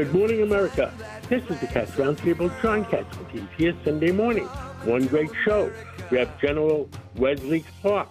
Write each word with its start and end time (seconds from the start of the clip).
Good 0.00 0.14
morning, 0.14 0.40
America. 0.40 0.94
This 1.28 1.42
is 1.50 1.60
the 1.60 1.66
Cats 1.66 1.90
Roundtable. 1.90 2.50
John 2.62 2.86
Catsimatidis 2.86 3.46
here 3.58 3.74
Sunday 3.84 4.12
morning. 4.12 4.46
One 4.84 5.06
great 5.06 5.28
show. 5.44 5.70
We 6.10 6.16
have 6.16 6.40
General 6.40 6.88
Wesley 7.16 7.66
Clark, 7.82 8.08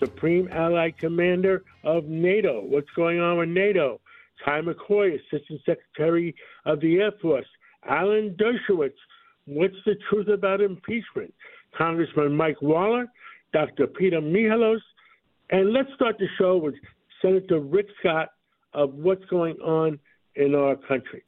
Supreme 0.00 0.48
Allied 0.50 0.98
Commander 0.98 1.62
of 1.84 2.06
NATO. 2.06 2.64
What's 2.64 2.90
going 2.96 3.20
on 3.20 3.38
with 3.38 3.50
NATO? 3.50 4.00
Ty 4.44 4.62
McCoy, 4.62 5.14
Assistant 5.14 5.60
Secretary 5.64 6.34
of 6.64 6.80
the 6.80 6.96
Air 6.96 7.12
Force. 7.22 7.46
Alan 7.88 8.36
Dershowitz, 8.36 8.98
what's 9.44 9.76
the 9.86 9.94
truth 10.10 10.26
about 10.26 10.60
impeachment? 10.60 11.32
Congressman 11.78 12.34
Mike 12.34 12.60
Waller, 12.60 13.06
Dr. 13.52 13.86
Peter 13.86 14.20
Michalos, 14.20 14.80
and 15.50 15.72
let's 15.72 15.94
start 15.94 16.16
the 16.18 16.26
show 16.36 16.56
with 16.56 16.74
Senator 17.22 17.60
Rick 17.60 17.86
Scott 18.00 18.30
of 18.74 18.92
what's 18.94 19.24
going 19.26 19.54
on 19.58 20.00
in 20.34 20.54
our 20.54 20.76
country. 20.76 21.22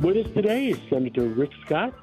With 0.00 0.26
us 0.26 0.32
today 0.34 0.68
is 0.68 0.78
Senator 0.88 1.26
Rick 1.26 1.50
Scott, 1.64 1.94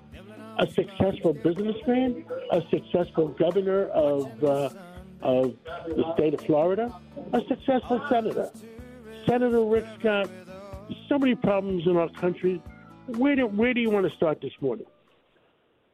a 0.59 0.67
successful 0.67 1.33
businessman, 1.33 2.25
a 2.51 2.61
successful 2.69 3.29
governor 3.29 3.85
of 3.87 4.43
uh, 4.43 4.69
of 5.21 5.55
the 5.87 6.13
state 6.15 6.33
of 6.33 6.41
Florida, 6.41 6.93
a 7.31 7.41
successful 7.47 8.03
senator. 8.09 8.51
Senator 9.25 9.63
Rick 9.63 9.85
Scott, 9.99 10.29
so 11.07 11.17
many 11.17 11.33
problems 11.33 11.87
in 11.87 11.95
our 11.95 12.09
country. 12.09 12.61
Where 13.07 13.35
do, 13.35 13.47
where 13.47 13.73
do 13.73 13.81
you 13.81 13.89
want 13.89 14.09
to 14.09 14.15
start 14.15 14.41
this 14.41 14.53
morning? 14.59 14.85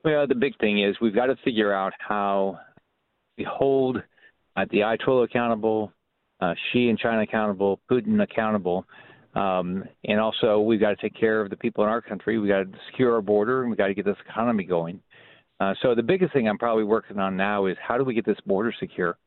Well, 0.03 0.28
the 0.28 0.36
big 0.36 0.58
thing 0.59 0.81
is 0.81 0.95
we've 1.02 1.16
got 1.16 1.25
to 1.25 1.36
figure 1.44 1.73
out 1.73 1.92
how 2.00 2.59
we 3.38 3.44
hold 3.44 3.97
uh, 4.56 4.66
the 4.72 4.80
Ayatollah 4.80 5.25
accountable, 5.25 5.91
uh, 6.39 6.53
Xi 6.72 6.89
and 6.89 6.97
China 6.97 7.22
accountable, 7.22 7.81
Putin 7.91 8.23
accountable, 8.23 8.86
um, 9.36 9.83
and 10.06 10.19
also 10.19 10.61
we've 10.61 10.80
got 10.80 10.91
to 10.91 10.95
take 10.95 11.19
care 11.19 11.41
of 11.41 11.50
the 11.50 11.58
people 11.58 11.83
in 11.83 11.89
our 11.89 12.02
country. 12.02 12.39
We've 12.39 12.50
got 12.50 12.72
to 12.72 12.80
secure 12.89 13.14
our 13.16 13.22
border, 13.22 13.61
and 13.61 13.69
we've 13.69 13.78
got 13.78 13.88
to 13.88 13.94
get 13.94 14.06
this 14.06 14.16
economy 14.28 14.64
going. 14.64 15.02
Uh, 15.59 15.73
so 15.81 15.94
the 15.94 16.03
biggest 16.03 16.31
thing 16.31 16.47
I'm 16.47 16.58
probably 16.58 16.86
working 16.86 17.19
on 17.19 17.36
now 17.36 17.66
is 17.66 17.75
how 17.86 17.97
do 17.97 18.06
we 18.06 18.13
get 18.13 18.25
this 18.25 18.39
border 18.45 18.73
secure? 18.80 19.17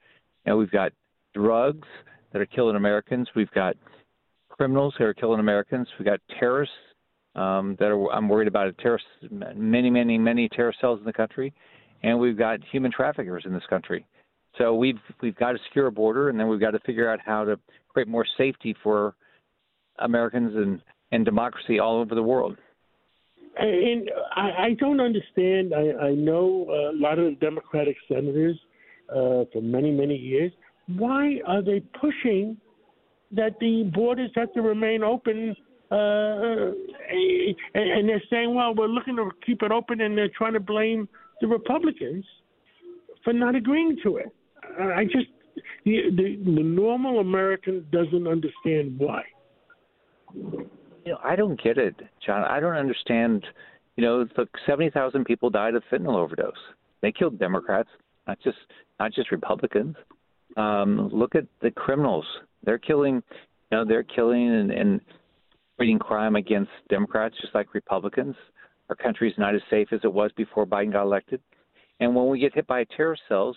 You 0.47 0.53
know, 0.53 0.57
we've 0.57 0.71
got 0.71 0.93
drugs 1.35 1.87
that 2.33 2.41
are 2.41 2.47
killing 2.47 2.77
Americans. 2.77 3.29
We've 3.37 3.51
got 3.51 3.77
criminals 4.49 4.95
that 4.99 5.05
are 5.05 5.15
killing 5.15 5.41
Americans. 5.41 5.87
We've 5.99 6.07
got 6.07 6.21
terrorists 6.41 6.75
um, 7.35 7.77
that 7.79 7.87
are. 7.87 8.13
I'm 8.13 8.29
worried 8.29 8.49
about 8.49 8.77
terrorists, 8.79 9.09
many, 9.31 9.91
many, 9.91 10.19
many 10.19 10.49
terrorist 10.49 10.81
cells 10.81 10.99
in 10.99 11.05
the 11.05 11.13
country, 11.13 11.53
and 12.03 12.19
we've 12.19 12.39
got 12.39 12.61
human 12.71 12.93
traffickers 12.93 13.45
in 13.47 13.53
this 13.53 13.63
country. 13.69 14.07
So 14.59 14.75
we've 14.75 14.99
we've 15.23 15.37
got 15.37 15.53
to 15.53 15.59
secure 15.69 15.87
a 15.87 15.93
border, 15.93 16.29
and 16.29 16.39
then 16.39 16.49
we've 16.49 16.61
got 16.61 16.73
to 16.73 16.81
figure 16.81 17.11
out 17.11 17.21
how 17.25 17.45
to 17.45 17.59
create 17.89 18.09
more 18.09 18.27
safety 18.37 18.77
for 18.83 19.15
Americans 19.99 20.55
and 20.55 20.81
and 21.11 21.25
democracy 21.25 21.79
all 21.79 22.01
over 22.01 22.15
the 22.15 22.23
world. 22.23 22.57
And 23.59 24.11
I, 24.35 24.65
I 24.65 24.77
don't 24.79 25.01
understand. 25.01 25.75
I, 25.75 26.07
I 26.07 26.15
know 26.15 26.67
a 26.71 26.97
lot 26.97 27.19
of 27.19 27.27
the 27.27 27.37
Democratic 27.41 27.97
senators 28.09 28.59
uh, 29.11 29.45
for 29.53 29.61
many, 29.61 29.91
many 29.91 30.17
years. 30.17 30.53
Why 30.97 31.39
are 31.47 31.63
they 31.63 31.81
pushing 32.01 32.57
that 33.31 33.59
the 33.61 33.91
borders 33.95 34.31
have 34.37 34.53
to 34.55 34.63
remain 34.63 35.03
open? 35.03 35.55
Uh, 35.93 36.73
and 37.75 38.09
they're 38.09 38.23
saying, 38.31 38.55
well, 38.55 38.75
we're 38.75 38.87
looking 38.87 39.15
to 39.17 39.31
keep 39.45 39.63
it 39.63 39.71
open, 39.71 40.01
and 40.01 40.17
they're 40.17 40.31
trying 40.37 40.55
to 40.55 40.61
blame 40.61 41.07
the 41.43 41.47
Republicans 41.47 42.25
for 43.23 43.35
not 43.35 43.55
agreeing 43.55 43.99
to 44.03 44.17
it. 44.17 44.33
I 44.81 45.05
just, 45.05 45.27
the, 45.85 46.05
the, 46.17 46.41
the 46.45 46.63
normal 46.63 47.21
American 47.21 47.87
doesn't 47.93 48.27
understand 48.27 48.99
why. 48.99 49.23
You 50.35 51.13
know, 51.13 51.19
I 51.23 51.37
don't 51.37 51.63
get 51.63 51.77
it, 51.77 51.97
John. 52.25 52.45
I 52.45 52.59
don't 52.59 52.77
understand. 52.77 53.45
You 53.97 54.05
know, 54.05 54.27
look, 54.39 54.49
seventy 54.67 54.89
thousand 54.89 55.27
people 55.27 55.51
died 55.51 55.75
of 55.75 55.83
fentanyl 55.93 56.15
overdose. 56.15 56.55
They 57.03 57.13
killed 57.13 57.39
Democrats, 57.39 57.91
not 58.27 58.39
just 58.43 58.57
not 58.99 59.13
just 59.13 59.31
Republicans. 59.31 59.97
Um, 60.57 61.11
look 61.13 61.35
at 61.35 61.45
the 61.61 61.71
criminals. 61.71 62.25
They're 62.65 62.79
killing. 62.79 63.23
You 63.71 63.79
know, 63.79 63.85
they're 63.85 64.05
killing 64.05 64.49
and, 64.49 64.71
and 64.71 65.01
breeding 65.83 65.99
crime 65.99 66.37
against 66.37 66.71
Democrats, 66.89 67.35
just 67.41 67.53
like 67.57 67.75
Republicans. 67.75 68.37
Our 68.89 68.95
country's 68.95 69.35
not 69.37 69.57
as 69.57 69.61
safe 69.69 69.89
as 69.91 69.99
it 70.05 70.13
was 70.13 70.31
before 70.37 70.65
Biden 70.65 70.93
got 70.93 71.03
elected. 71.03 71.41
And 71.99 72.15
when 72.15 72.29
we 72.29 72.39
get 72.39 72.55
hit 72.55 72.69
by 72.69 72.85
terror 72.97 73.17
cells, 73.29 73.57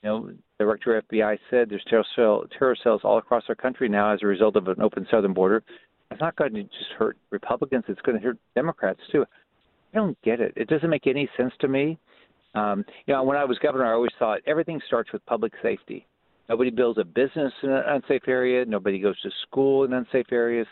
you 0.00 0.08
know, 0.08 0.26
the 0.28 0.36
director 0.60 0.96
of 0.96 1.08
FBI 1.08 1.36
said 1.50 1.68
there's 1.68 1.82
terror, 1.90 2.04
cell, 2.14 2.44
terror 2.56 2.76
cells 2.84 3.00
all 3.02 3.18
across 3.18 3.42
our 3.48 3.56
country 3.56 3.88
now 3.88 4.14
as 4.14 4.20
a 4.22 4.26
result 4.26 4.54
of 4.54 4.68
an 4.68 4.80
open 4.80 5.08
southern 5.10 5.32
border. 5.32 5.64
It's 6.12 6.20
not 6.20 6.36
going 6.36 6.54
to 6.54 6.62
just 6.62 6.92
hurt 6.96 7.16
Republicans; 7.30 7.82
it's 7.88 8.00
going 8.02 8.16
to 8.16 8.24
hurt 8.24 8.38
Democrats 8.54 9.00
too. 9.10 9.24
I 9.92 9.96
don't 9.96 10.16
get 10.22 10.40
it. 10.40 10.52
It 10.54 10.68
doesn't 10.68 10.88
make 10.88 11.08
any 11.08 11.28
sense 11.36 11.52
to 11.62 11.66
me. 11.66 11.98
Um, 12.54 12.84
you 13.06 13.14
know, 13.14 13.24
when 13.24 13.36
I 13.36 13.44
was 13.44 13.58
governor, 13.58 13.86
I 13.86 13.94
always 13.94 14.12
thought 14.20 14.38
everything 14.46 14.80
starts 14.86 15.12
with 15.12 15.26
public 15.26 15.52
safety. 15.64 16.06
Nobody 16.48 16.70
builds 16.70 17.00
a 17.00 17.04
business 17.04 17.52
in 17.64 17.70
an 17.70 17.82
unsafe 17.88 18.28
area. 18.28 18.64
Nobody 18.64 19.00
goes 19.00 19.20
to 19.22 19.30
school 19.48 19.82
in 19.82 19.92
unsafe 19.94 20.30
areas. 20.30 20.68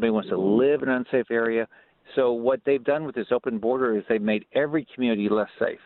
Nobody 0.00 0.12
wants 0.12 0.30
to 0.30 0.38
live 0.38 0.82
in 0.82 0.88
an 0.88 1.04
unsafe 1.04 1.30
area. 1.30 1.68
So 2.16 2.32
what 2.32 2.60
they've 2.64 2.82
done 2.82 3.04
with 3.04 3.14
this 3.14 3.26
open 3.30 3.58
border 3.58 3.98
is 3.98 4.04
they've 4.08 4.22
made 4.22 4.46
every 4.54 4.86
community 4.94 5.28
less 5.28 5.50
safe. 5.58 5.78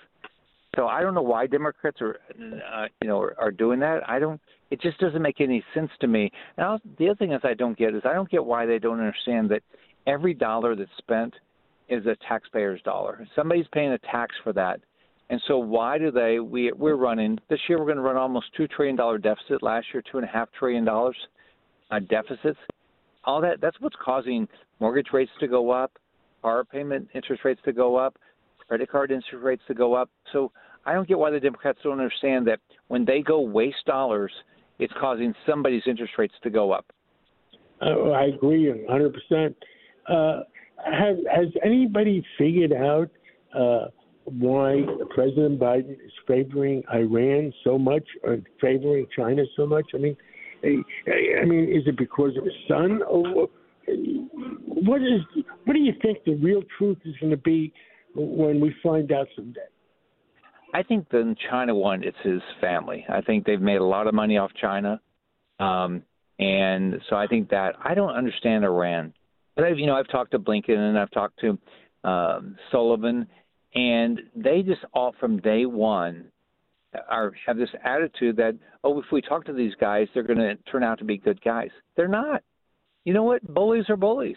So 0.76 0.86
I 0.86 1.00
don't 1.00 1.14
know 1.14 1.22
why 1.22 1.48
Democrats 1.48 2.00
are, 2.00 2.20
uh, 2.41 2.86
you 3.02 3.08
know, 3.08 3.20
are, 3.20 3.34
are 3.41 3.50
doing 3.50 3.80
that. 3.80 4.08
I 4.08 4.20
don't. 4.20 4.41
It 4.70 4.80
just 4.80 4.98
doesn't 5.00 5.20
make 5.20 5.41
any 5.41 5.64
sense 5.75 5.91
to 6.00 6.06
me. 6.06 6.30
I'll, 6.58 6.80
the 6.97 7.08
other 7.08 7.16
thing 7.16 7.32
is 7.32 7.41
I 7.42 7.54
don't 7.54 7.76
get 7.76 7.92
is 7.92 8.02
I 8.04 8.12
don't 8.12 8.30
get 8.30 8.44
why 8.44 8.66
they 8.66 8.78
don't 8.78 9.00
understand 9.00 9.48
that 9.50 9.62
every 10.06 10.32
dollar 10.32 10.76
that's 10.76 10.88
spent 10.98 11.34
is 11.88 12.06
a 12.06 12.16
taxpayer's 12.28 12.82
dollar. 12.82 13.26
Somebody's 13.34 13.66
paying 13.72 13.91
a 13.91 13.98
tax 13.98 14.36
for 14.44 14.52
that. 14.52 14.78
And 15.28 15.42
so 15.48 15.58
why 15.58 15.98
do 15.98 16.12
they? 16.12 16.38
We 16.38 16.70
we're 16.70 16.94
running 16.94 17.41
this 17.50 17.58
year. 17.69 17.81
We're 17.81 17.86
going 17.86 17.96
to 17.96 18.02
run 18.02 18.16
almost 18.16 18.46
two 18.56 18.69
trillion 18.69 18.94
dollar 18.94 19.19
deficit. 19.19 19.60
Last 19.60 19.88
year, 19.92 20.04
two 20.08 20.19
and 20.19 20.25
a 20.25 20.31
half 20.31 20.48
trillion 20.56 20.84
dollars 20.84 21.16
uh, 21.91 21.98
deficits. 21.98 22.58
All 23.26 23.40
that. 23.40 23.60
That's 23.60 23.76
what's 23.80 23.96
causing 24.02 24.48
mortgage 24.80 25.08
rates 25.12 25.30
to 25.40 25.48
go 25.48 25.70
up, 25.70 25.92
car 26.42 26.64
payment 26.64 27.08
interest 27.14 27.44
rates 27.44 27.60
to 27.64 27.72
go 27.72 27.96
up, 27.96 28.16
credit 28.68 28.90
card 28.90 29.10
interest 29.10 29.42
rates 29.42 29.62
to 29.68 29.74
go 29.74 29.94
up. 29.94 30.10
So 30.32 30.52
I 30.86 30.92
don't 30.92 31.08
get 31.08 31.18
why 31.18 31.30
the 31.30 31.40
Democrats 31.40 31.78
don't 31.82 31.92
understand 31.92 32.46
that 32.48 32.60
when 32.88 33.04
they 33.04 33.20
go 33.20 33.40
waste 33.40 33.84
dollars, 33.86 34.32
it's 34.78 34.92
causing 35.00 35.34
somebody's 35.46 35.82
interest 35.86 36.12
rates 36.18 36.34
to 36.42 36.50
go 36.50 36.72
up. 36.72 36.86
Uh, 37.80 38.10
I 38.10 38.24
agree 38.26 38.72
100%. 38.88 39.54
Uh, 40.08 40.40
has 40.84 41.46
anybody 41.64 42.24
figured 42.38 42.72
out 42.72 43.08
uh, 43.54 43.86
why 44.24 44.84
President 45.14 45.58
Biden 45.60 45.92
is 45.92 46.12
favoring 46.26 46.82
Iran 46.92 47.52
so 47.62 47.78
much 47.78 48.04
or 48.22 48.38
favoring 48.60 49.06
China 49.16 49.43
so 49.56 49.66
much? 49.66 49.87
I 49.94 49.99
mean, 49.99 50.16
I 50.64 51.44
mean, 51.44 51.64
is 51.64 51.87
it 51.87 51.96
because 51.99 52.37
of 52.37 52.44
his 52.44 52.55
son, 52.69 53.02
or 53.08 53.49
what 53.87 55.02
is? 55.02 55.20
What 55.64 55.75
do 55.75 55.81
you 55.81 55.93
think 56.02 56.19
the 56.25 56.34
real 56.37 56.62
truth 56.78 56.99
is 57.05 57.14
going 57.20 57.31
to 57.31 57.37
be 57.37 57.72
when 58.14 58.61
we 58.61 58.75
find 58.82 59.11
out 59.12 59.28
someday? 59.37 59.61
I 60.72 60.82
think 60.82 61.08
the 61.11 61.37
China 61.50 61.75
one, 61.75 62.02
it's 62.02 62.16
his 62.22 62.43
family. 62.61 63.06
I 63.08 63.20
think 63.20 63.46
they've 63.46 63.61
made 63.61 63.76
a 63.76 63.84
lot 63.84 64.06
of 64.06 64.14
money 64.14 64.38
off 64.38 64.50
China, 64.61 65.00
um, 65.61 66.02
and 66.38 67.00
so 67.08 67.16
I 67.16 67.26
think 67.26 67.50
that 67.50 67.75
I 67.82 67.94
don't 67.94 68.14
understand 68.14 68.64
Iran. 68.64 69.12
But 69.55 69.64
I've, 69.64 69.78
you 69.78 69.87
know, 69.87 69.94
I've 69.94 70.08
talked 70.08 70.32
to 70.32 70.38
Blinken 70.38 70.76
and 70.76 70.99
I've 70.99 71.12
talked 71.12 71.40
to 71.40 71.58
um, 72.08 72.56
Sullivan, 72.72 73.28
and 73.75 74.20
they 74.34 74.62
just 74.62 74.81
all 74.93 75.14
from 75.20 75.38
day 75.40 75.64
one 75.64 76.26
are 77.08 77.32
have 77.46 77.56
this 77.56 77.70
attitude 77.85 78.37
that 78.37 78.56
oh, 78.82 78.99
if 78.99 79.06
we 79.12 79.20
talk 79.20 79.44
to 79.46 79.52
these 79.52 79.75
guys, 79.81 80.08
they're 80.14 80.23
going 80.23 80.38
to 80.38 80.56
turn 80.70 80.82
out 80.82 80.99
to 80.99 81.05
be 81.05 81.19
good 81.19 81.41
guys. 81.43 81.70
They're 81.96 82.08
not. 82.08 82.43
You 83.05 83.12
know 83.12 83.23
what? 83.23 83.43
Bullies 83.52 83.88
are 83.88 83.96
bullies. 83.96 84.37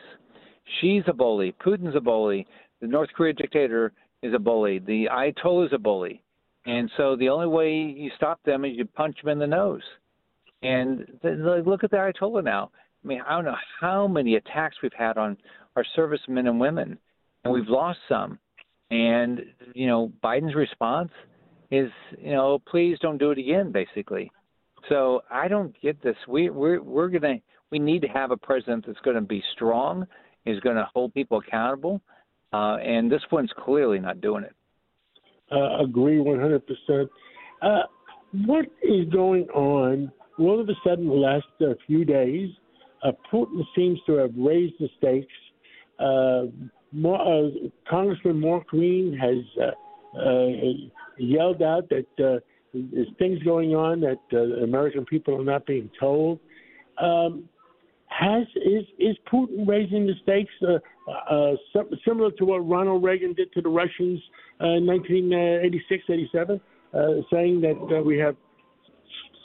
Xi's 0.82 1.04
a 1.08 1.14
bully. 1.14 1.54
Putin's 1.66 1.96
a 1.96 2.02
bully. 2.02 2.46
The 2.82 2.88
North 2.88 3.10
Korea 3.16 3.34
dictator 3.34 3.94
is 4.22 4.34
a 4.34 4.40
bully. 4.40 4.80
The 4.80 5.08
Ayatollah 5.12 5.68
is 5.68 5.74
a 5.74 5.78
bully. 5.78 6.22
And 6.66 6.92
so 6.98 7.16
the 7.16 7.30
only 7.30 7.48
way 7.48 7.72
you 7.72 8.12
stop 8.18 8.44
them 8.44 8.66
is 8.66 8.74
you 8.76 8.86
punch 8.86 9.18
them 9.22 9.32
in 9.32 9.40
the 9.40 9.48
nose. 9.48 9.82
And 10.62 11.08
th- 11.22 11.66
look 11.66 11.84
at 11.84 11.92
the 11.92 11.98
Ayatollah 11.98 12.44
now. 12.44 12.72
I 13.04 13.08
mean, 13.08 13.22
I 13.26 13.36
don't 13.36 13.46
know 13.46 13.56
how 13.80 14.08
many 14.08 14.36
attacks 14.36 14.78
we've 14.84 14.92
had 14.92 15.18
on 15.18 15.38
our 15.76 15.86
servicemen 15.96 16.48
and 16.48 16.60
women, 16.60 16.98
and 17.44 17.54
we've 17.54 17.70
lost 17.70 18.00
some. 18.10 18.40
And 18.90 19.42
you 19.74 19.88
know, 19.88 20.12
Biden's 20.24 20.56
response 20.56 21.12
is, 21.72 21.92
you 22.18 22.32
know, 22.32 22.60
please 22.70 22.98
don't 23.02 23.18
do 23.18 23.32
it 23.32 23.38
again, 23.38 23.72
basically. 23.72 24.32
So 24.90 25.22
I 25.30 25.48
don't 25.48 25.76
get 25.82 26.02
this. 26.02 26.16
We 26.28 26.50
we're 26.50 26.82
we're 26.82 27.10
gonna 27.10 27.42
we 27.72 27.80
need 27.80 28.02
to 28.04 28.08
have 28.08 28.32
a 28.32 28.38
president 28.38 28.86
that's 28.88 29.00
going 29.00 29.16
to 29.16 29.22
be 29.22 29.44
strong, 29.54 30.08
is 30.46 30.60
going 30.62 30.78
to 30.78 30.88
hold 30.94 31.14
people 31.14 31.40
accountable, 31.40 32.02
uh, 32.54 32.78
and 32.78 33.12
this 33.12 33.22
one's 33.32 33.52
clearly 33.58 34.00
not 34.00 34.22
doing 34.22 34.44
it. 34.44 34.56
Uh, 35.52 35.84
agree 35.84 36.18
100%. 36.18 36.62
Uh, 37.62 37.82
what 38.46 38.66
is 38.84 39.06
going 39.12 39.46
on? 39.50 40.12
All 40.40 40.60
of 40.60 40.70
a 40.70 40.74
sudden, 40.86 41.08
the 41.08 41.14
last 41.14 41.46
uh, 41.62 41.74
few 41.86 42.06
days, 42.06 42.50
uh, 43.04 43.12
Putin 43.32 43.64
seems 43.76 44.00
to 44.06 44.14
have 44.14 44.32
raised 44.38 44.76
the 44.80 44.90
stakes. 44.98 45.34
Uh, 46.00 46.46
uh, 47.08 47.70
Congressman 47.90 48.40
Mark 48.40 48.68
Green 48.68 49.18
has 49.18 49.38
yelled 51.18 51.62
out 51.62 51.90
that 51.90 52.06
uh, 52.24 52.40
there's 52.74 53.08
things 53.18 53.42
going 53.44 53.76
on 53.76 54.02
that 54.02 54.20
uh, 54.34 54.64
American 54.64 55.06
people 55.06 55.40
are 55.40 55.44
not 55.44 55.66
being 55.66 55.90
told. 56.00 56.40
Um, 57.02 57.50
has 58.08 58.48
is 58.56 58.86
is 58.98 59.16
Putin 59.32 59.68
raising 59.68 60.08
the 60.08 60.14
stakes 60.24 60.54
uh, 60.62 60.80
uh, 61.30 61.56
similar 62.06 62.32
to 62.32 62.46
what 62.46 62.60
Ronald 62.60 63.04
Reagan 63.04 63.34
did 63.34 63.52
to 63.54 63.62
the 63.62 63.70
Russians 63.70 64.22
uh, 64.62 64.78
in 64.78 64.86
1986, 64.86 66.04
87, 66.10 66.62
uh, 66.94 67.00
saying 67.32 67.62
that 67.62 67.98
uh, 67.98 68.02
we 68.02 68.18
have 68.18 68.36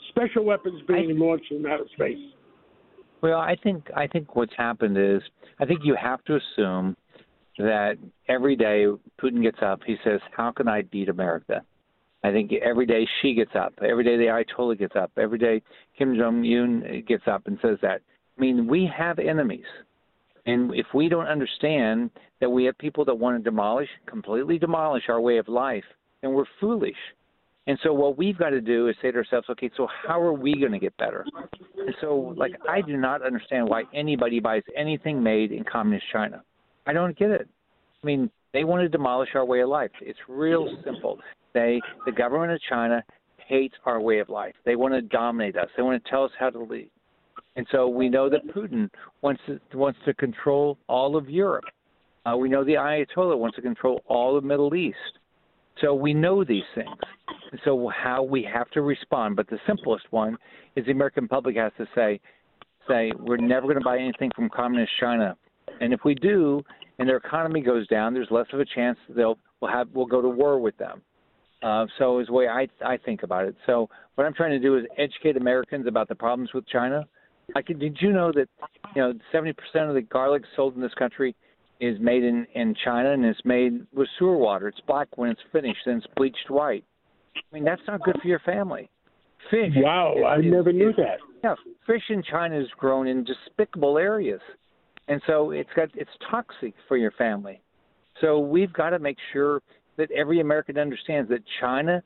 special 0.09 0.45
weapons 0.45 0.81
being 0.87 1.11
I, 1.11 1.13
launched 1.13 1.51
in 1.51 1.65
outer 1.65 1.85
space? 1.93 2.17
Well, 3.21 3.39
I 3.39 3.55
think 3.61 3.87
I 3.95 4.07
think 4.07 4.35
what's 4.35 4.53
happened 4.57 4.97
is 4.97 5.21
I 5.59 5.65
think 5.65 5.81
you 5.83 5.95
have 6.01 6.23
to 6.25 6.37
assume 6.37 6.95
that 7.57 7.97
every 8.27 8.55
day 8.55 8.85
Putin 9.21 9.41
gets 9.41 9.59
up, 9.61 9.81
he 9.85 9.97
says, 10.03 10.19
"How 10.35 10.51
can 10.51 10.67
I 10.67 10.81
beat 10.83 11.09
America?" 11.09 11.63
I 12.23 12.31
think 12.31 12.53
every 12.53 12.85
day 12.85 13.05
Xi 13.21 13.33
gets 13.33 13.53
up, 13.53 13.73
every 13.81 14.03
day 14.03 14.15
the 14.15 14.27
Ayatollah 14.27 14.79
gets 14.79 14.95
up, 14.95 15.11
every 15.17 15.37
day 15.37 15.61
Kim 15.97 16.15
Jong 16.15 16.43
Un 16.45 17.03
gets 17.05 17.27
up 17.27 17.47
and 17.47 17.59
says 17.61 17.77
that. 17.81 18.01
I 18.37 18.41
mean, 18.41 18.65
we 18.65 18.89
have 18.97 19.19
enemies. 19.19 19.65
And 20.45 20.73
if 20.73 20.87
we 20.93 21.09
don't 21.09 21.27
understand 21.27 22.09
that 22.39 22.49
we 22.49 22.65
have 22.65 22.77
people 22.77 23.05
that 23.05 23.15
want 23.15 23.37
to 23.37 23.43
demolish, 23.43 23.89
completely 24.05 24.57
demolish 24.57 25.03
our 25.09 25.21
way 25.21 25.37
of 25.37 25.47
life, 25.47 25.83
then 26.21 26.33
we're 26.33 26.45
foolish. 26.59 26.97
And 27.67 27.79
so 27.81 27.93
what 27.93 28.17
we've 28.17 28.37
got 28.37 28.49
to 28.49 28.59
do 28.59 28.89
is 28.89 28.95
say 29.01 29.11
to 29.11 29.17
ourselves, 29.17 29.47
okay, 29.49 29.69
so 29.77 29.87
how 30.05 30.19
are 30.19 30.33
we 30.33 30.53
going 30.59 30.73
to 30.73 30.79
get 30.79 30.95
better? 30.97 31.25
And 31.77 31.95
so, 32.01 32.33
like, 32.35 32.51
I 32.67 32.81
do 32.81 32.97
not 32.97 33.21
understand 33.21 33.69
why 33.69 33.83
anybody 33.93 34.41
buys 34.41 34.63
anything 34.75 35.23
made 35.23 35.53
in 35.53 35.63
communist 35.63 36.05
China. 36.11 36.43
I 36.85 36.93
don't 36.93 37.17
get 37.17 37.29
it. 37.29 37.47
I 38.01 38.05
mean, 38.05 38.29
they 38.53 38.63
want 38.63 38.81
to 38.81 38.89
demolish 38.89 39.29
our 39.35 39.45
way 39.45 39.61
of 39.61 39.69
life. 39.69 39.91
It's 40.01 40.19
real 40.27 40.67
simple. 40.83 41.19
They, 41.53 41.81
the 42.05 42.11
government 42.11 42.51
of 42.51 42.59
China, 42.67 43.03
hates 43.47 43.75
our 43.85 43.99
way 43.99 44.19
of 44.19 44.29
life. 44.29 44.53
They 44.65 44.75
want 44.75 44.93
to 44.93 45.01
dominate 45.01 45.57
us. 45.57 45.67
They 45.75 45.83
want 45.83 46.03
to 46.03 46.09
tell 46.09 46.23
us 46.23 46.31
how 46.39 46.49
to 46.49 46.63
lead. 46.63 46.89
And 47.55 47.67
so 47.71 47.87
we 47.87 48.09
know 48.09 48.29
that 48.29 48.47
Putin 48.47 48.89
wants 49.21 49.41
to, 49.47 49.59
wants 49.77 49.99
to 50.05 50.13
control 50.13 50.77
all 50.87 51.15
of 51.15 51.29
Europe. 51.29 51.65
Uh, 52.25 52.37
we 52.37 52.49
know 52.49 52.63
the 52.63 52.73
Ayatollah 52.73 53.37
wants 53.37 53.55
to 53.57 53.61
control 53.61 54.01
all 54.07 54.35
of 54.37 54.43
the 54.43 54.47
Middle 54.47 54.73
East. 54.75 54.97
So 55.81 55.93
we 55.93 56.13
know 56.13 56.43
these 56.43 56.63
things. 56.73 56.89
And 57.51 57.59
so 57.65 57.89
how 57.89 58.23
we 58.23 58.47
have 58.51 58.69
to 58.71 58.81
respond, 58.81 59.35
but 59.35 59.49
the 59.49 59.59
simplest 59.67 60.05
one 60.11 60.37
is 60.75 60.85
the 60.85 60.91
American 60.91 61.27
public 61.27 61.55
has 61.57 61.71
to 61.77 61.87
say, 61.93 62.19
say 62.87 63.11
we're 63.19 63.37
never 63.37 63.63
going 63.63 63.77
to 63.77 63.83
buy 63.83 63.97
anything 63.97 64.31
from 64.35 64.49
communist 64.49 64.91
China, 64.99 65.35
and 65.81 65.93
if 65.93 66.01
we 66.05 66.15
do, 66.15 66.61
and 66.99 67.07
their 67.07 67.17
economy 67.17 67.61
goes 67.61 67.87
down, 67.87 68.13
there's 68.13 68.31
less 68.31 68.47
of 68.53 68.59
a 68.59 68.65
chance 68.65 68.97
they'll 69.09 69.37
we'll 69.61 69.71
have 69.71 69.87
we'll 69.93 70.05
go 70.05 70.21
to 70.21 70.29
war 70.29 70.59
with 70.59 70.77
them. 70.77 71.01
Uh, 71.61 71.85
so 71.97 72.19
is 72.19 72.27
the 72.27 72.33
way 72.33 72.47
I 72.47 72.67
I 72.85 72.97
think 72.97 73.23
about 73.23 73.45
it. 73.45 73.55
So 73.65 73.89
what 74.15 74.25
I'm 74.25 74.33
trying 74.33 74.51
to 74.51 74.59
do 74.59 74.77
is 74.77 74.85
educate 74.97 75.37
Americans 75.37 75.87
about 75.87 76.07
the 76.07 76.15
problems 76.15 76.53
with 76.53 76.67
China 76.67 77.05
I 77.55 77.61
could, 77.61 77.79
did 77.79 77.97
you 77.99 78.11
know 78.11 78.31
that 78.31 78.47
you 78.95 79.01
know 79.01 79.13
70% 79.33 79.53
of 79.87 79.95
the 79.95 80.01
garlic 80.01 80.43
sold 80.55 80.75
in 80.75 80.81
this 80.81 80.93
country 80.93 81.35
is 81.79 81.97
made 81.99 82.23
in 82.23 82.47
in 82.55 82.75
China 82.83 83.11
and 83.11 83.25
it's 83.25 83.39
made 83.43 83.85
with 83.93 84.07
sewer 84.17 84.37
water. 84.37 84.67
It's 84.67 84.79
black 84.87 85.07
when 85.17 85.29
it's 85.29 85.41
finished, 85.51 85.79
then 85.85 85.97
it's 85.97 86.07
bleached 86.15 86.49
white. 86.49 86.85
I 87.35 87.41
mean 87.51 87.63
that's 87.63 87.81
not 87.87 88.01
good 88.01 88.17
for 88.21 88.27
your 88.27 88.39
family. 88.39 88.89
Fish. 89.51 89.73
Wow, 89.75 90.15
is, 90.17 90.23
I 90.25 90.37
is, 90.37 90.45
never 90.45 90.71
knew 90.71 90.89
is, 90.89 90.95
that. 90.95 91.17
Yeah, 91.43 91.55
fish 91.85 92.03
in 92.09 92.23
China 92.23 92.57
is 92.59 92.67
grown 92.77 93.07
in 93.07 93.25
despicable 93.25 93.97
areas, 93.97 94.39
and 95.07 95.21
so 95.27 95.51
it's 95.51 95.69
got 95.75 95.89
it's 95.95 96.11
toxic 96.29 96.73
for 96.87 96.97
your 96.97 97.11
family. 97.11 97.61
So 98.21 98.39
we've 98.39 98.71
got 98.71 98.91
to 98.91 98.99
make 98.99 99.17
sure 99.31 99.61
that 99.97 100.09
every 100.11 100.39
American 100.39 100.77
understands 100.77 101.29
that 101.29 101.41
China 101.59 102.01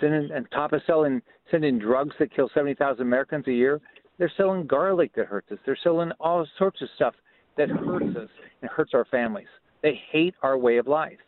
sending 0.00 0.28
top 0.52 0.72
of 0.72 0.82
selling 0.86 1.22
sending 1.50 1.78
drugs 1.78 2.14
that 2.18 2.34
kill 2.34 2.50
70,000 2.54 3.02
Americans 3.02 3.46
a 3.46 3.52
year, 3.52 3.80
they're 4.18 4.32
selling 4.36 4.66
garlic 4.66 5.12
that 5.14 5.26
hurts 5.26 5.50
us. 5.52 5.58
They're 5.66 5.78
selling 5.82 6.10
all 6.20 6.46
sorts 6.58 6.80
of 6.82 6.88
stuff 6.96 7.14
that 7.56 7.68
hurts 7.68 8.16
us 8.16 8.28
and 8.62 8.70
hurts 8.70 8.92
our 8.94 9.04
families. 9.06 9.46
They 9.82 10.00
hate 10.10 10.34
our 10.42 10.56
way 10.56 10.78
of 10.78 10.86
life. 10.86 11.18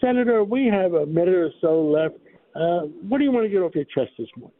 Senator, 0.00 0.44
we 0.44 0.66
have 0.66 0.94
a 0.94 1.06
minute 1.06 1.34
or 1.34 1.50
so 1.60 1.82
left. 1.82 2.14
Uh, 2.54 2.86
what 3.08 3.18
do 3.18 3.24
you 3.24 3.32
want 3.32 3.44
to 3.46 3.48
get 3.48 3.58
off 3.58 3.74
your 3.74 3.84
chest 3.84 4.12
this 4.18 4.28
morning? 4.36 4.54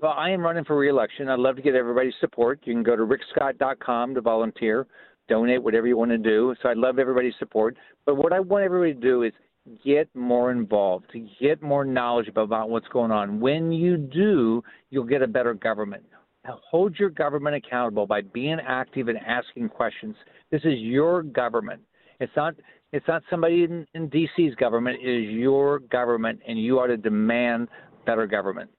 Well, 0.00 0.14
I 0.16 0.30
am 0.30 0.40
running 0.40 0.64
for 0.64 0.78
reelection. 0.78 1.28
I'd 1.28 1.38
love 1.38 1.56
to 1.56 1.62
get 1.62 1.74
everybody's 1.74 2.14
support. 2.20 2.60
You 2.64 2.72
can 2.72 2.82
go 2.82 2.96
to 2.96 3.02
rickscott.com 3.02 4.14
to 4.14 4.20
volunteer, 4.22 4.86
donate, 5.28 5.62
whatever 5.62 5.86
you 5.86 5.98
want 5.98 6.10
to 6.10 6.18
do. 6.18 6.54
So 6.62 6.70
I'd 6.70 6.78
love 6.78 6.98
everybody's 6.98 7.34
support. 7.38 7.76
But 8.06 8.16
what 8.16 8.32
I 8.32 8.40
want 8.40 8.64
everybody 8.64 8.94
to 8.94 9.00
do 9.00 9.24
is 9.24 9.32
get 9.84 10.08
more 10.14 10.52
involved, 10.52 11.04
to 11.12 11.28
get 11.38 11.60
more 11.60 11.84
knowledge 11.84 12.28
about 12.28 12.70
what's 12.70 12.88
going 12.88 13.10
on. 13.10 13.40
When 13.40 13.72
you 13.72 13.98
do, 13.98 14.62
you'll 14.88 15.04
get 15.04 15.20
a 15.20 15.26
better 15.26 15.52
government. 15.52 16.04
Hold 16.46 16.98
your 16.98 17.10
government 17.10 17.56
accountable 17.56 18.06
by 18.06 18.22
being 18.22 18.56
active 18.66 19.08
and 19.08 19.18
asking 19.18 19.68
questions. 19.68 20.16
This 20.50 20.62
is 20.64 20.78
your 20.78 21.22
government. 21.22 21.82
It's 22.20 22.32
not 22.34 22.54
it's 22.92 23.06
not 23.06 23.22
somebody 23.28 23.64
in, 23.64 23.86
in 23.94 24.08
DC's 24.08 24.54
government. 24.56 24.98
It 25.00 25.24
is 25.24 25.30
your 25.30 25.78
government, 25.78 26.40
and 26.48 26.58
you 26.58 26.80
ought 26.80 26.88
to 26.88 26.96
demand 26.96 27.68
better 28.06 28.26
government. 28.26 28.70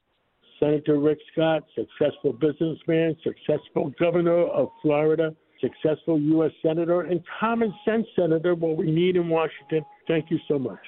Senator 0.62 1.00
Rick 1.00 1.20
Scott, 1.32 1.64
successful 1.76 2.34
businessman, 2.34 3.16
successful 3.24 3.92
governor 4.00 4.44
of 4.48 4.70
Florida, 4.82 5.36
successful 5.60 6.20
U.S. 6.20 6.52
Senator, 6.62 7.02
and 7.02 7.22
common 7.40 7.74
sense 7.84 8.06
Senator, 8.16 8.54
what 8.54 8.78
we 8.78 8.92
need 8.92 9.16
in 9.16 9.28
Washington. 9.30 9.84
Thank 10.08 10.30
you 10.30 10.38
so 10.48 10.60
much. 10.60 10.80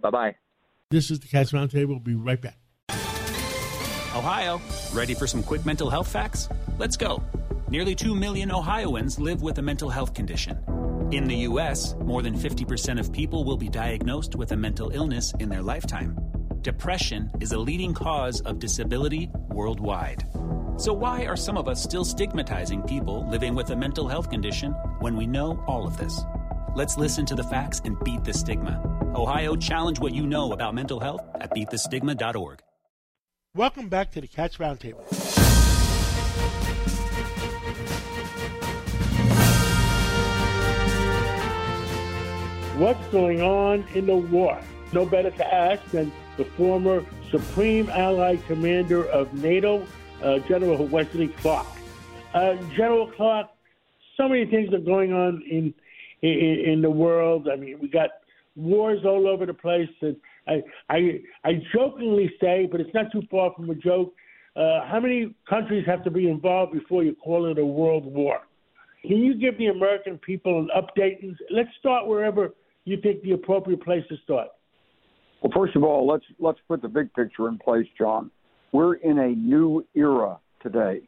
Bye 0.00 0.10
bye. 0.10 0.36
This 0.90 1.10
is 1.10 1.20
the 1.20 1.28
Cats 1.28 1.52
Roundtable. 1.52 1.88
We'll 1.88 1.98
be 2.00 2.14
right 2.14 2.40
back. 2.40 2.58
Ohio, 4.16 4.60
ready 4.92 5.14
for 5.14 5.26
some 5.26 5.42
quick 5.42 5.64
mental 5.64 5.90
health 5.90 6.08
facts? 6.08 6.48
Let's 6.78 6.96
go. 6.96 7.22
Nearly 7.68 7.94
2 7.94 8.14
million 8.14 8.50
Ohioans 8.50 9.18
live 9.20 9.42
with 9.42 9.58
a 9.58 9.62
mental 9.62 9.90
health 9.90 10.14
condition. 10.14 10.58
In 11.12 11.28
the 11.28 11.36
U.S., 11.36 11.94
more 12.00 12.22
than 12.22 12.34
50% 12.34 12.98
of 12.98 13.12
people 13.12 13.44
will 13.44 13.56
be 13.56 13.68
diagnosed 13.68 14.34
with 14.34 14.52
a 14.52 14.56
mental 14.56 14.90
illness 14.90 15.34
in 15.38 15.48
their 15.50 15.62
lifetime. 15.62 16.18
Depression 16.62 17.30
is 17.40 17.52
a 17.52 17.58
leading 17.58 17.94
cause 17.94 18.40
of 18.40 18.58
disability 18.58 19.30
worldwide. 19.48 20.24
So, 20.76 20.92
why 20.92 21.24
are 21.24 21.36
some 21.36 21.56
of 21.56 21.68
us 21.68 21.82
still 21.82 22.04
stigmatizing 22.04 22.82
people 22.82 23.28
living 23.30 23.54
with 23.54 23.70
a 23.70 23.76
mental 23.76 24.08
health 24.08 24.28
condition 24.28 24.72
when 24.98 25.16
we 25.16 25.26
know 25.26 25.62
all 25.68 25.86
of 25.86 25.96
this? 25.96 26.20
Let's 26.74 26.96
listen 26.96 27.24
to 27.26 27.36
the 27.36 27.44
facts 27.44 27.80
and 27.84 27.98
beat 28.02 28.24
the 28.24 28.32
stigma. 28.32 28.82
Ohio, 29.14 29.54
challenge 29.54 30.00
what 30.00 30.14
you 30.14 30.26
know 30.26 30.52
about 30.52 30.74
mental 30.74 30.98
health 30.98 31.20
at 31.36 31.50
beatthestigma.org. 31.54 32.60
Welcome 33.54 33.88
back 33.88 34.10
to 34.12 34.20
the 34.20 34.28
Cats 34.28 34.56
Roundtable. 34.56 35.04
What's 42.78 43.06
going 43.08 43.42
on 43.42 43.84
in 43.94 44.06
the 44.06 44.16
war? 44.16 44.58
No 44.92 45.04
better 45.04 45.30
to 45.30 45.54
ask 45.54 45.84
than 45.90 46.12
the 46.38 46.44
former 46.56 47.04
Supreme 47.30 47.90
Allied 47.90 48.42
Commander 48.46 49.04
of 49.08 49.34
NATO, 49.34 49.86
uh, 50.22 50.38
General 50.48 50.86
Wesley 50.86 51.28
Clark. 51.28 51.66
Uh, 52.32 52.54
General 52.76 53.10
Clark, 53.10 53.48
so 54.16 54.28
many 54.28 54.46
things 54.46 54.72
are 54.72 54.78
going 54.78 55.12
on 55.12 55.42
in, 55.50 55.74
in, 56.22 56.72
in 56.72 56.82
the 56.82 56.90
world. 56.90 57.48
I 57.52 57.56
mean, 57.56 57.78
we 57.80 57.88
got 57.88 58.10
wars 58.56 59.00
all 59.04 59.28
over 59.28 59.44
the 59.44 59.54
place. 59.54 59.90
And 60.00 60.16
I 60.46 60.62
I 60.88 61.20
I 61.44 61.62
jokingly 61.74 62.32
say, 62.40 62.68
but 62.70 62.80
it's 62.80 62.94
not 62.94 63.12
too 63.12 63.22
far 63.30 63.52
from 63.54 63.68
a 63.70 63.74
joke. 63.74 64.14
Uh, 64.56 64.84
how 64.86 64.98
many 65.00 65.34
countries 65.48 65.84
have 65.86 66.02
to 66.04 66.10
be 66.10 66.28
involved 66.28 66.72
before 66.72 67.04
you 67.04 67.14
call 67.14 67.46
it 67.46 67.58
a 67.58 67.64
world 67.64 68.04
war? 68.04 68.40
Can 69.02 69.18
you 69.18 69.34
give 69.34 69.56
the 69.58 69.66
American 69.66 70.18
people 70.18 70.58
an 70.58 70.68
update? 70.76 71.22
Let's 71.50 71.68
start 71.78 72.06
wherever 72.06 72.54
you 72.84 73.00
think 73.00 73.22
the 73.22 73.32
appropriate 73.32 73.82
place 73.84 74.02
to 74.08 74.16
start. 74.24 74.48
Well, 75.42 75.52
first 75.54 75.76
of 75.76 75.84
all, 75.84 76.06
let's 76.06 76.24
let's 76.38 76.58
put 76.66 76.82
the 76.82 76.88
big 76.88 77.12
picture 77.14 77.48
in 77.48 77.58
place, 77.58 77.86
John. 77.96 78.30
We're 78.72 78.94
in 78.94 79.18
a 79.18 79.28
new 79.28 79.86
era 79.94 80.38
today. 80.60 81.02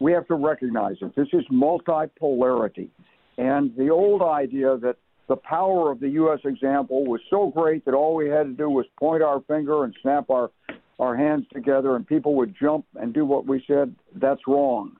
We 0.00 0.12
have 0.12 0.26
to 0.28 0.34
recognize 0.34 0.96
it. 1.00 1.14
This 1.16 1.28
is 1.32 1.44
multipolarity. 1.50 2.90
And 3.38 3.74
the 3.76 3.90
old 3.90 4.22
idea 4.22 4.76
that 4.78 4.96
the 5.28 5.36
power 5.36 5.90
of 5.90 6.00
the 6.00 6.08
U.S. 6.10 6.40
example 6.44 7.04
was 7.04 7.20
so 7.30 7.48
great 7.54 7.84
that 7.84 7.94
all 7.94 8.14
we 8.14 8.28
had 8.28 8.44
to 8.44 8.52
do 8.52 8.68
was 8.68 8.86
point 8.98 9.22
our 9.22 9.40
finger 9.42 9.84
and 9.84 9.94
snap 10.02 10.28
our, 10.28 10.50
our 10.98 11.16
hands 11.16 11.46
together 11.52 11.96
and 11.96 12.06
people 12.06 12.34
would 12.34 12.54
jump 12.60 12.84
and 12.96 13.14
do 13.14 13.24
what 13.24 13.46
we 13.46 13.62
said, 13.66 13.94
that's 14.16 14.40
wrong. 14.46 14.96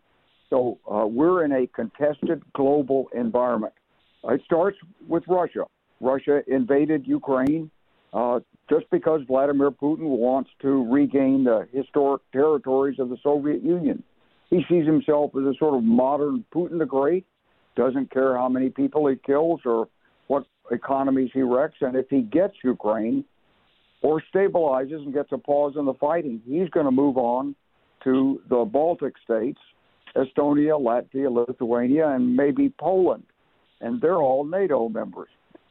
So 0.48 0.78
uh, 0.90 1.06
we're 1.06 1.44
in 1.44 1.52
a 1.52 1.66
contested 1.66 2.42
global 2.54 3.08
environment. 3.14 3.72
It 4.24 4.40
starts 4.44 4.78
with 5.08 5.24
Russia. 5.26 5.64
Russia 6.00 6.42
invaded 6.46 7.06
Ukraine 7.06 7.70
uh, 8.12 8.40
just 8.68 8.86
because 8.90 9.20
Vladimir 9.26 9.70
Putin 9.70 10.04
wants 10.04 10.50
to 10.62 10.90
regain 10.90 11.44
the 11.44 11.68
historic 11.72 12.22
territories 12.32 12.98
of 12.98 13.08
the 13.08 13.16
Soviet 13.22 13.62
Union. 13.62 14.02
He 14.48 14.64
sees 14.68 14.86
himself 14.86 15.32
as 15.36 15.44
a 15.44 15.54
sort 15.58 15.74
of 15.74 15.84
modern 15.84 16.44
Putin 16.52 16.78
the 16.78 16.86
Great, 16.86 17.24
doesn't 17.76 18.10
care 18.12 18.36
how 18.36 18.48
many 18.48 18.68
people 18.68 19.06
he 19.06 19.16
kills 19.24 19.60
or 19.64 19.88
what 20.26 20.44
economies 20.70 21.30
he 21.32 21.42
wrecks. 21.42 21.76
And 21.80 21.96
if 21.96 22.06
he 22.10 22.22
gets 22.22 22.54
Ukraine 22.64 23.24
or 24.02 24.22
stabilizes 24.34 25.04
and 25.04 25.14
gets 25.14 25.30
a 25.32 25.38
pause 25.38 25.74
in 25.76 25.84
the 25.84 25.94
fighting, 25.94 26.42
he's 26.46 26.68
going 26.70 26.86
to 26.86 26.92
move 26.92 27.16
on 27.16 27.54
to 28.04 28.40
the 28.48 28.64
Baltic 28.64 29.14
states, 29.22 29.60
Estonia, 30.16 30.80
Latvia, 30.80 31.30
Lithuania, 31.30 32.08
and 32.08 32.34
maybe 32.34 32.72
Poland. 32.80 33.24
And 33.80 34.00
they're 34.00 34.16
all 34.16 34.44
NATO 34.44 34.88
members. 34.88 35.28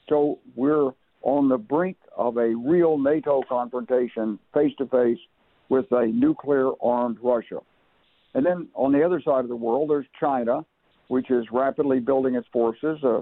So 0.08 0.40
we're 0.56 0.92
on 1.22 1.50
the 1.50 1.58
brink 1.58 1.98
of 2.18 2.38
a 2.38 2.56
real 2.56 2.98
NATO 2.98 3.42
confrontation 3.48 4.40
face 4.54 4.74
to 4.78 4.86
face 4.88 5.18
with 5.70 5.86
a 5.92 6.08
nuclear 6.08 6.72
armed 6.82 7.18
Russia. 7.22 7.60
And 8.34 8.46
then 8.46 8.70
on 8.74 8.92
the 8.92 9.04
other 9.04 9.22
side 9.24 9.42
of 9.42 9.50
the 9.50 9.56
world, 9.56 9.90
there's 9.90 10.06
China, 10.20 10.66
which 11.08 11.32
is 11.32 11.46
rapidly 11.52 12.00
building 12.00 12.36
its 12.36 12.48
forces. 12.52 12.98
Uh, 13.04 13.22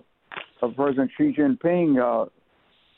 uh, 0.62 0.68
President 0.76 1.12
Xi 1.18 1.34
Jinping 1.38 1.98
uh, 2.02 2.30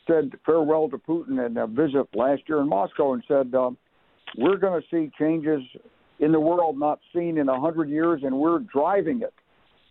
said 0.08 0.32
farewell 0.46 0.89
to 0.89 0.98
Putin 0.98 1.46
in 1.46 1.58
a 1.58 1.68
visit 1.68 2.08
last 2.13 2.44
year 2.48 2.62
in 2.62 2.70
Moscow 2.70 3.13
and 3.13 3.24
said, 3.27 3.53
uh, 3.53 3.72
We're 4.38 4.58
going 4.58 4.82
to 4.82 4.88
see 4.89 5.12
changes 5.20 5.62
in 6.20 6.32
the 6.32 6.39
world 6.39 6.77
not 6.77 7.00
seen 7.13 7.38
in 7.38 7.48
a 7.48 7.53
100 7.53 7.89
years, 7.89 8.22
and 8.24 8.38
we're 8.38 8.60
driving 8.60 9.22
it. 9.22 9.34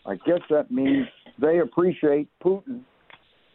I 0.07 0.15
guess 0.15 0.41
that 0.50 0.71
means 0.71 1.07
they 1.41 1.59
appreciate 1.59 2.29
Putin 2.43 2.81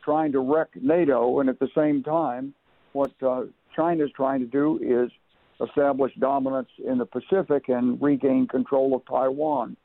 trying 0.04 0.32
to 0.34 0.40
wreck 0.40 0.70
NATO, 0.82 1.40
and 1.40 1.50
at 1.50 1.60
the 1.60 1.70
same 1.76 2.04
time, 2.04 2.54
what 2.94 3.12
uh, 3.26 3.44
China 3.76 4.04
is 4.04 4.12
trying 4.16 4.40
to 4.40 4.46
do 4.46 4.80
is 4.82 5.12
establish 5.68 6.12
dominance 6.20 6.70
in 6.86 6.98
the 6.98 7.06
Pacific 7.06 7.70
and 7.70 8.02
regain 8.02 8.48
control 8.48 8.96
of 8.96 9.06
Taiwan. 9.06 9.78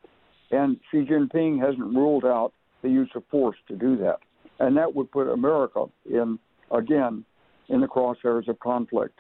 And 0.50 0.78
Xi 0.90 1.04
Jinping 1.04 1.60
hasn't 1.60 1.94
ruled 1.94 2.25
out 2.25 2.52
the 2.82 2.88
use 2.88 3.10
of 3.14 3.22
force 3.30 3.56
to 3.68 3.76
do 3.76 3.96
that. 3.98 4.18
And 4.60 4.76
that 4.76 4.94
would 4.94 5.10
put 5.10 5.28
America 5.28 5.87
in, 6.10 6.38
again, 6.70 7.25
in 7.68 7.80
the 7.80 7.87
crosshairs 7.87 8.48
of 8.48 8.58
conflict. 8.60 9.18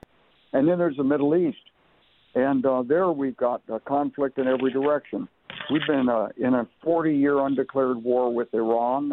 And 0.52 0.66
then 0.66 0.78
there's 0.78 0.96
the 0.96 1.04
Middle 1.04 1.36
East. 1.36 1.58
And 2.34 2.64
uh, 2.64 2.82
there 2.86 3.10
we've 3.10 3.36
got 3.36 3.62
uh, 3.72 3.78
conflict 3.86 4.38
in 4.38 4.46
every 4.46 4.72
direction. 4.72 5.28
We've 5.70 5.86
been 5.86 6.08
uh, 6.08 6.28
in 6.36 6.54
a 6.54 6.66
40 6.82 7.14
year 7.14 7.38
undeclared 7.40 8.02
war 8.02 8.32
with 8.32 8.48
Iran. 8.54 9.12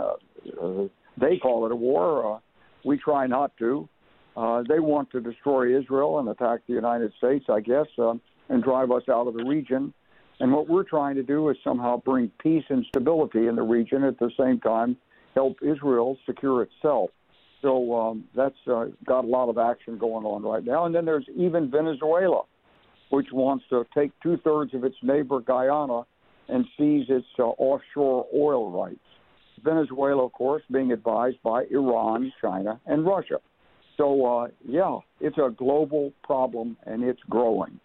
They 1.17 1.37
call 1.37 1.65
it 1.65 1.71
a 1.71 1.75
war. 1.75 2.35
Uh, 2.35 2.39
we 2.83 2.97
try 2.97 3.27
not 3.27 3.55
to. 3.57 3.87
Uh, 4.35 4.63
they 4.67 4.79
want 4.79 5.09
to 5.11 5.21
destroy 5.21 5.77
Israel 5.77 6.19
and 6.19 6.27
attack 6.27 6.59
the 6.67 6.73
United 6.73 7.13
States, 7.17 7.45
I 7.49 7.61
guess, 7.61 7.87
uh, 7.97 8.13
and 8.49 8.63
drive 8.63 8.91
us 8.91 9.03
out 9.09 9.27
of 9.27 9.33
the 9.33 9.45
region. 9.45 9.93
And 10.39 10.51
what 10.51 10.67
we're 10.67 10.83
trying 10.83 11.15
to 11.15 11.23
do 11.23 11.49
is 11.49 11.57
somehow 11.63 12.01
bring 12.01 12.29
peace 12.39 12.65
and 12.69 12.85
stability 12.89 13.47
in 13.47 13.55
the 13.55 13.63
region 13.63 14.03
at 14.03 14.19
the 14.19 14.29
same 14.37 14.59
time, 14.59 14.97
help 15.33 15.57
Israel 15.61 16.17
secure 16.25 16.63
itself. 16.63 17.11
So 17.61 17.95
um, 17.95 18.25
that's 18.35 18.55
uh, 18.67 18.87
got 19.05 19.23
a 19.23 19.27
lot 19.27 19.47
of 19.49 19.57
action 19.57 19.97
going 19.97 20.25
on 20.25 20.43
right 20.43 20.63
now. 20.63 20.85
And 20.85 20.93
then 20.93 21.05
there's 21.05 21.25
even 21.35 21.71
Venezuela, 21.71 22.43
which 23.09 23.27
wants 23.31 23.63
to 23.69 23.85
take 23.93 24.11
two 24.21 24.37
thirds 24.43 24.73
of 24.73 24.83
its 24.83 24.97
neighbor 25.01 25.39
Guyana 25.39 26.01
and 26.49 26.65
seize 26.77 27.05
its 27.09 27.25
uh, 27.39 27.43
offshore 27.43 28.27
oil 28.35 28.69
rights. 28.69 28.99
Venezuela, 29.65 30.25
of 30.25 30.31
course, 30.31 30.63
being 30.71 30.91
advised 30.91 31.37
by 31.43 31.63
Iran, 31.71 32.31
China, 32.41 32.79
and 32.85 33.05
Russia. 33.05 33.39
So, 33.97 34.25
uh, 34.25 34.47
yeah, 34.67 34.99
it's 35.19 35.37
a 35.37 35.49
global 35.49 36.13
problem 36.23 36.77
and 36.85 37.03
it's 37.03 37.21
growing. 37.29 37.79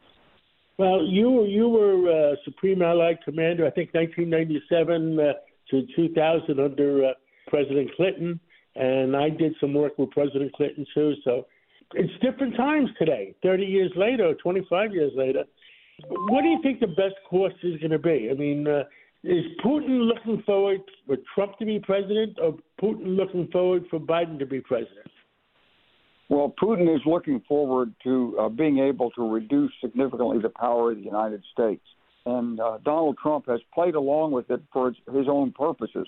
Well, 0.79 1.05
you 1.05 1.45
you 1.45 1.69
were 1.69 2.33
uh, 2.33 2.37
Supreme 2.45 2.81
Allied 2.81 3.19
Commander, 3.25 3.67
I 3.67 3.71
think, 3.71 3.93
1997 3.93 5.21
uh, 5.21 5.33
to 5.71 5.87
2000 5.95 6.59
under 6.59 7.05
uh, 7.05 7.13
President 7.49 7.91
Clinton, 7.97 8.41
and 8.77 9.15
I 9.15 9.29
did 9.29 9.55
some 9.61 9.75
work 9.75 9.99
with 9.99 10.11
President 10.11 10.53
Clinton 10.55 10.87
too. 10.95 11.13
So 11.23 11.47
it's 11.93 12.13
different 12.23 12.57
times 12.57 12.89
today. 12.99 13.35
30 13.43 13.65
years 13.65 13.93
later, 13.95 14.33
25 14.43 14.95
years 14.95 15.13
later, 15.15 15.45
what 16.09 16.43
do 16.43 16.49
you 16.49 16.61
think 16.63 16.81
the 16.81 16.87
best 16.87 17.17
course 17.29 17.53
is 17.63 17.79
going 17.79 17.91
to 17.91 17.99
be? 17.99 18.29
I 18.31 18.35
mean, 18.35 18.67
uh, 18.67 18.85
is 19.23 19.45
Putin 19.65 20.09
looking 20.09 20.43
forward 20.45 20.81
for 21.07 21.17
Trump 21.35 21.59
to 21.59 21.67
be 21.67 21.79
president, 21.79 22.39
or 22.41 22.57
Putin 22.81 23.17
looking 23.17 23.49
forward 23.49 23.85
for 23.91 24.01
Biden 24.01 24.39
to 24.39 24.47
be 24.47 24.61
president? 24.61 25.11
Well, 26.29 26.55
Putin 26.63 26.95
is 26.95 27.03
looking 27.05 27.43
forward 27.49 27.93
to 28.05 28.39
uh, 28.41 28.49
being 28.49 28.79
able 28.79 29.11
to 29.13 29.29
reduce 29.29 29.73
significantly 29.83 30.39
the 30.41 30.49
power 30.49 30.93
of 30.93 30.99
the 30.99 31.05
United 31.05 31.43
States. 31.53 31.83
And 32.25 32.61
uh, 32.61 32.79
Donald 32.85 33.17
Trump 33.21 33.47
has 33.49 33.61
played 33.75 33.95
along 33.95 34.33
with 34.33 34.49
it 34.51 34.63
for 34.73 34.93
his 35.13 35.27
own 35.29 35.53
purposes. 35.53 36.07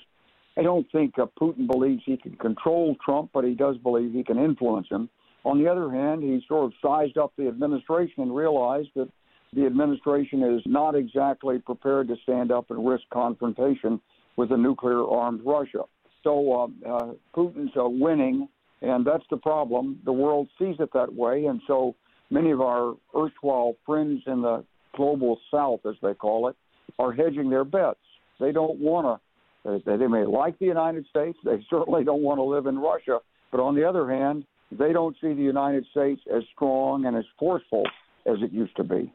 I 0.56 0.62
don't 0.62 0.86
think 0.92 1.18
uh, 1.18 1.26
Putin 1.40 1.66
believes 1.66 2.02
he 2.06 2.16
can 2.16 2.36
control 2.36 2.94
Trump, 3.04 3.30
but 3.32 3.44
he 3.44 3.54
does 3.54 3.76
believe 3.78 4.12
he 4.12 4.22
can 4.22 4.38
influence 4.38 4.86
him. 4.90 5.08
On 5.44 5.62
the 5.62 5.68
other 5.68 5.90
hand, 5.90 6.22
he 6.22 6.40
sort 6.46 6.66
of 6.66 6.72
sized 6.80 7.18
up 7.18 7.32
the 7.36 7.48
administration 7.48 8.22
and 8.22 8.34
realized 8.34 8.90
that 8.94 9.08
the 9.52 9.66
administration 9.66 10.42
is 10.42 10.62
not 10.66 10.94
exactly 10.94 11.58
prepared 11.58 12.08
to 12.08 12.16
stand 12.22 12.50
up 12.50 12.70
and 12.70 12.86
risk 12.86 13.04
confrontation 13.12 14.00
with 14.36 14.50
a 14.52 14.56
nuclear 14.56 15.04
armed 15.04 15.40
Russia. 15.44 15.84
So 16.24 16.70
uh, 16.86 16.88
uh, 16.88 17.12
Putin's 17.34 17.72
uh, 17.76 17.88
winning 17.88 18.48
and 18.82 19.06
that's 19.06 19.24
the 19.30 19.36
problem. 19.36 20.00
The 20.04 20.12
world 20.12 20.48
sees 20.58 20.76
it 20.80 20.90
that 20.92 21.14
way. 21.14 21.46
And 21.46 21.60
so 21.66 21.94
many 22.30 22.50
of 22.50 22.60
our 22.60 22.94
erstwhile 23.16 23.76
friends 23.86 24.22
in 24.26 24.42
the 24.42 24.64
global 24.96 25.38
south, 25.50 25.80
as 25.88 25.94
they 26.02 26.14
call 26.14 26.48
it, 26.48 26.56
are 26.98 27.12
hedging 27.12 27.48
their 27.48 27.64
bets. 27.64 28.00
They 28.40 28.50
don't 28.50 28.78
want 28.80 29.20
to, 29.64 29.80
they, 29.86 29.96
they 29.96 30.08
may 30.08 30.24
like 30.24 30.58
the 30.58 30.66
United 30.66 31.06
States. 31.06 31.38
They 31.44 31.64
certainly 31.70 32.02
don't 32.04 32.22
want 32.22 32.38
to 32.38 32.42
live 32.42 32.66
in 32.66 32.78
Russia. 32.78 33.20
But 33.52 33.60
on 33.60 33.76
the 33.76 33.88
other 33.88 34.10
hand, 34.10 34.44
they 34.72 34.92
don't 34.92 35.16
see 35.20 35.32
the 35.32 35.42
United 35.42 35.86
States 35.92 36.20
as 36.34 36.42
strong 36.54 37.06
and 37.06 37.16
as 37.16 37.24
forceful 37.38 37.84
as 38.26 38.36
it 38.42 38.52
used 38.52 38.74
to 38.76 38.84
be. 38.84 39.12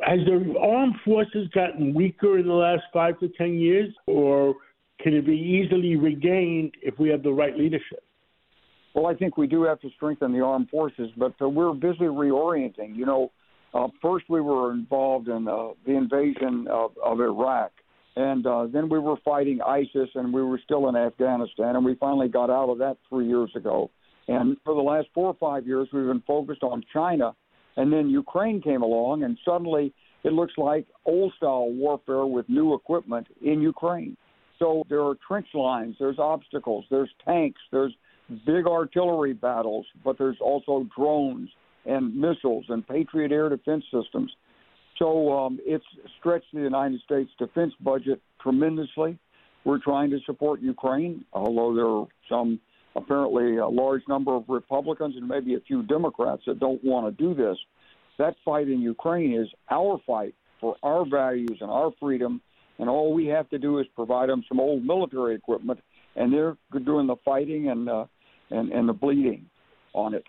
Has 0.00 0.18
the 0.26 0.54
armed 0.60 0.96
forces 1.04 1.48
gotten 1.54 1.94
weaker 1.94 2.38
in 2.38 2.46
the 2.46 2.52
last 2.52 2.82
five 2.92 3.18
to 3.20 3.28
ten 3.28 3.54
years, 3.54 3.94
or 4.06 4.54
can 5.00 5.14
it 5.14 5.26
be 5.26 5.36
easily 5.36 5.96
regained 5.96 6.74
if 6.82 6.98
we 6.98 7.08
have 7.10 7.22
the 7.22 7.32
right 7.32 7.56
leadership? 7.56 8.02
Well, 8.94 9.06
I 9.06 9.14
think 9.14 9.36
we 9.36 9.46
do 9.46 9.64
have 9.64 9.80
to 9.80 9.90
strengthen 9.96 10.32
the 10.32 10.40
armed 10.40 10.70
forces, 10.70 11.10
but 11.16 11.34
uh, 11.40 11.48
we're 11.48 11.72
busy 11.74 12.04
reorienting. 12.04 12.96
You 12.96 13.06
know, 13.06 13.32
uh, 13.72 13.88
first 14.00 14.26
we 14.28 14.40
were 14.40 14.72
involved 14.72 15.28
in 15.28 15.48
uh, 15.48 15.70
the 15.84 15.96
invasion 15.96 16.66
of, 16.70 16.92
of 17.04 17.20
Iraq, 17.20 17.72
and 18.16 18.46
uh, 18.46 18.66
then 18.66 18.88
we 18.88 19.00
were 19.00 19.16
fighting 19.24 19.60
ISIS, 19.62 20.10
and 20.14 20.32
we 20.32 20.42
were 20.42 20.60
still 20.62 20.88
in 20.88 20.96
Afghanistan, 20.96 21.74
and 21.74 21.84
we 21.84 21.96
finally 21.96 22.28
got 22.28 22.50
out 22.50 22.70
of 22.70 22.78
that 22.78 22.96
three 23.08 23.26
years 23.26 23.50
ago. 23.56 23.90
And 24.28 24.56
for 24.64 24.74
the 24.74 24.80
last 24.80 25.08
four 25.12 25.26
or 25.26 25.36
five 25.40 25.66
years, 25.66 25.88
we've 25.92 26.06
been 26.06 26.22
focused 26.26 26.62
on 26.62 26.82
China, 26.92 27.34
and 27.76 27.92
then 27.92 28.08
Ukraine 28.08 28.60
came 28.60 28.82
along, 28.82 29.24
and 29.24 29.38
suddenly 29.44 29.92
it 30.22 30.32
looks 30.32 30.54
like 30.56 30.86
old 31.04 31.32
style 31.36 31.70
warfare 31.70 32.26
with 32.26 32.48
new 32.48 32.74
equipment 32.74 33.26
in 33.42 33.60
Ukraine. 33.60 34.16
So 34.58 34.84
there 34.88 35.02
are 35.02 35.14
trench 35.26 35.48
lines, 35.54 35.96
there's 35.98 36.18
obstacles, 36.18 36.84
there's 36.90 37.10
tanks, 37.24 37.60
there's 37.72 37.92
big 38.46 38.66
artillery 38.66 39.34
battles, 39.34 39.86
but 40.04 40.16
there's 40.16 40.38
also 40.40 40.86
drones 40.96 41.50
and 41.84 42.14
missiles 42.16 42.64
and 42.68 42.86
Patriot 42.86 43.32
air 43.32 43.48
defense 43.48 43.84
systems. 43.92 44.34
So 44.98 45.32
um, 45.32 45.58
it's 45.64 45.84
stretched 46.18 46.46
the 46.54 46.60
United 46.60 47.00
States 47.04 47.30
defense 47.38 47.72
budget 47.80 48.22
tremendously. 48.40 49.18
We're 49.64 49.80
trying 49.80 50.10
to 50.10 50.18
support 50.24 50.60
Ukraine, 50.60 51.24
although 51.32 51.74
there 51.74 51.86
are 51.86 52.06
some 52.28 52.60
apparently 52.96 53.56
a 53.56 53.66
large 53.66 54.02
number 54.08 54.34
of 54.34 54.44
Republicans 54.48 55.16
and 55.16 55.28
maybe 55.28 55.54
a 55.54 55.60
few 55.60 55.82
Democrats 55.82 56.42
that 56.46 56.60
don't 56.60 56.82
want 56.84 57.06
to 57.06 57.22
do 57.22 57.34
this. 57.34 57.56
That 58.18 58.36
fight 58.44 58.68
in 58.68 58.80
Ukraine 58.80 59.34
is 59.34 59.48
our 59.70 60.00
fight 60.06 60.34
for 60.60 60.76
our 60.82 61.04
values 61.08 61.58
and 61.60 61.70
our 61.70 61.90
freedom, 62.00 62.40
and 62.78 62.88
all 62.88 63.12
we 63.12 63.26
have 63.26 63.50
to 63.50 63.58
do 63.58 63.78
is 63.78 63.86
provide 63.96 64.28
them 64.28 64.44
some 64.48 64.60
old 64.60 64.84
military 64.84 65.34
equipment, 65.34 65.80
and 66.16 66.32
they're 66.32 66.56
doing 66.84 67.06
the 67.06 67.16
fighting 67.24 67.70
and 67.70 67.88
uh, 67.88 68.06
and, 68.50 68.72
and 68.72 68.88
the 68.88 68.92
bleeding 68.92 69.46
on 69.94 70.14
it. 70.14 70.24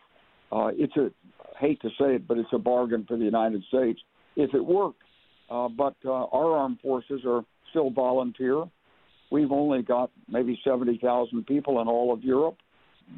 uh, 0.51 0.69
it's 0.73 0.95
a 0.97 1.11
hate 1.59 1.81
to 1.81 1.89
say 1.89 2.15
it, 2.15 2.27
but 2.27 2.37
it's 2.37 2.49
a 2.53 2.57
bargain 2.57 3.05
for 3.07 3.17
the 3.17 3.23
United 3.23 3.63
States 3.67 3.99
if 4.35 4.53
it 4.53 4.63
worked. 4.63 5.01
Uh, 5.49 5.67
but 5.67 5.95
uh, 6.05 6.11
our 6.11 6.57
armed 6.57 6.79
forces 6.81 7.21
are 7.27 7.43
still 7.69 7.91
volunteer. 7.91 8.63
We've 9.35 9.51
only 9.51 9.81
got 9.81 10.11
maybe 10.29 10.57
70,000 10.63 11.45
people 11.45 11.81
in 11.81 11.89
all 11.89 12.13
of 12.13 12.23
Europe, 12.23 12.55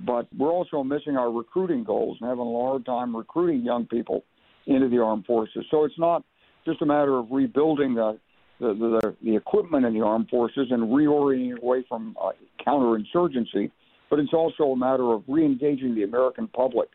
but 0.04 0.28
we're 0.36 0.52
also 0.52 0.84
missing 0.84 1.16
our 1.16 1.32
recruiting 1.32 1.84
goals 1.84 2.18
and 2.20 2.28
having 2.28 2.44
a 2.44 2.60
hard 2.60 2.88
time 2.88 3.16
recruiting 3.16 3.62
young 3.64 3.86
people 3.86 4.24
into 4.66 4.90
the 4.90 4.98
armed 4.98 5.28
forces. 5.28 5.64
So 5.70 5.86
it's 5.86 6.00
not 6.00 6.24
just 6.66 6.82
a 6.82 6.88
matter 6.88 7.20
of 7.20 7.28
rebuilding 7.30 7.94
the 7.94 8.18
the, 8.60 8.74
the, 8.74 9.16
the 9.24 9.36
equipment 9.36 9.86
in 9.86 9.94
the 9.94 10.04
armed 10.04 10.30
forces 10.30 10.70
and 10.72 10.82
reorienting 10.86 11.62
away 11.62 11.86
from 11.88 12.18
uh, 12.20 12.32
counterinsurgency, 12.66 13.70
but 14.10 14.18
it's 14.18 14.34
also 14.34 14.64
a 14.72 14.76
matter 14.76 15.14
of 15.14 15.22
reengaging 15.28 15.94
the 15.94 16.02
American 16.02 16.48
public 16.48 16.90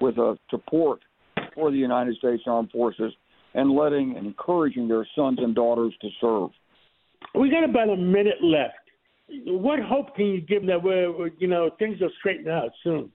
with 0.00 0.16
a 0.16 0.38
support 0.48 1.00
for 1.54 1.70
the 1.70 1.76
United 1.76 2.16
States 2.16 2.44
Armed 2.46 2.70
Forces 2.70 3.12
and 3.52 3.72
letting 3.72 4.16
and 4.16 4.26
encouraging 4.26 4.88
their 4.88 5.06
sons 5.14 5.38
and 5.42 5.54
daughters 5.54 5.92
to 6.00 6.08
serve. 6.18 6.48
We 7.34 7.50
got 7.50 7.64
about 7.64 7.88
a 7.88 7.96
minute 7.96 8.42
left. 8.42 8.74
What 9.46 9.80
hope 9.80 10.14
can 10.14 10.26
you 10.26 10.40
give 10.40 10.66
that 10.66 10.82
we're, 10.82 11.28
you 11.38 11.48
know 11.48 11.70
things 11.78 12.00
will 12.00 12.10
straighten 12.18 12.48
out 12.48 12.70
soon? 12.82 13.10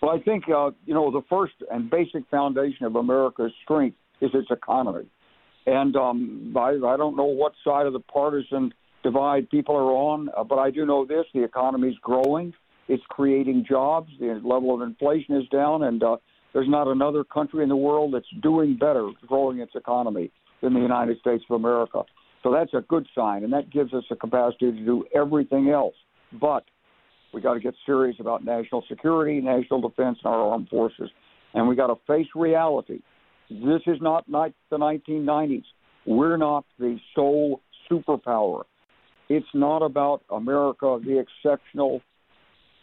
Well, 0.00 0.12
I 0.16 0.20
think 0.20 0.44
uh, 0.48 0.70
you 0.86 0.94
know 0.94 1.10
the 1.10 1.22
first 1.28 1.54
and 1.70 1.90
basic 1.90 2.28
foundation 2.30 2.86
of 2.86 2.96
America's 2.96 3.52
strength 3.64 3.96
is 4.20 4.30
its 4.34 4.48
economy, 4.50 5.06
and 5.66 5.96
um, 5.96 6.54
I, 6.56 6.70
I 6.86 6.96
don't 6.96 7.16
know 7.16 7.24
what 7.24 7.52
side 7.64 7.86
of 7.86 7.92
the 7.92 8.00
partisan 8.00 8.72
divide 9.02 9.50
people 9.50 9.74
are 9.74 9.92
on, 9.92 10.28
uh, 10.36 10.44
but 10.44 10.58
I 10.58 10.70
do 10.70 10.86
know 10.86 11.04
this: 11.04 11.24
the 11.34 11.42
economy 11.42 11.88
is 11.88 11.96
growing, 12.02 12.52
it's 12.88 13.02
creating 13.08 13.66
jobs, 13.68 14.10
the 14.20 14.40
level 14.44 14.74
of 14.74 14.82
inflation 14.82 15.36
is 15.36 15.48
down, 15.48 15.82
and 15.84 16.02
uh, 16.02 16.16
there's 16.52 16.68
not 16.68 16.86
another 16.86 17.24
country 17.24 17.62
in 17.62 17.68
the 17.68 17.76
world 17.76 18.14
that's 18.14 18.26
doing 18.42 18.76
better 18.76 19.10
growing 19.26 19.58
its 19.58 19.72
economy 19.74 20.30
than 20.62 20.72
the 20.74 20.80
United 20.80 21.18
States 21.18 21.44
of 21.50 21.56
America. 21.56 22.02
So 22.44 22.52
that's 22.52 22.74
a 22.74 22.82
good 22.82 23.08
sign, 23.14 23.42
and 23.42 23.52
that 23.54 23.70
gives 23.70 23.94
us 23.94 24.04
the 24.10 24.16
capacity 24.16 24.70
to 24.70 24.84
do 24.84 25.04
everything 25.16 25.70
else. 25.70 25.94
But 26.38 26.64
we 27.32 27.40
got 27.40 27.54
to 27.54 27.60
get 27.60 27.74
serious 27.86 28.16
about 28.20 28.44
national 28.44 28.84
security, 28.86 29.40
national 29.40 29.80
defense, 29.80 30.18
and 30.22 30.32
our 30.32 30.50
armed 30.50 30.68
forces. 30.68 31.10
And 31.54 31.66
we 31.66 31.74
got 31.74 31.86
to 31.86 31.96
face 32.06 32.26
reality. 32.34 33.00
This 33.48 33.80
is 33.86 33.96
not 34.02 34.28
like 34.28 34.52
the 34.70 34.76
1990s. 34.76 35.64
We're 36.06 36.36
not 36.36 36.66
the 36.78 36.98
sole 37.14 37.62
superpower. 37.90 38.64
It's 39.30 39.46
not 39.54 39.78
about 39.78 40.22
America, 40.30 40.98
the 41.02 41.18
exceptional, 41.18 42.02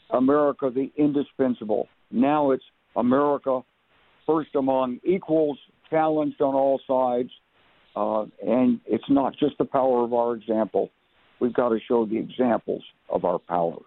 America, 0.10 0.72
the 0.74 0.92
indispensable. 0.98 1.88
Now 2.10 2.50
it's 2.50 2.64
America, 2.96 3.62
first 4.26 4.56
among 4.56 5.00
equals, 5.04 5.60
challenged 5.90 6.42
on 6.42 6.56
all 6.56 6.82
sides, 6.88 7.30
uh, 7.96 8.26
and 8.46 8.80
it's 8.86 9.10
not 9.10 9.36
just 9.38 9.58
the 9.58 9.66
power 9.66 10.04
of 10.04 10.14
our 10.14 10.36
example. 10.36 10.92
We've 11.40 11.54
got 11.54 11.70
to 11.70 11.80
show 11.88 12.06
the 12.06 12.18
examples 12.18 12.84
of 13.10 13.26
our 13.26 13.40
power. 13.40 13.80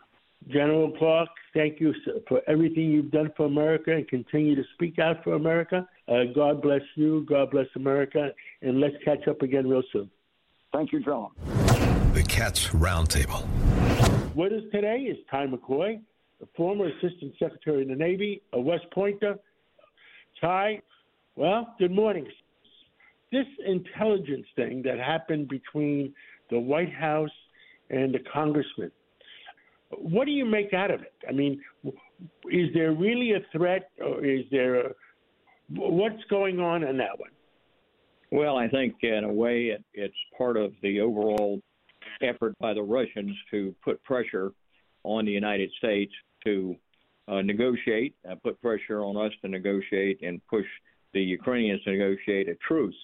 General 0.48 0.92
Clark, 0.98 1.30
thank 1.54 1.80
you 1.80 1.94
for 2.28 2.42
everything 2.46 2.90
you've 2.90 3.10
done 3.10 3.32
for 3.36 3.46
America 3.46 3.92
and 3.92 4.06
continue 4.08 4.54
to 4.54 4.62
speak 4.74 4.98
out 4.98 5.24
for 5.24 5.34
America. 5.34 5.88
Uh, 6.06 6.24
God 6.34 6.60
bless 6.60 6.82
you. 6.96 7.24
God 7.26 7.50
bless 7.50 7.66
America. 7.76 8.30
And 8.60 8.80
let's 8.80 8.96
catch 9.04 9.26
up 9.26 9.40
again 9.40 9.68
real 9.68 9.82
soon. 9.92 10.10
Thank 10.72 10.92
you, 10.92 11.02
John. 11.02 11.30
The 12.12 12.24
Cats 12.28 12.68
Roundtable. 12.68 13.46
With 14.34 14.52
us 14.52 14.64
today 14.72 14.98
is 15.02 15.16
Ty 15.30 15.46
McCoy, 15.46 16.00
the 16.40 16.48
former 16.56 16.88
Assistant 16.88 17.34
Secretary 17.38 17.82
of 17.82 17.88
the 17.88 17.94
Navy, 17.94 18.42
a 18.52 18.60
West 18.60 18.84
Pointer. 18.92 19.38
Ty, 20.40 20.82
well, 21.36 21.74
good 21.78 21.92
morning 21.92 22.26
this 23.34 23.46
intelligence 23.66 24.46
thing 24.56 24.82
that 24.84 24.98
happened 24.98 25.48
between 25.48 26.14
the 26.50 26.58
White 26.58 26.92
House 26.92 27.30
and 27.90 28.14
the 28.14 28.20
congressman, 28.32 28.90
what 29.96 30.24
do 30.24 30.32
you 30.32 30.44
make 30.44 30.72
out 30.72 30.90
of 30.90 31.02
it? 31.02 31.14
I 31.28 31.32
mean, 31.32 31.60
is 32.50 32.68
there 32.74 32.92
really 32.92 33.32
a 33.32 33.40
threat, 33.52 33.90
or 34.00 34.24
is 34.24 34.44
there 34.50 34.86
a, 34.86 34.90
what's 35.68 36.22
going 36.30 36.60
on 36.60 36.82
in 36.84 36.96
that 36.98 37.18
one? 37.18 37.30
Well, 38.30 38.56
I 38.56 38.68
think 38.68 38.96
in 39.02 39.24
a 39.24 39.32
way 39.32 39.66
it, 39.66 39.84
it's 39.92 40.14
part 40.36 40.56
of 40.56 40.72
the 40.82 41.00
overall 41.00 41.60
effort 42.20 42.58
by 42.58 42.74
the 42.74 42.82
Russians 42.82 43.36
to 43.50 43.74
put 43.84 44.02
pressure 44.02 44.52
on 45.04 45.24
the 45.24 45.30
United 45.30 45.70
States 45.78 46.12
to 46.44 46.74
uh, 47.28 47.42
negotiate, 47.42 48.14
uh, 48.28 48.34
put 48.42 48.60
pressure 48.60 49.02
on 49.02 49.16
us 49.16 49.32
to 49.42 49.48
negotiate, 49.48 50.20
and 50.22 50.40
push 50.48 50.66
the 51.12 51.22
Ukrainians 51.22 51.82
to 51.84 51.92
negotiate 51.92 52.48
a 52.48 52.56
truce 52.56 52.94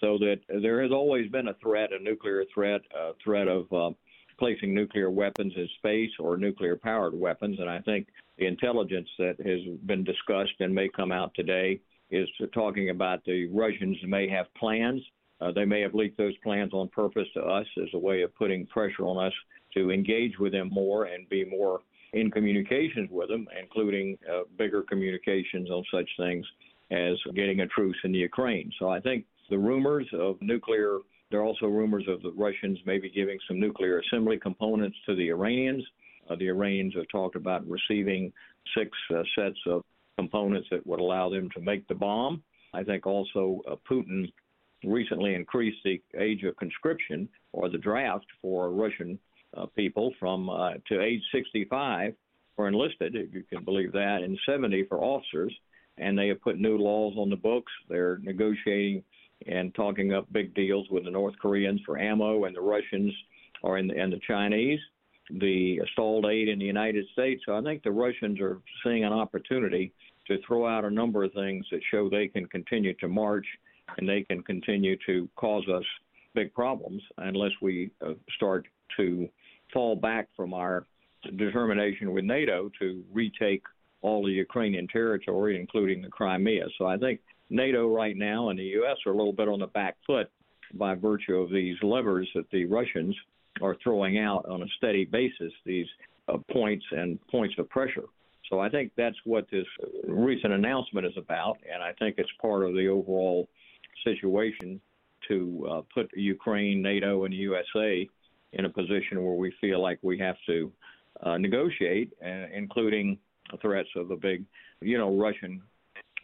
so 0.00 0.18
that 0.18 0.38
there 0.62 0.82
has 0.82 0.92
always 0.92 1.30
been 1.30 1.48
a 1.48 1.54
threat, 1.54 1.92
a 1.92 2.02
nuclear 2.02 2.44
threat, 2.52 2.80
a 2.96 3.12
threat 3.22 3.48
of 3.48 3.72
uh, 3.72 3.90
placing 4.38 4.74
nuclear 4.74 5.10
weapons 5.10 5.52
in 5.56 5.68
space 5.78 6.10
or 6.18 6.36
nuclear 6.36 6.76
powered 6.76 7.18
weapons. 7.18 7.58
And 7.58 7.68
I 7.68 7.80
think 7.80 8.06
the 8.38 8.46
intelligence 8.46 9.08
that 9.18 9.36
has 9.44 9.60
been 9.86 10.04
discussed 10.04 10.54
and 10.60 10.74
may 10.74 10.88
come 10.88 11.12
out 11.12 11.32
today 11.34 11.80
is 12.10 12.28
talking 12.54 12.90
about 12.90 13.24
the 13.24 13.48
Russians 13.48 13.96
may 14.06 14.28
have 14.28 14.46
plans. 14.54 15.02
Uh, 15.40 15.52
they 15.52 15.64
may 15.64 15.80
have 15.80 15.94
leaked 15.94 16.18
those 16.18 16.36
plans 16.38 16.72
on 16.72 16.88
purpose 16.88 17.28
to 17.34 17.40
us 17.42 17.66
as 17.82 17.88
a 17.94 17.98
way 17.98 18.22
of 18.22 18.34
putting 18.36 18.66
pressure 18.66 19.04
on 19.04 19.24
us 19.24 19.32
to 19.74 19.90
engage 19.90 20.38
with 20.38 20.52
them 20.52 20.68
more 20.72 21.04
and 21.04 21.28
be 21.28 21.44
more 21.44 21.80
in 22.12 22.30
communications 22.30 23.10
with 23.10 23.28
them, 23.28 23.46
including 23.60 24.16
uh, 24.32 24.42
bigger 24.56 24.82
communications 24.82 25.70
on 25.70 25.84
such 25.92 26.08
things 26.16 26.46
as 26.90 27.16
getting 27.34 27.60
a 27.60 27.66
truce 27.66 27.96
in 28.04 28.12
the 28.12 28.18
Ukraine. 28.18 28.72
So 28.78 28.88
I 28.88 29.00
think 29.00 29.26
the 29.50 29.58
rumors 29.58 30.06
of 30.12 30.40
nuclear. 30.40 30.98
There 31.30 31.40
are 31.40 31.44
also 31.44 31.66
rumors 31.66 32.04
of 32.08 32.22
the 32.22 32.32
Russians 32.32 32.78
maybe 32.86 33.10
giving 33.10 33.38
some 33.46 33.60
nuclear 33.60 34.00
assembly 34.00 34.38
components 34.38 34.96
to 35.06 35.14
the 35.14 35.28
Iranians. 35.28 35.84
Uh, 36.28 36.36
the 36.36 36.48
Iranians 36.48 36.94
have 36.94 37.08
talked 37.10 37.36
about 37.36 37.68
receiving 37.68 38.32
six 38.76 38.90
uh, 39.14 39.22
sets 39.34 39.58
of 39.66 39.82
components 40.16 40.68
that 40.70 40.86
would 40.86 41.00
allow 41.00 41.28
them 41.28 41.48
to 41.54 41.60
make 41.60 41.86
the 41.88 41.94
bomb. 41.94 42.42
I 42.74 42.82
think 42.82 43.06
also 43.06 43.60
uh, 43.70 43.76
Putin 43.90 44.30
recently 44.84 45.34
increased 45.34 45.78
the 45.84 46.00
age 46.18 46.44
of 46.44 46.56
conscription 46.56 47.28
or 47.52 47.68
the 47.68 47.78
draft 47.78 48.26
for 48.40 48.70
Russian 48.70 49.18
uh, 49.56 49.66
people 49.76 50.12
from 50.20 50.50
uh, 50.50 50.74
to 50.88 51.00
age 51.00 51.22
65 51.32 52.14
for 52.54 52.68
enlisted, 52.68 53.14
if 53.14 53.32
you 53.32 53.44
can 53.44 53.64
believe 53.64 53.92
that, 53.92 54.20
and 54.22 54.38
70 54.46 54.84
for 54.84 54.98
officers. 54.98 55.54
And 55.96 56.16
they 56.16 56.28
have 56.28 56.40
put 56.40 56.58
new 56.58 56.76
laws 56.76 57.14
on 57.16 57.30
the 57.30 57.36
books. 57.36 57.72
They're 57.88 58.18
negotiating 58.22 59.02
and 59.46 59.74
talking 59.74 60.12
up 60.12 60.30
big 60.32 60.54
deals 60.54 60.86
with 60.90 61.04
the 61.04 61.10
North 61.10 61.34
Koreans 61.40 61.80
for 61.86 61.98
ammo, 61.98 62.44
and 62.44 62.56
the 62.56 62.60
Russians 62.60 63.12
are 63.62 63.78
in 63.78 63.88
the, 63.88 63.98
and 63.98 64.12
the 64.12 64.20
Chinese, 64.26 64.80
the 65.30 65.80
stalled 65.92 66.26
aid 66.26 66.48
in 66.48 66.58
the 66.58 66.64
United 66.64 67.06
States. 67.12 67.42
So 67.46 67.56
I 67.56 67.62
think 67.62 67.82
the 67.82 67.90
Russians 67.90 68.40
are 68.40 68.58
seeing 68.84 69.04
an 69.04 69.12
opportunity 69.12 69.92
to 70.26 70.38
throw 70.46 70.66
out 70.66 70.84
a 70.84 70.90
number 70.90 71.24
of 71.24 71.32
things 71.32 71.66
that 71.70 71.80
show 71.90 72.08
they 72.08 72.28
can 72.28 72.46
continue 72.46 72.94
to 72.94 73.08
march 73.08 73.46
and 73.96 74.08
they 74.08 74.22
can 74.22 74.42
continue 74.42 74.96
to 75.06 75.28
cause 75.36 75.66
us 75.68 75.84
big 76.34 76.52
problems 76.52 77.02
unless 77.18 77.52
we 77.62 77.90
uh, 78.06 78.12
start 78.36 78.66
to 78.96 79.28
fall 79.72 79.96
back 79.96 80.28
from 80.36 80.52
our 80.52 80.86
determination 81.36 82.12
with 82.12 82.24
NATO 82.24 82.70
to 82.78 83.02
retake 83.12 83.62
all 84.02 84.24
the 84.24 84.32
Ukrainian 84.32 84.86
territory, 84.86 85.58
including 85.58 86.02
the 86.02 86.08
Crimea. 86.08 86.66
So 86.78 86.86
I 86.86 86.96
think 86.96 87.20
NATO 87.50 87.88
right 87.88 88.16
now 88.16 88.50
and 88.50 88.58
the 88.58 88.64
U.S. 88.64 88.96
are 89.06 89.12
a 89.12 89.16
little 89.16 89.32
bit 89.32 89.48
on 89.48 89.60
the 89.60 89.66
back 89.68 89.96
foot 90.06 90.30
by 90.74 90.94
virtue 90.94 91.36
of 91.36 91.50
these 91.50 91.76
levers 91.82 92.28
that 92.34 92.50
the 92.50 92.66
Russians 92.66 93.16
are 93.62 93.76
throwing 93.82 94.18
out 94.18 94.46
on 94.48 94.62
a 94.62 94.66
steady 94.76 95.04
basis, 95.04 95.52
these 95.64 95.86
uh, 96.28 96.38
points 96.52 96.84
and 96.90 97.18
points 97.28 97.54
of 97.58 97.68
pressure. 97.68 98.04
So 98.50 98.60
I 98.60 98.68
think 98.68 98.92
that's 98.96 99.16
what 99.24 99.46
this 99.50 99.66
recent 100.06 100.52
announcement 100.52 101.06
is 101.06 101.12
about, 101.16 101.58
and 101.70 101.82
I 101.82 101.92
think 101.98 102.16
it's 102.18 102.30
part 102.40 102.64
of 102.64 102.74
the 102.74 102.88
overall 102.88 103.48
situation 104.04 104.80
to 105.28 105.68
uh, 105.70 105.80
put 105.92 106.10
Ukraine, 106.16 106.80
NATO, 106.80 107.24
and 107.24 107.32
the 107.32 107.38
USA 107.38 108.08
in 108.52 108.64
a 108.64 108.70
position 108.70 109.22
where 109.22 109.34
we 109.34 109.52
feel 109.60 109.82
like 109.82 109.98
we 110.02 110.18
have 110.18 110.36
to 110.46 110.72
uh, 111.22 111.36
negotiate, 111.36 112.12
uh, 112.24 112.46
including 112.54 113.18
threats 113.60 113.88
of 113.96 114.10
a 114.10 114.16
big, 114.16 114.44
you 114.80 114.96
know, 114.96 115.14
Russian 115.14 115.60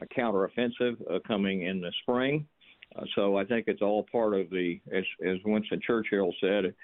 a 0.05 0.21
counteroffensive 0.21 0.97
uh, 1.11 1.19
coming 1.27 1.62
in 1.62 1.81
the 1.81 1.93
spring. 2.03 2.47
Uh, 2.97 3.05
so 3.14 3.37
I 3.37 3.45
think 3.45 3.67
it's 3.67 3.83
all 3.83 4.07
part 4.11 4.35
of 4.35 4.51
the, 4.51 4.81
as, 4.93 5.05
as 5.27 5.37
Winston 5.45 5.81
Churchill 5.87 6.33
said, 6.40 6.75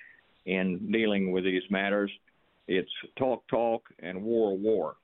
in 0.47 0.91
dealing 0.91 1.33
with 1.33 1.45
these 1.45 1.63
matters, 1.71 2.11
it's 2.67 2.91
talk, 3.19 3.47
talk, 3.49 3.83
and 4.01 4.23
war, 4.23 4.57
war. 4.57 4.97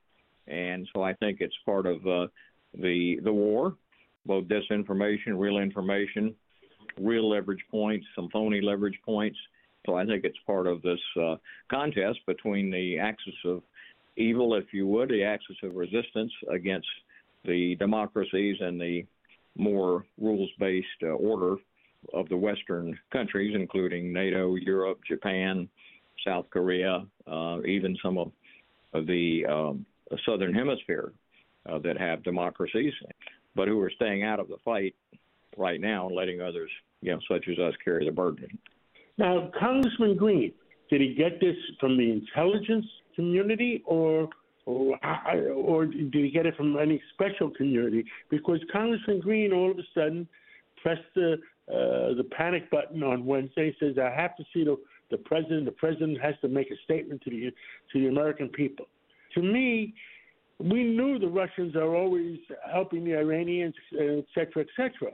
And 0.47 0.87
so 0.93 1.03
I 1.03 1.13
think 1.13 1.41
it's 1.41 1.55
part 1.65 1.85
of 1.85 2.05
uh, 2.07 2.27
the 2.73 3.19
the 3.23 3.33
war, 3.33 3.75
both 4.25 4.45
disinformation, 4.45 5.37
real 5.37 5.57
information, 5.57 6.33
real 6.99 7.29
leverage 7.29 7.63
points, 7.69 8.05
some 8.15 8.29
phony 8.31 8.61
leverage 8.61 8.99
points. 9.05 9.37
So 9.85 9.95
I 9.95 10.05
think 10.05 10.23
it's 10.23 10.37
part 10.45 10.67
of 10.67 10.81
this 10.81 10.99
uh, 11.21 11.35
contest 11.69 12.19
between 12.25 12.71
the 12.71 12.99
axis 12.99 13.35
of 13.45 13.61
evil, 14.15 14.55
if 14.55 14.73
you 14.73 14.87
would, 14.87 15.09
the 15.09 15.23
axis 15.23 15.57
of 15.63 15.75
resistance 15.75 16.31
against 16.51 16.87
the 17.47 17.75
democracies 17.75 18.57
and 18.59 18.79
the 18.79 19.05
more 19.57 20.05
rules 20.19 20.49
based 20.59 20.87
uh, 21.03 21.07
order 21.07 21.55
of 22.13 22.29
the 22.29 22.37
Western 22.37 22.97
countries, 23.11 23.55
including 23.55 24.13
NATO, 24.13 24.55
Europe, 24.55 24.99
Japan, 25.07 25.67
South 26.25 26.45
Korea, 26.51 27.05
uh, 27.25 27.59
even 27.65 27.97
some 28.03 28.17
of, 28.17 28.31
the 29.05 29.45
um, 29.45 29.85
Southern 30.25 30.53
Hemisphere 30.53 31.11
uh, 31.69 31.77
that 31.79 31.99
have 31.99 32.23
democracies, 32.23 32.93
but 33.55 33.67
who 33.67 33.79
are 33.79 33.91
staying 33.91 34.23
out 34.23 34.39
of 34.39 34.47
the 34.47 34.57
fight 34.65 34.95
right 35.55 35.79
now 35.79 36.07
and 36.07 36.15
letting 36.15 36.41
others, 36.41 36.71
you 37.01 37.11
know, 37.11 37.19
such 37.29 37.47
as 37.47 37.59
us, 37.59 37.73
carry 37.83 38.05
the 38.05 38.11
burden. 38.11 38.47
Now, 39.19 39.51
Congressman 39.59 40.15
Green, 40.15 40.51
did 40.89 41.01
he 41.01 41.13
get 41.13 41.39
this 41.39 41.55
from 41.79 41.97
the 41.97 42.11
intelligence 42.11 42.85
community 43.15 43.83
or 43.85 44.29
or, 44.67 44.99
or 45.53 45.85
did 45.85 46.13
he 46.13 46.29
get 46.29 46.45
it 46.45 46.55
from 46.57 46.77
any 46.77 47.01
special 47.13 47.49
community? 47.49 48.03
Because 48.29 48.59
Congressman 48.71 49.21
Green 49.21 49.53
all 49.53 49.71
of 49.71 49.79
a 49.79 49.87
sudden 49.93 50.27
pressed 50.83 51.01
the 51.15 51.37
uh, 51.69 52.15
the 52.15 52.25
panic 52.31 52.69
button 52.69 53.03
on 53.03 53.25
Wednesday. 53.25 53.75
Says 53.79 53.95
I 53.97 54.09
have 54.09 54.35
to 54.37 54.43
see 54.53 54.63
the 54.63 54.77
the 55.09 55.17
president. 55.17 55.65
The 55.65 55.71
president 55.71 56.19
has 56.21 56.35
to 56.41 56.49
make 56.49 56.69
a 56.69 56.75
statement 56.83 57.21
to 57.23 57.29
the 57.29 57.51
to 57.93 57.99
the 58.01 58.07
American 58.07 58.49
people. 58.49 58.85
To 59.35 59.41
me, 59.41 59.93
we 60.59 60.83
knew 60.83 61.17
the 61.17 61.27
Russians 61.27 61.75
are 61.75 61.95
always 61.95 62.37
helping 62.71 63.05
the 63.05 63.15
Iranians, 63.15 63.75
et 63.93 64.25
cetera, 64.35 64.63
et 64.63 64.67
cetera. 64.75 65.13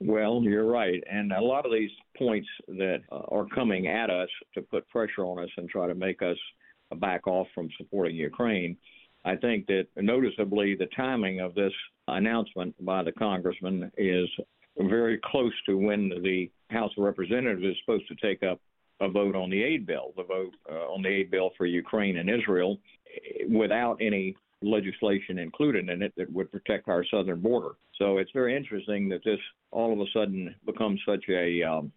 Well, 0.00 0.42
you're 0.42 0.66
right. 0.66 1.02
And 1.10 1.32
a 1.32 1.40
lot 1.40 1.64
of 1.64 1.72
these 1.72 1.90
points 2.18 2.48
that 2.66 3.02
uh, 3.12 3.20
are 3.28 3.46
coming 3.54 3.86
at 3.86 4.10
us 4.10 4.28
to 4.54 4.60
put 4.62 4.88
pressure 4.88 5.24
on 5.24 5.38
us 5.38 5.50
and 5.56 5.68
try 5.68 5.86
to 5.86 5.94
make 5.94 6.22
us 6.22 6.36
back 6.94 7.26
off 7.26 7.46
from 7.54 7.68
supporting 7.78 8.16
Ukraine, 8.16 8.76
I 9.24 9.36
think 9.36 9.66
that 9.66 9.86
noticeably 9.96 10.74
the 10.74 10.88
timing 10.96 11.40
of 11.40 11.54
this 11.54 11.72
announcement 12.08 12.74
by 12.84 13.02
the 13.02 13.12
congressman 13.12 13.90
is 13.96 14.28
very 14.78 15.20
close 15.24 15.52
to 15.66 15.76
when 15.76 16.08
the 16.22 16.50
House 16.70 16.90
of 16.96 17.04
Representatives 17.04 17.62
is 17.62 17.76
supposed 17.84 18.08
to 18.08 18.14
take 18.16 18.42
up 18.42 18.60
a 19.00 19.08
vote 19.08 19.36
on 19.36 19.50
the 19.50 19.62
aid 19.62 19.86
bill, 19.86 20.12
the 20.16 20.24
vote 20.24 20.54
uh, 20.70 20.92
on 20.92 21.02
the 21.02 21.08
aid 21.08 21.30
bill 21.30 21.50
for 21.56 21.66
Ukraine 21.66 22.18
and 22.18 22.30
Israel, 22.30 22.78
without 23.48 23.96
any 24.00 24.34
legislation 24.62 25.38
included 25.38 25.88
in 25.88 26.02
it 26.02 26.12
that 26.16 26.32
would 26.32 26.50
protect 26.50 26.88
our 26.88 27.04
southern 27.10 27.40
border. 27.40 27.70
So 27.96 28.18
it's 28.18 28.30
very 28.32 28.56
interesting 28.56 29.08
that 29.08 29.24
this 29.24 29.40
all 29.70 29.92
of 29.92 29.98
a 29.98 30.10
sudden 30.12 30.54
becomes 30.64 31.00
such 31.06 31.24
a 31.28 31.62
um, 31.62 31.92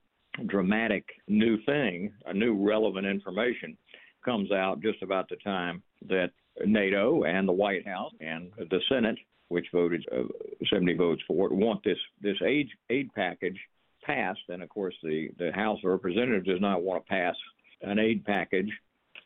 dramatic 0.48 1.06
new 1.28 1.62
thing, 1.64 2.12
a 2.26 2.34
new 2.34 2.56
relevant 2.56 3.06
information 3.06 3.78
comes 4.26 4.52
out 4.52 4.82
just 4.82 5.02
about 5.02 5.30
the 5.30 5.38
time 5.38 5.82
that 6.10 6.32
NATO 6.66 7.24
and 7.24 7.48
the 7.48 7.54
White 7.54 7.88
House 7.88 8.12
and 8.20 8.52
the 8.58 8.80
Senate, 8.90 9.18
which 9.50 9.68
voted 9.72 10.06
uh, 10.12 10.24
70 10.70 10.96
votes 10.96 11.22
for 11.28 11.48
it, 11.48 11.54
want 11.54 11.84
this 11.84 11.98
this 12.22 12.38
aid 12.44 12.68
aid 12.90 13.14
package 13.14 13.60
passed. 14.04 14.42
And 14.50 14.64
of 14.64 14.70
course, 14.70 14.96
the 15.04 15.30
the 15.38 15.52
House 15.54 15.80
of 15.84 15.92
Representatives 15.92 16.48
does 16.48 16.62
not 16.62 16.84
want 16.84 17.06
to 17.06 17.10
pass 17.10 17.36
an 17.82 18.00
aid 18.00 18.26
package 18.26 18.72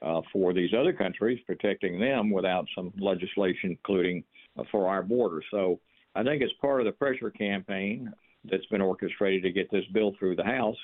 uh, 0.02 0.22
for 0.32 0.54
these 0.54 0.72
other 0.78 0.94
countries, 0.94 1.40
protecting 1.46 2.00
them 2.00 2.32
without 2.32 2.66
some 2.76 2.92
legislation, 3.00 3.72
including 3.72 4.24
uh, 4.58 4.64
for 4.72 4.88
our 4.88 5.04
border. 5.04 5.42
So 5.52 5.80
I 6.16 6.24
think 6.24 6.42
it's 6.42 6.54
part 6.62 6.82
of 6.82 6.86
the 6.86 6.92
pressure 6.92 7.30
campaign 7.30 8.12
that's 8.50 8.66
been 8.68 8.82
orchestrated 8.82 9.44
to 9.44 9.52
get 9.52 9.70
this 9.72 9.86
bill 9.94 10.16
through 10.18 10.36
the 10.36 10.44
House 10.44 10.78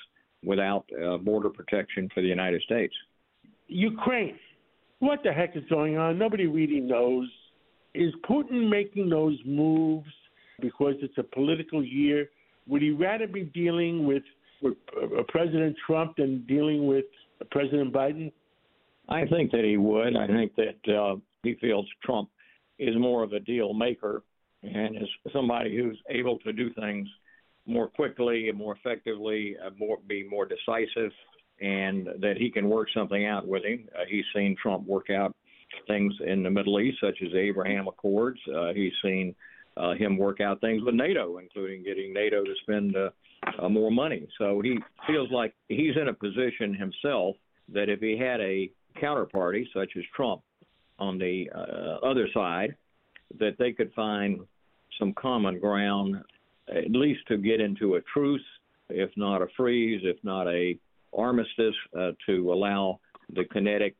without 0.44 0.84
uh, 1.02 1.16
border 1.16 1.50
protection 1.50 2.08
for 2.14 2.20
the 2.20 2.28
United 2.28 2.62
States. 2.62 2.94
Ukraine. 3.68 4.38
What 4.98 5.20
the 5.22 5.32
heck 5.32 5.56
is 5.56 5.64
going 5.68 5.98
on? 5.98 6.18
Nobody 6.18 6.46
really 6.46 6.80
knows. 6.80 7.28
Is 7.94 8.12
Putin 8.28 8.68
making 8.68 9.08
those 9.08 9.38
moves 9.44 10.08
because 10.60 10.94
it's 11.02 11.16
a 11.18 11.22
political 11.22 11.84
year? 11.84 12.30
Would 12.66 12.82
he 12.82 12.90
rather 12.90 13.26
be 13.26 13.44
dealing 13.44 14.06
with, 14.06 14.22
with 14.62 14.74
uh, 15.00 15.22
President 15.28 15.76
Trump 15.86 16.16
than 16.16 16.44
dealing 16.46 16.86
with 16.86 17.04
President 17.50 17.92
Biden? 17.92 18.32
I 19.08 19.24
think 19.26 19.52
that 19.52 19.64
he 19.64 19.76
would. 19.76 20.16
I 20.16 20.26
think 20.26 20.52
that 20.56 20.92
uh, 20.92 21.16
he 21.42 21.54
feels 21.60 21.86
Trump 22.04 22.28
is 22.78 22.96
more 22.98 23.22
of 23.22 23.32
a 23.32 23.40
deal 23.40 23.72
maker 23.72 24.22
and 24.62 24.96
is 24.96 25.08
somebody 25.32 25.76
who's 25.76 25.98
able 26.10 26.38
to 26.40 26.52
do 26.52 26.72
things 26.74 27.08
more 27.66 27.88
quickly 27.88 28.48
and 28.48 28.58
more 28.58 28.76
effectively, 28.76 29.56
uh, 29.64 29.70
more 29.78 29.98
be 30.06 30.26
more 30.28 30.46
decisive, 30.46 31.12
and 31.60 32.06
that 32.20 32.36
he 32.38 32.50
can 32.50 32.68
work 32.68 32.88
something 32.94 33.26
out 33.26 33.46
with 33.46 33.64
him. 33.64 33.88
Uh, 33.94 34.04
he's 34.08 34.24
seen 34.34 34.56
Trump 34.60 34.86
work 34.86 35.10
out 35.10 35.34
things 35.86 36.14
in 36.26 36.42
the 36.42 36.50
Middle 36.50 36.80
East, 36.80 36.98
such 37.00 37.18
as 37.24 37.32
the 37.32 37.38
Abraham 37.38 37.88
Accords. 37.88 38.38
Uh, 38.54 38.72
he's 38.72 38.92
seen 39.02 39.34
uh, 39.76 39.94
him 39.94 40.16
work 40.16 40.40
out 40.40 40.60
things 40.60 40.82
with 40.82 40.94
NATO, 40.94 41.38
including 41.38 41.82
getting 41.82 42.12
NATO 42.12 42.44
to 42.44 42.54
spend 42.62 42.96
uh, 42.96 43.10
uh, 43.62 43.68
more 43.68 43.90
money. 43.90 44.26
So 44.38 44.60
he 44.60 44.78
feels 45.06 45.30
like 45.30 45.54
he's 45.68 45.96
in 46.00 46.08
a 46.08 46.14
position 46.14 46.74
himself 46.74 47.36
that 47.72 47.88
if 47.88 48.00
he 48.00 48.16
had 48.18 48.40
a 48.40 48.70
counterparty, 49.00 49.64
such 49.74 49.92
as 49.96 50.04
Trump, 50.14 50.42
on 50.98 51.18
the 51.18 51.50
uh, 51.54 52.06
other 52.06 52.26
side, 52.32 52.74
that 53.38 53.56
they 53.58 53.72
could 53.72 53.92
find 53.92 54.40
some 54.98 55.12
common 55.12 55.58
ground, 55.58 56.16
at 56.68 56.90
least 56.90 57.20
to 57.28 57.36
get 57.36 57.60
into 57.60 57.96
a 57.96 58.00
truce, 58.12 58.40
if 58.88 59.10
not 59.16 59.42
a 59.42 59.46
freeze, 59.56 60.00
if 60.04 60.16
not 60.22 60.46
a 60.46 60.78
armistice, 61.16 61.74
uh, 61.98 62.12
to 62.26 62.52
allow 62.52 63.00
the 63.34 63.44
kinetic 63.44 63.96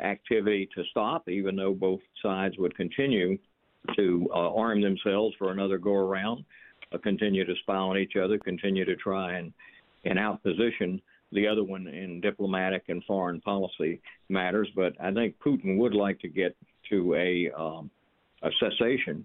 activity 0.00 0.68
to 0.74 0.82
stop, 0.90 1.28
even 1.28 1.56
though 1.56 1.74
both 1.74 2.00
sides 2.22 2.56
would 2.58 2.76
continue 2.76 3.38
to 3.96 4.28
uh, 4.34 4.54
arm 4.54 4.80
themselves 4.80 5.34
for 5.38 5.52
another 5.52 5.78
go 5.78 5.94
around, 5.94 6.44
uh, 6.92 6.98
continue 6.98 7.44
to 7.44 7.54
spy 7.62 7.76
on 7.76 7.98
each 7.98 8.16
other, 8.16 8.38
continue 8.38 8.84
to 8.84 8.96
try 8.96 9.34
and 9.34 9.52
and 10.04 10.18
outposition 10.18 11.00
the 11.32 11.46
other 11.46 11.62
one 11.62 11.86
in 11.86 12.20
diplomatic 12.20 12.84
and 12.88 13.04
foreign 13.04 13.40
policy 13.40 14.00
matters. 14.28 14.68
But 14.74 14.94
I 15.00 15.12
think 15.12 15.36
Putin 15.44 15.78
would 15.78 15.94
like 15.94 16.18
to 16.20 16.28
get 16.28 16.56
to 16.90 17.14
a, 17.14 17.50
um, 17.56 17.90
a 18.42 18.50
cessation 18.58 19.24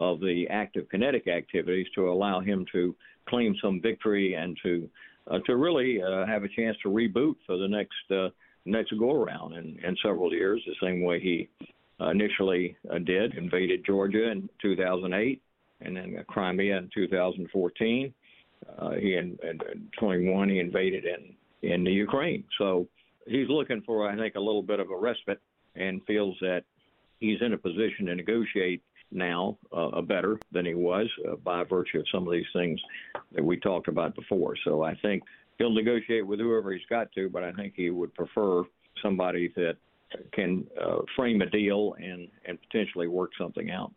of 0.00 0.20
the 0.20 0.46
active 0.50 0.88
kinetic 0.90 1.26
activities 1.26 1.86
to 1.94 2.10
allow 2.10 2.40
him 2.40 2.66
to 2.72 2.94
claim 3.28 3.54
some 3.62 3.80
victory 3.80 4.34
and 4.34 4.56
to 4.62 4.88
uh, 5.30 5.38
to 5.46 5.56
really 5.56 6.02
uh, 6.02 6.26
have 6.26 6.44
a 6.44 6.48
chance 6.48 6.76
to 6.82 6.88
reboot 6.88 7.36
for 7.46 7.56
the 7.56 7.68
next 7.68 8.10
uh, 8.10 8.28
next 8.64 8.92
go 8.98 9.12
around 9.12 9.54
in, 9.54 9.78
in 9.82 9.96
several 10.02 10.32
years, 10.32 10.62
the 10.66 10.74
same 10.86 11.02
way 11.02 11.20
he 11.20 11.48
initially 12.10 12.76
uh, 12.92 12.98
did, 12.98 13.34
invaded 13.36 13.84
Georgia 13.84 14.30
in 14.30 14.48
2008, 14.62 15.42
and 15.80 15.96
then 15.96 16.24
Crimea 16.28 16.76
in 16.76 16.90
2014. 16.94 18.14
Uh, 18.78 18.90
he 18.92 19.14
in, 19.14 19.38
in 19.42 19.88
21 19.98 20.48
he 20.48 20.58
invaded 20.58 21.04
in 21.04 21.34
in 21.70 21.84
the 21.84 21.90
Ukraine. 21.90 22.44
So 22.58 22.86
he's 23.26 23.48
looking 23.48 23.82
for, 23.84 24.08
I 24.08 24.16
think, 24.16 24.34
a 24.36 24.40
little 24.40 24.62
bit 24.62 24.80
of 24.80 24.90
a 24.90 24.96
respite 24.96 25.40
and 25.74 26.04
feels 26.06 26.36
that 26.40 26.62
he's 27.20 27.40
in 27.40 27.52
a 27.52 27.58
position 27.58 28.06
to 28.06 28.14
negotiate 28.14 28.82
now 29.10 29.56
uh, 29.72 30.00
better 30.02 30.38
than 30.52 30.66
he 30.66 30.74
was 30.74 31.06
uh, 31.28 31.36
by 31.36 31.64
virtue 31.64 31.98
of 31.98 32.06
some 32.12 32.26
of 32.26 32.32
these 32.32 32.46
things 32.52 32.80
that 33.32 33.44
we 33.44 33.58
talked 33.58 33.88
about 33.88 34.14
before. 34.14 34.54
So 34.64 34.82
I 34.82 34.94
think 34.96 35.22
he'll 35.58 35.72
negotiate 35.72 36.26
with 36.26 36.40
whoever 36.40 36.72
he's 36.72 36.86
got 36.88 37.10
to, 37.12 37.28
but 37.28 37.42
I 37.42 37.52
think 37.52 37.74
he 37.76 37.90
would 37.90 38.14
prefer 38.14 38.62
somebody 39.02 39.52
that 39.56 39.76
can 40.32 40.66
uh, 40.80 40.98
frame 41.16 41.40
a 41.42 41.46
deal 41.46 41.94
and, 41.98 42.28
and 42.46 42.58
potentially 42.70 43.08
work 43.08 43.30
something 43.38 43.70
out. 43.70 43.92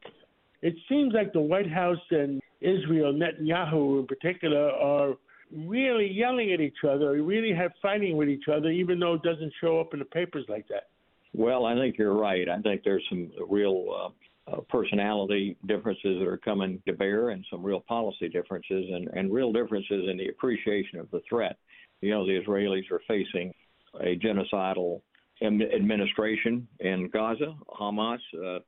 It 0.61 0.75
seems 0.89 1.13
like 1.13 1.33
the 1.33 1.39
White 1.39 1.69
House 1.69 1.97
and 2.11 2.41
Israel, 2.59 3.13
Netanyahu 3.13 4.01
in 4.01 4.07
particular, 4.07 4.69
are 4.71 5.15
really 5.55 6.09
yelling 6.11 6.53
at 6.53 6.61
each 6.61 6.83
other, 6.87 7.21
really 7.21 7.53
have 7.53 7.71
fighting 7.81 8.15
with 8.15 8.29
each 8.29 8.45
other, 8.47 8.69
even 8.69 8.99
though 8.99 9.15
it 9.15 9.23
doesn't 9.23 9.51
show 9.59 9.79
up 9.79 9.93
in 9.93 9.99
the 9.99 10.05
papers 10.05 10.45
like 10.47 10.67
that. 10.67 10.89
Well, 11.33 11.65
I 11.65 11.75
think 11.75 11.97
you're 11.97 12.13
right. 12.13 12.47
I 12.47 12.59
think 12.59 12.83
there's 12.83 13.03
some 13.09 13.31
real 13.49 14.13
uh, 14.47 14.61
personality 14.69 15.57
differences 15.67 16.19
that 16.19 16.27
are 16.27 16.37
coming 16.37 16.81
to 16.87 16.93
bear, 16.93 17.29
and 17.29 17.45
some 17.49 17.63
real 17.63 17.81
policy 17.81 18.27
differences, 18.29 18.85
and, 18.91 19.07
and 19.13 19.31
real 19.31 19.51
differences 19.51 20.07
in 20.09 20.17
the 20.17 20.29
appreciation 20.29 20.99
of 20.99 21.09
the 21.11 21.21
threat. 21.27 21.57
You 22.01 22.11
know, 22.11 22.25
the 22.25 22.41
Israelis 22.41 22.89
are 22.91 23.01
facing 23.07 23.53
a 23.99 24.17
genocidal 24.17 25.01
administration 25.43 26.67
in 26.79 27.09
Gaza. 27.09 27.55
Hamas 27.79 28.19
uh, 28.35 28.59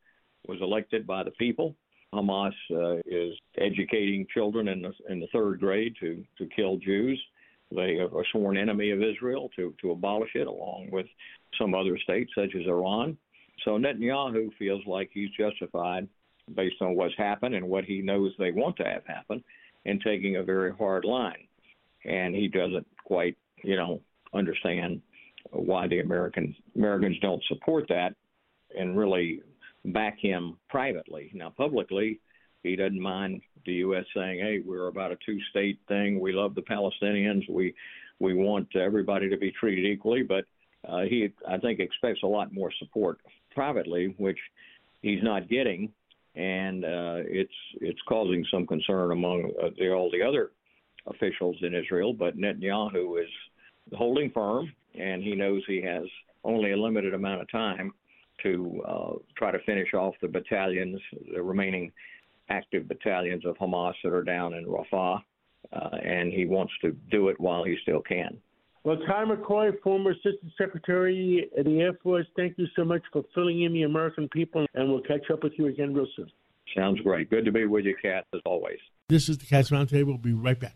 was 0.48 0.60
elected 0.62 1.06
by 1.06 1.24
the 1.24 1.32
people. 1.32 1.76
Hamas 2.14 2.54
uh, 2.72 2.98
is 3.06 3.34
educating 3.58 4.28
children 4.34 4.68
in 4.68 4.82
the 4.82 4.92
in 5.10 5.20
the 5.20 5.28
third 5.34 5.60
grade 5.60 5.96
to 6.00 6.24
to 6.38 6.48
kill 6.56 6.78
Jews. 6.78 7.22
They 7.72 7.98
are 7.98 8.06
a 8.06 8.24
sworn 8.32 8.58
enemy 8.58 8.92
of 8.92 9.02
Israel 9.02 9.50
to 9.56 9.74
to 9.82 9.92
abolish 9.92 10.32
it, 10.36 10.48
along 10.48 10.90
with 10.92 11.08
some 11.60 11.74
other 11.74 11.98
states 11.98 12.32
such 12.36 12.56
as 12.56 12.68
Iran. 12.68 13.18
So 13.64 13.72
Netanyahu 13.72 14.50
feels 14.58 14.82
like 14.86 15.10
he's 15.14 15.30
justified, 15.32 16.08
based 16.56 16.82
on 16.82 16.96
what's 16.96 17.16
happened 17.18 17.56
and 17.56 17.70
what 17.70 17.86
he 17.86 18.02
knows 18.02 18.32
they 18.38 18.52
want 18.52 18.76
to 18.78 18.84
have 18.84 19.06
happen, 19.06 19.44
in 19.86 20.00
taking 20.00 20.38
a 20.38 20.44
very 20.44 20.74
hard 20.74 21.06
line. 21.06 21.48
And 22.06 22.36
he 22.36 22.48
doesn't 22.48 22.86
quite, 23.06 23.38
you 23.64 23.76
know, 23.76 24.02
understand 24.34 25.02
why 25.52 25.88
the 25.88 26.00
American 26.00 26.56
Americans 26.76 27.18
don't 27.22 27.44
support 27.46 27.86
that 27.90 28.16
and 28.78 28.98
really 28.98 29.42
back 29.86 30.18
him 30.20 30.58
privately. 30.70 31.32
Now, 31.34 31.50
publicly, 31.50 32.20
he 32.64 32.76
doesn't 32.76 33.00
mind 33.00 33.42
the 33.66 33.74
U.S. 33.74 34.06
saying, 34.16 34.40
"Hey, 34.40 34.62
we're 34.66 34.88
about 34.88 35.12
a 35.12 35.18
two-state 35.26 35.80
thing. 35.88 36.20
We 36.20 36.32
love 36.32 36.56
the 36.56 36.62
Palestinians. 36.62 37.50
We 37.50 37.74
we 38.20 38.34
want 38.34 38.76
everybody 38.76 39.30
to 39.30 39.38
be 39.38 39.52
treated 39.52 39.86
equally." 39.86 40.24
But 40.24 40.46
uh, 40.88 41.02
he, 41.02 41.30
I 41.48 41.58
think, 41.58 41.80
expects 41.80 42.24
a 42.24 42.28
lot 42.28 42.54
more 42.54 42.72
support 42.80 43.20
privately, 43.54 44.16
which 44.18 44.40
he's 45.02 45.24
not 45.24 45.50
getting, 45.50 45.92
and 46.36 46.84
uh, 46.84 47.22
it's 47.26 47.54
it's 47.82 48.02
causing 48.08 48.46
some 48.52 48.66
concern 48.66 49.12
among 49.12 49.52
uh, 49.62 49.70
the, 49.78 49.92
all 49.92 50.10
the 50.12 50.22
other 50.22 50.52
officials 51.08 51.58
in 51.62 51.74
Israel. 51.76 52.14
But 52.14 52.38
Netanyahu 52.38 53.22
is 53.22 53.30
holding 53.94 54.32
firm, 54.32 54.72
and 55.00 55.24
he 55.24 55.36
knows 55.36 55.62
he 55.68 55.82
has 55.82 56.04
only 56.44 56.72
a 56.72 56.78
limited 56.78 57.14
amount 57.14 57.42
of 57.42 57.52
time 57.52 57.92
to 58.42 58.82
uh, 58.88 59.12
try 59.38 59.52
to 59.52 59.60
finish 59.60 59.94
off 59.94 60.16
the 60.22 60.28
battalions, 60.28 61.00
the 61.34 61.42
remaining 61.42 61.92
active 62.50 62.88
battalions 62.88 63.46
of 63.46 63.56
Hamas 63.58 63.94
that 64.04 64.12
are 64.12 64.24
down 64.24 64.54
in 64.54 64.66
Rafah, 64.66 65.22
uh, 65.72 65.90
and 66.04 66.32
he 66.32 66.46
wants 66.46 66.74
to 66.82 66.92
do 67.10 67.30
it 67.30 67.40
while 67.40 67.64
he 67.64 67.78
still 67.84 68.02
can. 68.02 68.38
Well, 68.86 68.98
Ty 69.08 69.26
McCoy, 69.26 69.72
former 69.82 70.12
Assistant 70.12 70.52
Secretary 70.58 71.50
of 71.58 71.64
the 71.64 71.80
Air 71.80 71.94
Force, 72.04 72.28
thank 72.36 72.58
you 72.58 72.68
so 72.76 72.84
much 72.84 73.02
for 73.14 73.24
filling 73.34 73.62
in 73.62 73.72
the 73.72 73.84
American 73.84 74.28
people, 74.28 74.66
and 74.74 74.90
we'll 74.90 75.00
catch 75.02 75.32
up 75.32 75.42
with 75.42 75.54
you 75.58 75.68
again 75.68 75.94
real 75.94 76.06
soon. 76.18 76.30
Sounds 76.76 77.00
great. 77.00 77.30
Good 77.30 77.46
to 77.46 77.52
be 77.54 77.66
with 77.66 77.86
you, 77.86 77.96
Kat, 78.02 78.26
as 78.34 78.42
always. 78.46 78.80
This 79.08 79.30
is 79.30 79.38
the 79.38 79.46
Cats 79.46 79.70
Roundtable. 79.70 80.08
We'll 80.08 80.18
be 80.18 80.34
right 80.34 80.60
back. 80.60 80.76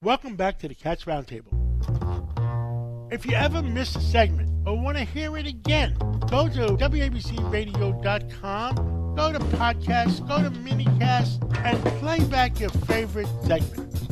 Welcome 0.00 0.36
back 0.36 0.60
to 0.60 0.68
the 0.68 0.76
Cats 0.76 1.06
Roundtable. 1.06 1.52
If 3.12 3.26
you 3.26 3.32
ever 3.32 3.62
miss 3.62 3.96
a 3.96 4.00
segment 4.00 4.48
or 4.64 4.80
want 4.80 4.98
to 4.98 5.04
hear 5.04 5.36
it 5.36 5.46
again, 5.46 5.96
go 6.30 6.48
to 6.48 6.76
WABCRadio.com, 6.76 9.14
go 9.16 9.32
to 9.32 9.40
podcasts, 9.40 10.28
go 10.28 10.40
to 10.40 10.50
minicast, 10.50 11.42
and 11.64 11.84
play 11.98 12.20
back 12.26 12.60
your 12.60 12.70
favorite 12.70 13.26
segment. 13.44 14.09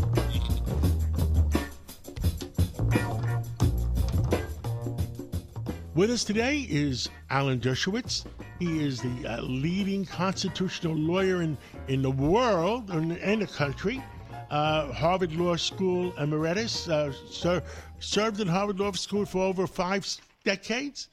With 5.99 6.13
us 6.13 6.23
today 6.23 6.65
is 6.71 7.09
Alan 7.29 7.59
Dershowitz. 7.59 8.25
He 8.61 8.85
is 8.85 9.03
the 9.03 9.27
uh, 9.27 9.43
leading 9.43 10.05
constitutional 10.05 10.95
lawyer 10.95 11.43
in, 11.43 11.59
in 11.89 12.03
the 12.03 12.11
world 12.13 12.91
and, 12.91 13.19
and 13.19 13.43
the 13.43 13.49
country. 13.49 14.01
Uh, 14.49 14.93
Harvard 14.93 15.33
Law 15.33 15.57
School 15.57 16.15
emeritus, 16.17 16.89
uh, 16.89 17.13
ser- 17.29 17.65
served 17.99 18.39
in 18.39 18.47
Harvard 18.47 18.79
Law 18.79 18.93
School 18.93 19.27
for 19.27 19.43
over 19.43 19.67
five 19.67 20.07
decades. 20.45 21.09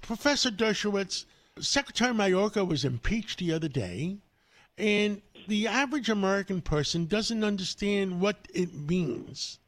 Professor 0.00 0.50
Dershowitz, 0.50 1.26
Secretary 1.60 2.14
Mayorkas 2.14 2.66
was 2.66 2.86
impeached 2.86 3.40
the 3.40 3.52
other 3.52 3.68
day, 3.68 4.16
and 4.78 5.20
the 5.48 5.66
average 5.66 6.08
American 6.08 6.62
person 6.62 7.04
doesn't 7.04 7.44
understand 7.44 8.22
what 8.22 8.48
it 8.54 8.72
means. 8.72 9.58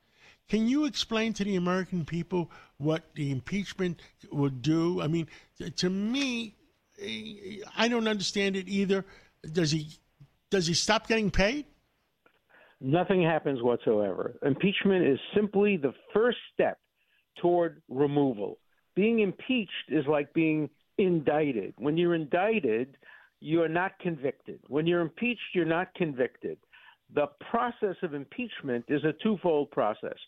Can 0.48 0.66
you 0.66 0.86
explain 0.86 1.34
to 1.34 1.44
the 1.44 1.56
American 1.56 2.06
people 2.06 2.50
what 2.80 3.04
the 3.14 3.30
impeachment 3.30 4.00
would 4.32 4.62
do? 4.62 5.00
I 5.02 5.06
mean, 5.06 5.28
to 5.76 5.90
me, 5.90 6.56
I 7.76 7.88
don't 7.88 8.08
understand 8.08 8.56
it 8.56 8.68
either. 8.68 9.04
Does 9.52 9.70
he 9.70 9.98
does 10.50 10.66
he 10.66 10.74
stop 10.74 11.06
getting 11.06 11.30
paid? 11.30 11.66
Nothing 12.80 13.22
happens 13.22 13.62
whatsoever. 13.62 14.38
Impeachment 14.42 15.06
is 15.06 15.18
simply 15.34 15.76
the 15.76 15.92
first 16.14 16.38
step 16.52 16.78
toward 17.40 17.82
removal. 17.88 18.58
Being 18.96 19.20
impeached 19.20 19.90
is 19.90 20.06
like 20.06 20.32
being 20.32 20.70
indicted. 20.98 21.74
When 21.76 21.96
you're 21.96 22.14
indicted, 22.14 22.96
you 23.40 23.62
are 23.62 23.68
not 23.68 23.98
convicted. 24.00 24.60
When 24.68 24.86
you're 24.86 25.02
impeached, 25.02 25.54
you're 25.54 25.64
not 25.66 25.94
convicted. 25.94 26.58
The 27.14 27.26
process 27.50 27.96
of 28.02 28.14
impeachment 28.14 28.86
is 28.88 29.04
a 29.04 29.12
twofold 29.22 29.70
process. 29.70 30.18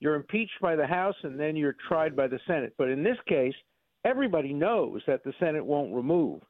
You're 0.00 0.14
impeached 0.14 0.60
by 0.60 0.76
the 0.76 0.86
House 0.86 1.14
and 1.22 1.38
then 1.38 1.56
you're 1.56 1.76
tried 1.86 2.16
by 2.16 2.26
the 2.26 2.40
Senate. 2.46 2.74
But 2.78 2.88
in 2.88 3.02
this 3.02 3.18
case, 3.28 3.54
everybody 4.04 4.52
knows 4.52 5.02
that 5.06 5.22
the 5.24 5.34
Senate 5.38 5.64
won't 5.64 5.94
remove. 5.94 6.40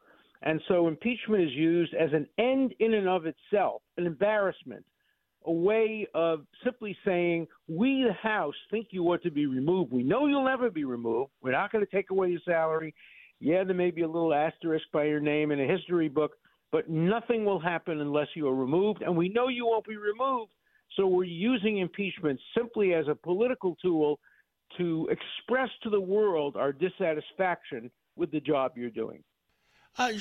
And 0.43 0.61
so 0.69 0.89
impeachment 0.89 1.43
is 1.43 1.53
used 1.53 1.93
as 1.95 2.11
an 2.13 2.27
end 2.39 2.75
in 2.79 2.95
and 2.95 3.09
of 3.09 3.27
itself, 3.27 3.83
an 3.99 4.07
embarrassment, 4.07 4.85
a 5.45 5.53
way 5.53 6.07
of 6.15 6.47
simply 6.65 6.97
saying, 7.05 7.47
we, 7.69 8.05
the 8.07 8.13
House, 8.13 8.55
think 8.71 8.89
you 8.91 9.05
ought 9.05 9.23
to 9.23 9.31
be 9.31 9.47
removed. 9.47 9.93
We 9.93 10.03
know 10.03 10.27
you'll 10.27 10.45
never 10.45 10.71
be 10.71 10.85
removed. 10.85 11.33
We're 11.43 11.53
not 11.53 11.73
going 11.73 11.85
to 11.85 11.91
take 11.91 12.11
away 12.11 12.31
your 12.31 12.41
salary. 12.45 12.95
Yeah, 13.41 13.65
there 13.65 13.75
may 13.75 13.91
be 13.91 14.03
a 14.03 14.07
little 14.07 14.33
asterisk 14.33 14.85
by 14.93 15.05
your 15.05 15.21
name 15.21 15.51
in 15.51 15.61
a 15.61 15.67
history 15.67 16.09
book, 16.09 16.33
but 16.73 16.89
nothing 16.89 17.45
will 17.45 17.59
happen 17.59 18.01
unless 18.01 18.29
you 18.35 18.47
are 18.49 18.55
removed. 18.55 19.03
And 19.03 19.17
we 19.17 19.29
know 19.29 19.49
you 19.49 19.67
won't 19.67 19.87
be 19.87 19.97
removed 19.97 20.53
so 20.97 21.07
we're 21.07 21.25
using 21.25 21.79
impeachment 21.79 22.41
simply 22.57 22.95
as 22.95 23.07
a 23.09 23.15
political 23.15 23.77
tool 23.83 24.19
to 24.79 25.09
express 25.11 25.69
to 25.83 25.91
the 25.91 26.01
world 26.01 26.57
our 26.57 26.73
dissatisfaction 26.73 27.91
with 28.17 28.31
the 28.31 28.41
job 28.41 28.73
you're 28.77 28.91
doing. 28.91 29.23
Uh, 29.99 30.13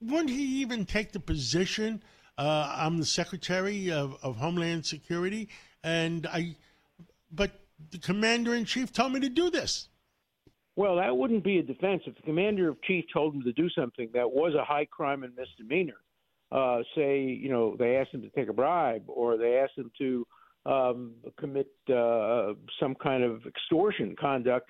wouldn't 0.00 0.30
he 0.30 0.60
even 0.60 0.84
take 0.84 1.12
the 1.12 1.20
position? 1.20 2.02
Uh, 2.36 2.72
I'm 2.76 2.98
the 2.98 3.04
Secretary 3.06 3.90
of, 3.90 4.16
of 4.22 4.36
Homeland 4.36 4.86
Security, 4.86 5.48
and 5.82 6.26
I, 6.26 6.56
but 7.32 7.50
the 7.90 7.98
Commander 7.98 8.54
in 8.54 8.64
Chief 8.64 8.92
told 8.92 9.12
me 9.12 9.20
to 9.20 9.28
do 9.28 9.50
this. 9.50 9.88
Well, 10.76 10.96
that 10.96 11.16
wouldn't 11.16 11.42
be 11.42 11.58
a 11.58 11.62
defense 11.62 12.02
if 12.06 12.14
the 12.14 12.22
Commander 12.22 12.68
in 12.68 12.76
Chief 12.84 13.04
told 13.12 13.34
him 13.34 13.42
to 13.42 13.52
do 13.52 13.68
something 13.70 14.10
that 14.14 14.30
was 14.30 14.54
a 14.54 14.64
high 14.64 14.84
crime 14.84 15.24
and 15.24 15.34
misdemeanor 15.34 15.96
uh, 16.50 16.78
say, 16.94 17.20
you 17.20 17.50
know, 17.50 17.76
they 17.78 17.96
asked 17.96 18.12
him 18.12 18.22
to 18.22 18.30
take 18.30 18.48
a 18.48 18.52
bribe 18.52 19.04
or 19.06 19.36
they 19.36 19.56
asked 19.56 19.76
him 19.76 19.90
to 19.98 20.26
um, 20.66 21.14
commit 21.38 21.70
uh, 21.94 22.52
some 22.80 22.94
kind 22.94 23.22
of 23.22 23.46
extortion 23.46 24.14
conduct, 24.18 24.68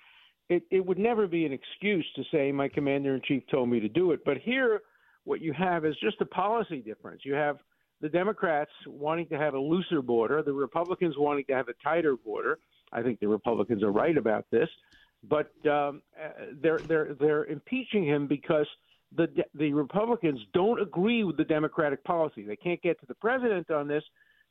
it, 0.49 0.63
it 0.71 0.85
would 0.85 0.99
never 0.99 1.27
be 1.27 1.45
an 1.45 1.53
excuse 1.53 2.07
to 2.17 2.23
say 2.33 2.53
my 2.53 2.69
commander 2.69 3.15
in 3.15 3.21
chief 3.25 3.43
told 3.51 3.69
me 3.69 3.81
to 3.81 3.89
do 3.89 4.13
it. 4.13 4.21
But 4.25 4.39
here, 4.39 4.81
what 5.25 5.41
you 5.41 5.53
have 5.53 5.85
is 5.85 5.95
just 6.03 6.21
a 6.21 6.27
policy 6.27 6.81
difference. 6.81 7.23
You 7.25 7.35
have 7.35 7.59
the 8.01 8.09
Democrats 8.09 8.71
wanting 8.87 9.27
to 9.27 9.39
have 9.39 9.55
a 9.55 9.59
looser 9.59 10.01
border, 10.01 10.43
the 10.43 10.53
Republicans 10.53 11.17
wanting 11.19 11.45
to 11.47 11.55
have 11.55 11.69
a 11.69 11.75
tighter 11.83 12.17
border. 12.17 12.59
I 12.93 13.03
think 13.03 13.21
the 13.21 13.29
Republicans 13.29 13.83
are 13.83 13.93
right 13.93 14.17
about 14.17 14.47
this, 14.51 14.69
but 15.29 15.53
um, 15.67 16.01
uh, 16.19 16.29
they're 16.63 16.79
they're 16.79 17.15
they're 17.21 17.45
impeaching 17.45 18.07
him 18.07 18.27
because 18.27 18.67
the 19.17 19.29
the 19.55 19.73
Republicans 19.73 20.41
don't 20.53 20.81
agree 20.81 21.25
with 21.25 21.37
the 21.37 21.45
Democratic 21.45 22.03
policy. 22.05 22.45
They 22.45 22.57
can't 22.57 22.81
get 22.83 23.01
to 23.01 23.07
the 23.07 23.15
president 23.15 23.71
on 23.71 23.89
this, 23.89 24.05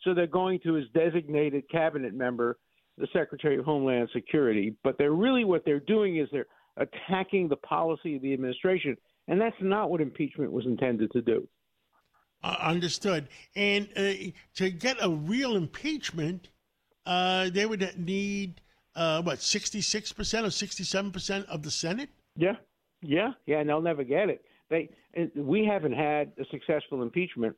so 0.03 0.13
they're 0.13 0.27
going 0.27 0.59
to 0.63 0.73
his 0.73 0.85
designated 0.93 1.69
cabinet 1.69 2.13
member, 2.13 2.57
the 2.97 3.07
Secretary 3.13 3.57
of 3.57 3.65
Homeland 3.65 4.09
Security. 4.13 4.75
But 4.83 4.97
they're 4.97 5.13
really 5.13 5.45
what 5.45 5.63
they're 5.65 5.79
doing 5.79 6.17
is 6.17 6.27
they're 6.31 6.47
attacking 6.77 7.49
the 7.49 7.55
policy 7.57 8.15
of 8.15 8.21
the 8.21 8.33
administration, 8.33 8.97
and 9.27 9.39
that's 9.39 9.55
not 9.61 9.89
what 9.89 10.01
impeachment 10.01 10.51
was 10.51 10.65
intended 10.65 11.11
to 11.11 11.21
do. 11.21 11.47
Uh, 12.43 12.55
understood. 12.61 13.27
And 13.55 13.89
uh, 13.95 14.13
to 14.55 14.69
get 14.69 14.97
a 15.01 15.09
real 15.09 15.55
impeachment, 15.55 16.49
uh, 17.05 17.49
they 17.49 17.65
would 17.65 17.97
need 17.97 18.61
uh, 18.95 19.21
what 19.21 19.41
sixty 19.41 19.81
six 19.81 20.11
percent 20.11 20.45
or 20.45 20.51
sixty 20.51 20.83
seven 20.83 21.11
percent 21.11 21.47
of 21.47 21.63
the 21.63 21.71
Senate. 21.71 22.09
Yeah, 22.35 22.55
yeah, 23.01 23.31
yeah, 23.45 23.59
and 23.59 23.69
they'll 23.69 23.81
never 23.81 24.03
get 24.03 24.29
it. 24.29 24.43
They 24.69 24.89
we 25.35 25.65
haven't 25.65 25.93
had 25.93 26.31
a 26.39 26.45
successful 26.51 27.01
impeachment 27.01 27.55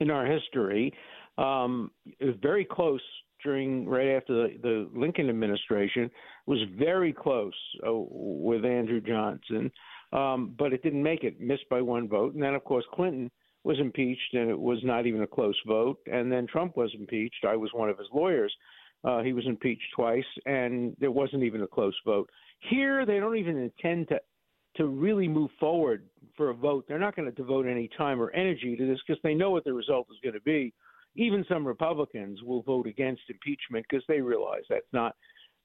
in 0.00 0.10
our 0.10 0.26
history. 0.26 0.92
Um, 1.36 1.90
it 2.18 2.24
was 2.24 2.34
very 2.42 2.64
close 2.64 3.00
during 3.44 3.88
right 3.88 4.08
after 4.08 4.34
the, 4.34 4.58
the 4.62 4.90
Lincoln 4.98 5.28
administration. 5.28 6.04
It 6.04 6.12
was 6.46 6.60
very 6.76 7.12
close 7.12 7.54
uh, 7.86 7.92
with 7.92 8.64
Andrew 8.64 9.00
Johnson, 9.00 9.70
um, 10.12 10.54
but 10.58 10.72
it 10.72 10.82
didn't 10.82 11.02
make 11.02 11.24
it. 11.24 11.40
Missed 11.40 11.68
by 11.70 11.80
one 11.80 12.08
vote, 12.08 12.34
and 12.34 12.42
then 12.42 12.54
of 12.54 12.64
course 12.64 12.84
Clinton 12.92 13.30
was 13.64 13.78
impeached, 13.80 14.34
and 14.34 14.50
it 14.50 14.58
was 14.58 14.78
not 14.82 15.06
even 15.06 15.22
a 15.22 15.26
close 15.26 15.56
vote. 15.66 15.98
And 16.10 16.30
then 16.32 16.46
Trump 16.46 16.76
was 16.76 16.90
impeached. 16.98 17.44
I 17.46 17.56
was 17.56 17.70
one 17.72 17.90
of 17.90 17.98
his 17.98 18.08
lawyers. 18.12 18.54
Uh, 19.04 19.22
he 19.22 19.32
was 19.32 19.46
impeached 19.46 19.84
twice, 19.94 20.24
and 20.46 20.96
there 20.98 21.10
wasn't 21.10 21.44
even 21.44 21.62
a 21.62 21.66
close 21.66 21.94
vote. 22.04 22.28
Here, 22.70 23.06
they 23.06 23.20
don't 23.20 23.36
even 23.36 23.56
intend 23.56 24.08
to 24.08 24.20
to 24.76 24.86
really 24.86 25.28
move 25.28 25.50
forward 25.58 26.04
for 26.36 26.50
a 26.50 26.54
vote. 26.54 26.84
They're 26.86 26.98
not 26.98 27.16
going 27.16 27.26
to 27.26 27.34
devote 27.34 27.66
any 27.66 27.88
time 27.96 28.20
or 28.20 28.30
energy 28.30 28.76
to 28.76 28.86
this 28.86 28.98
because 29.06 29.20
they 29.22 29.34
know 29.34 29.50
what 29.50 29.64
the 29.64 29.72
result 29.72 30.06
is 30.10 30.18
going 30.22 30.34
to 30.34 30.40
be. 30.40 30.72
Even 31.16 31.44
some 31.48 31.66
Republicans 31.66 32.42
will 32.42 32.62
vote 32.62 32.86
against 32.86 33.22
impeachment 33.28 33.84
because 33.88 34.04
they 34.06 34.20
realize 34.20 34.62
that's 34.68 34.86
not 34.92 35.16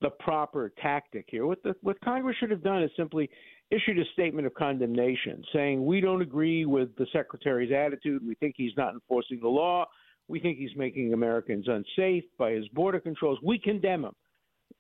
the 0.01 0.09
proper 0.09 0.73
tactic 0.81 1.25
here. 1.29 1.45
What 1.45 1.61
the 1.63 1.75
what 1.81 1.99
Congress 2.01 2.35
should 2.39 2.51
have 2.51 2.63
done 2.63 2.83
is 2.83 2.91
simply 2.97 3.29
issued 3.71 3.99
a 3.99 4.05
statement 4.13 4.47
of 4.47 4.53
condemnation 4.53 5.43
saying 5.53 5.85
we 5.85 6.01
don't 6.01 6.21
agree 6.21 6.65
with 6.65 6.95
the 6.97 7.07
secretary's 7.13 7.71
attitude. 7.71 8.25
We 8.25 8.35
think 8.35 8.55
he's 8.57 8.75
not 8.75 8.93
enforcing 8.93 9.39
the 9.39 9.47
law. 9.47 9.85
We 10.27 10.39
think 10.39 10.57
he's 10.57 10.75
making 10.75 11.13
Americans 11.13 11.67
unsafe 11.67 12.23
by 12.37 12.51
his 12.51 12.67
border 12.69 12.99
controls. 12.99 13.39
We 13.43 13.59
condemn 13.59 14.05
him. 14.05 14.13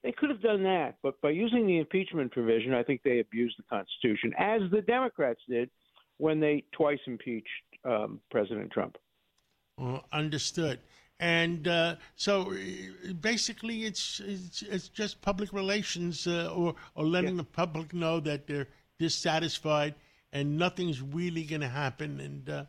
They 0.03 0.11
could 0.11 0.29
have 0.29 0.41
done 0.41 0.63
that, 0.63 0.95
but 1.01 1.19
by 1.21 1.29
using 1.29 1.65
the 1.65 1.77
impeachment 1.77 2.31
provision, 2.31 2.73
I 2.73 2.83
think 2.83 3.01
they 3.03 3.19
abused 3.19 3.57
the 3.57 3.63
Constitution, 3.63 4.33
as 4.37 4.61
the 4.69 4.81
Democrats 4.81 5.39
did 5.47 5.69
when 6.17 6.39
they 6.39 6.65
twice 6.73 6.99
impeached 7.07 7.47
um, 7.85 8.19
President 8.29 8.69
Trump. 8.71 8.97
Well, 9.77 10.05
understood. 10.11 10.79
And 11.19 11.67
uh, 11.67 11.95
so 12.15 12.53
basically, 13.21 13.83
it's, 13.83 14.19
it's 14.19 14.61
it's 14.63 14.89
just 14.89 15.21
public 15.21 15.53
relations 15.53 16.27
uh, 16.27 16.51
or 16.53 16.75
or 16.95 17.05
letting 17.05 17.35
yeah. 17.35 17.37
the 17.37 17.43
public 17.45 17.93
know 17.93 18.19
that 18.19 18.45
they're 18.45 18.67
dissatisfied 18.99 19.95
and 20.33 20.57
nothing's 20.57 21.01
really 21.01 21.43
going 21.43 21.61
to 21.61 21.69
happen. 21.69 22.19
And 22.19 22.49
uh, 22.49 22.65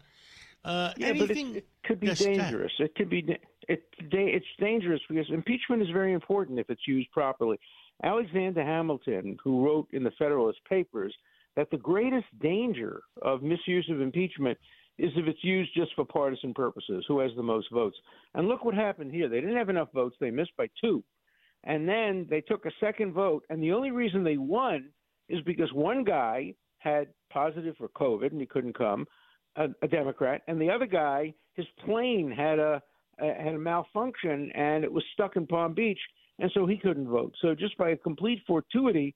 uh, 0.64 0.92
yeah, 0.96 1.08
anything 1.08 1.48
but 1.48 1.56
it, 1.56 1.58
it 1.58 1.86
could 1.86 2.00
be 2.00 2.14
dangerous. 2.14 2.72
It 2.78 2.94
could 2.94 3.10
be 3.10 3.22
it, 3.68 3.84
it's 3.98 4.46
dangerous 4.58 5.00
because 5.08 5.26
impeachment 5.30 5.82
is 5.82 5.88
very 5.90 6.12
important 6.12 6.58
if 6.58 6.70
it's 6.70 6.86
used 6.86 7.10
properly. 7.12 7.58
Alexander 8.02 8.62
Hamilton, 8.62 9.36
who 9.42 9.64
wrote 9.64 9.88
in 9.92 10.02
the 10.02 10.10
Federalist 10.18 10.58
Papers 10.68 11.14
that 11.56 11.70
the 11.70 11.76
greatest 11.76 12.26
danger 12.40 13.02
of 13.22 13.42
misuse 13.42 13.88
of 13.90 14.00
impeachment 14.00 14.58
is 14.98 15.10
if 15.16 15.26
it's 15.26 15.42
used 15.42 15.70
just 15.74 15.94
for 15.94 16.04
partisan 16.04 16.54
purposes, 16.54 17.04
who 17.08 17.18
has 17.20 17.30
the 17.36 17.42
most 17.42 17.68
votes. 17.72 17.96
And 18.34 18.48
look 18.48 18.64
what 18.64 18.74
happened 18.74 19.12
here. 19.12 19.28
They 19.28 19.40
didn't 19.40 19.56
have 19.56 19.68
enough 19.68 19.88
votes, 19.92 20.16
they 20.20 20.30
missed 20.30 20.56
by 20.56 20.68
two. 20.80 21.02
And 21.64 21.88
then 21.88 22.26
they 22.28 22.40
took 22.40 22.66
a 22.66 22.70
second 22.80 23.12
vote, 23.12 23.44
and 23.48 23.62
the 23.62 23.72
only 23.72 23.90
reason 23.90 24.22
they 24.22 24.36
won 24.36 24.90
is 25.28 25.40
because 25.42 25.72
one 25.72 26.04
guy 26.04 26.54
had 26.78 27.08
positive 27.32 27.74
for 27.76 27.88
COVID 27.88 28.30
and 28.30 28.40
he 28.40 28.46
couldn't 28.46 28.76
come, 28.76 29.06
a, 29.56 29.68
a 29.82 29.88
Democrat, 29.88 30.42
and 30.46 30.60
the 30.60 30.70
other 30.70 30.86
guy, 30.86 31.32
his 31.54 31.66
plane 31.84 32.30
had 32.30 32.58
a 32.58 32.82
had 33.18 33.54
a 33.54 33.58
malfunction 33.58 34.50
and 34.54 34.84
it 34.84 34.92
was 34.92 35.04
stuck 35.12 35.36
in 35.36 35.46
Palm 35.46 35.74
Beach, 35.74 36.00
and 36.38 36.50
so 36.52 36.66
he 36.66 36.76
couldn't 36.76 37.08
vote. 37.08 37.34
So 37.40 37.54
just 37.54 37.76
by 37.78 37.90
a 37.90 37.96
complete 37.96 38.42
fortuity, 38.46 39.14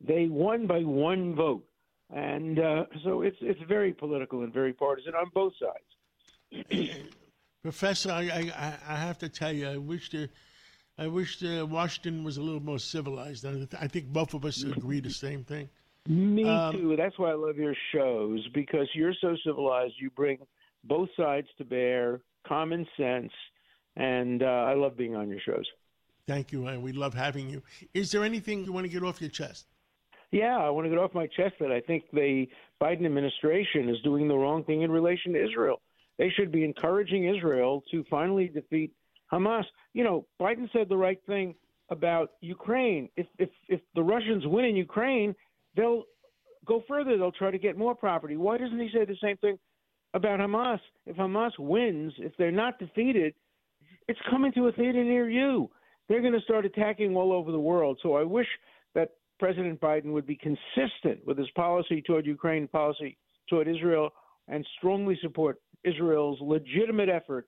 they 0.00 0.26
won 0.26 0.66
by 0.66 0.80
one 0.80 1.34
vote 1.34 1.64
and 2.12 2.58
uh, 2.58 2.84
so 3.04 3.22
it's 3.22 3.36
it's 3.40 3.60
very 3.68 3.92
political 3.92 4.42
and 4.42 4.52
very 4.52 4.72
partisan 4.72 5.14
on 5.14 5.30
both 5.32 5.52
sides. 5.60 6.90
Professor, 7.62 8.10
I, 8.10 8.22
I, 8.56 8.78
I 8.88 8.96
have 8.96 9.18
to 9.18 9.28
tell 9.28 9.52
you, 9.52 9.68
I 9.68 9.76
wish 9.76 10.10
the 10.10 10.28
I 10.98 11.06
wish 11.06 11.38
the 11.38 11.64
Washington 11.64 12.24
was 12.24 12.36
a 12.36 12.42
little 12.42 12.60
more 12.60 12.78
civilized. 12.78 13.46
I 13.46 13.86
think 13.86 14.06
both 14.06 14.34
of 14.34 14.44
us 14.44 14.62
agree 14.64 15.00
the 15.00 15.10
same 15.10 15.44
thing. 15.44 15.68
Me 16.08 16.44
um, 16.48 16.74
too. 16.74 16.96
That's 16.96 17.18
why 17.18 17.30
I 17.30 17.34
love 17.34 17.56
your 17.56 17.76
shows 17.94 18.46
because 18.54 18.88
you're 18.94 19.14
so 19.20 19.36
civilized. 19.44 19.94
You 19.98 20.10
bring 20.10 20.38
both 20.84 21.10
sides 21.16 21.48
to 21.58 21.64
bear, 21.64 22.20
common 22.46 22.86
sense, 22.96 23.32
and 23.96 24.42
uh, 24.42 24.46
I 24.46 24.74
love 24.74 24.96
being 24.96 25.16
on 25.16 25.28
your 25.28 25.40
shows. 25.40 25.64
Thank 26.26 26.52
you, 26.52 26.66
and 26.66 26.82
we 26.82 26.92
love 26.92 27.14
having 27.14 27.48
you. 27.50 27.62
Is 27.94 28.12
there 28.12 28.24
anything 28.24 28.64
you 28.64 28.72
want 28.72 28.86
to 28.86 28.92
get 28.92 29.02
off 29.02 29.20
your 29.20 29.30
chest? 29.30 29.66
Yeah, 30.30 30.58
I 30.58 30.70
want 30.70 30.84
to 30.84 30.90
get 30.90 30.98
off 30.98 31.12
my 31.12 31.26
chest 31.26 31.54
that 31.58 31.72
I 31.72 31.80
think 31.80 32.04
the 32.12 32.46
Biden 32.80 33.04
administration 33.04 33.88
is 33.88 34.00
doing 34.02 34.28
the 34.28 34.36
wrong 34.36 34.62
thing 34.62 34.82
in 34.82 34.90
relation 34.90 35.32
to 35.32 35.44
Israel. 35.44 35.80
They 36.18 36.30
should 36.30 36.52
be 36.52 36.64
encouraging 36.64 37.34
Israel 37.34 37.82
to 37.90 38.04
finally 38.08 38.46
defeat 38.46 38.92
Hamas. 39.32 39.64
You 39.92 40.04
know, 40.04 40.26
Biden 40.40 40.70
said 40.72 40.88
the 40.88 40.96
right 40.96 41.20
thing 41.26 41.54
about 41.88 42.32
Ukraine. 42.40 43.08
If 43.16 43.26
if 43.38 43.48
if 43.68 43.80
the 43.94 44.02
Russians 44.02 44.46
win 44.46 44.66
in 44.66 44.76
Ukraine, 44.76 45.34
they'll 45.74 46.04
go 46.64 46.84
further. 46.86 47.16
They'll 47.16 47.32
try 47.32 47.50
to 47.50 47.58
get 47.58 47.76
more 47.76 47.94
property. 47.94 48.36
Why 48.36 48.58
doesn't 48.58 48.78
he 48.78 48.90
say 48.94 49.04
the 49.04 49.16
same 49.20 49.36
thing 49.38 49.58
about 50.14 50.40
Hamas? 50.40 50.80
If 51.06 51.16
Hamas 51.16 51.52
wins, 51.58 52.12
if 52.18 52.32
they're 52.38 52.50
not 52.50 52.78
defeated, 52.78 53.34
it's 54.08 54.20
coming 54.28 54.52
to 54.52 54.68
a 54.68 54.72
theater 54.72 55.04
near 55.04 55.30
you. 55.30 55.70
They're 56.08 56.20
going 56.20 56.32
to 56.32 56.40
start 56.40 56.66
attacking 56.66 57.14
all 57.14 57.32
over 57.32 57.52
the 57.52 57.60
world. 57.60 57.98
So 58.02 58.14
I 58.14 58.24
wish 58.24 58.48
that 58.94 59.10
President 59.38 59.80
Biden 59.80 60.12
would 60.12 60.26
be 60.26 60.36
consistent 60.36 61.24
with 61.26 61.38
his 61.38 61.50
policy 61.54 62.02
toward 62.02 62.26
Ukraine, 62.26 62.66
policy 62.66 63.16
toward 63.48 63.68
Israel, 63.68 64.10
and 64.48 64.66
strongly 64.78 65.18
support 65.22 65.60
Israel's 65.84 66.38
legitimate 66.40 67.08
effort 67.08 67.46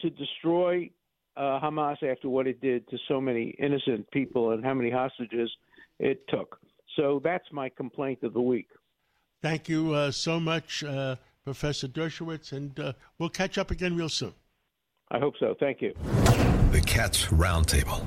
to 0.00 0.10
destroy 0.10 0.90
uh, 1.36 1.60
Hamas 1.62 2.02
after 2.02 2.28
what 2.28 2.46
it 2.46 2.60
did 2.60 2.88
to 2.88 2.98
so 3.06 3.20
many 3.20 3.54
innocent 3.58 4.10
people 4.10 4.52
and 4.52 4.64
how 4.64 4.74
many 4.74 4.90
hostages 4.90 5.50
it 6.00 6.26
took. 6.28 6.58
So 6.96 7.20
that's 7.22 7.44
my 7.52 7.68
complaint 7.68 8.20
of 8.22 8.32
the 8.32 8.40
week. 8.40 8.68
Thank 9.40 9.68
you 9.68 9.92
uh, 9.92 10.10
so 10.10 10.40
much, 10.40 10.82
uh, 10.82 11.14
Professor 11.48 11.88
Dershowitz, 11.88 12.52
and 12.52 12.78
uh, 12.78 12.92
we'll 13.18 13.28
catch 13.28 13.58
up 13.58 13.70
again 13.70 13.96
real 13.96 14.08
soon. 14.08 14.34
I 15.10 15.18
hope 15.18 15.34
so. 15.40 15.54
Thank 15.58 15.80
you. 15.80 15.94
The 16.72 16.82
Cats 16.86 17.26
Roundtable. 17.26 18.04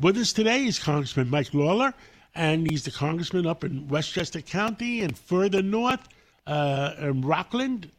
With 0.00 0.16
us 0.16 0.32
today 0.32 0.64
is 0.64 0.78
Congressman 0.78 1.30
Mike 1.30 1.52
Lawler 1.52 1.94
and 2.34 2.68
he's 2.70 2.84
the 2.84 2.90
congressman 2.90 3.46
up 3.46 3.64
in 3.64 3.86
Westchester 3.88 4.40
County 4.40 5.02
and 5.02 5.16
further 5.16 5.62
north 5.62 6.08
uh, 6.46 6.94
in 6.98 7.22
Rockland. 7.22 7.90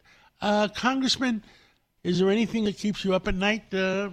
Uh, 0.42 0.68
congressman, 0.68 1.44
is 2.04 2.20
there 2.20 2.30
anything 2.30 2.66
that 2.66 2.78
keeps 2.78 3.06
you 3.06 3.16
up 3.16 3.28
at 3.28 3.36
night? 3.36 3.74
Uh? 3.74 4.10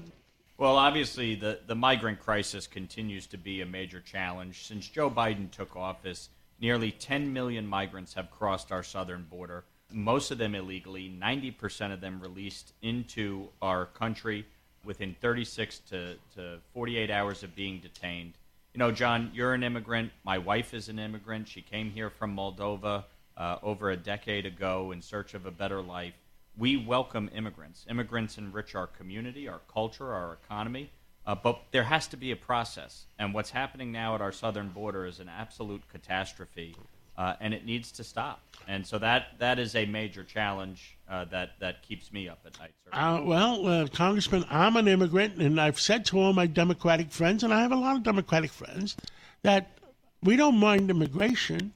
Well, 0.58 0.76
obviously, 0.76 1.34
the, 1.34 1.60
the 1.66 1.74
migrant 1.74 2.20
crisis 2.20 2.66
continues 2.66 3.26
to 3.28 3.36
be 3.36 3.60
a 3.60 3.66
major 3.66 4.00
challenge. 4.00 4.66
Since 4.66 4.88
Joe 4.88 5.10
Biden 5.10 5.50
took 5.50 5.74
office, 5.74 6.28
nearly 6.60 6.92
10 6.92 7.32
million 7.32 7.66
migrants 7.66 8.14
have 8.14 8.30
crossed 8.30 8.70
our 8.70 8.84
southern 8.84 9.24
border, 9.24 9.64
most 9.92 10.30
of 10.30 10.38
them 10.38 10.54
illegally, 10.54 11.12
90% 11.20 11.92
of 11.92 12.00
them 12.00 12.20
released 12.20 12.72
into 12.82 13.48
our 13.60 13.86
country 13.86 14.46
within 14.84 15.14
36 15.20 15.78
to, 15.90 16.14
to 16.34 16.58
48 16.74 17.10
hours 17.10 17.42
of 17.42 17.54
being 17.54 17.78
detained 17.78 18.34
you 18.74 18.78
know, 18.78 18.90
John, 18.90 19.30
you're 19.34 19.52
an 19.52 19.62
immigrant. 19.62 20.12
My 20.24 20.38
wife 20.38 20.72
is 20.72 20.88
an 20.88 20.98
immigrant. 20.98 21.46
She 21.46 21.60
came 21.60 21.90
here 21.90 22.08
from 22.08 22.34
Moldova 22.34 23.04
uh, 23.36 23.56
over 23.62 23.90
a 23.90 23.96
decade 23.98 24.46
ago 24.46 24.92
in 24.92 25.02
search 25.02 25.34
of 25.34 25.44
a 25.44 25.50
better 25.50 25.82
life. 25.82 26.14
We 26.56 26.78
welcome 26.78 27.28
immigrants. 27.34 27.84
Immigrants 27.90 28.38
enrich 28.38 28.74
our 28.74 28.86
community, 28.86 29.46
our 29.46 29.60
culture, 29.70 30.10
our 30.12 30.38
economy. 30.42 30.90
Uh, 31.26 31.34
but 31.34 31.60
there 31.70 31.84
has 31.84 32.06
to 32.08 32.16
be 32.16 32.32
a 32.32 32.36
process. 32.36 33.04
And 33.18 33.34
what's 33.34 33.50
happening 33.50 33.92
now 33.92 34.14
at 34.14 34.22
our 34.22 34.32
southern 34.32 34.70
border 34.70 35.04
is 35.04 35.20
an 35.20 35.28
absolute 35.28 35.82
catastrophe 35.90 36.74
uh, 37.18 37.34
and 37.40 37.52
it 37.52 37.64
needs 37.64 37.92
to 37.92 38.04
stop. 38.04 38.40
And 38.68 38.86
so 38.86 38.98
that 38.98 39.38
that 39.38 39.58
is 39.58 39.74
a 39.74 39.86
major 39.86 40.24
challenge 40.24 40.96
uh, 41.10 41.24
that 41.26 41.58
that 41.60 41.82
keeps 41.82 42.12
me 42.12 42.28
up 42.28 42.38
at 42.46 42.58
night. 42.60 42.70
Uh, 42.92 43.20
well, 43.24 43.66
uh, 43.66 43.86
Congressman, 43.88 44.44
I'm 44.48 44.76
an 44.76 44.88
immigrant, 44.88 45.36
and 45.36 45.60
I've 45.60 45.80
said 45.80 46.04
to 46.06 46.18
all 46.18 46.32
my 46.32 46.46
Democratic 46.46 47.10
friends, 47.10 47.42
and 47.42 47.52
I 47.52 47.60
have 47.62 47.72
a 47.72 47.76
lot 47.76 47.96
of 47.96 48.02
Democratic 48.02 48.50
friends, 48.50 48.96
that 49.42 49.78
we 50.22 50.36
don't 50.36 50.56
mind 50.58 50.90
immigration, 50.90 51.72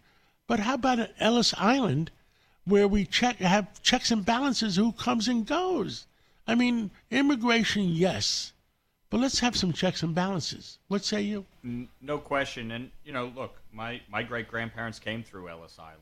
but 0.46 0.61
how 0.61 0.75
about 0.75 1.11
Ellis 1.18 1.55
Island, 1.59 2.12
where 2.64 2.87
we 2.87 3.05
check 3.05 3.37
have 3.38 3.83
checks 3.83 4.11
and 4.11 4.25
balances 4.25 4.77
who 4.77 4.92
comes 4.92 5.27
and 5.27 5.44
goes? 5.46 6.07
I 6.46 6.55
mean, 6.55 6.92
immigration, 7.11 7.88
yes. 7.88 8.53
But 9.09 9.21
let's 9.21 9.38
have 9.38 9.57
some 9.57 9.73
checks 9.73 10.03
and 10.03 10.14
balances. 10.14 10.79
What 10.88 11.05
say 11.05 11.23
you? 11.23 11.45
No 12.03 12.19
question. 12.19 12.73
And, 12.73 12.90
you 13.05 13.12
know, 13.12 13.33
look, 13.37 13.57
my, 13.73 14.01
my 14.11 14.23
great 14.23 14.49
grandparents 14.49 14.99
came 14.99 15.23
through 15.23 15.49
Ellis 15.49 15.79
Island. 15.79 16.01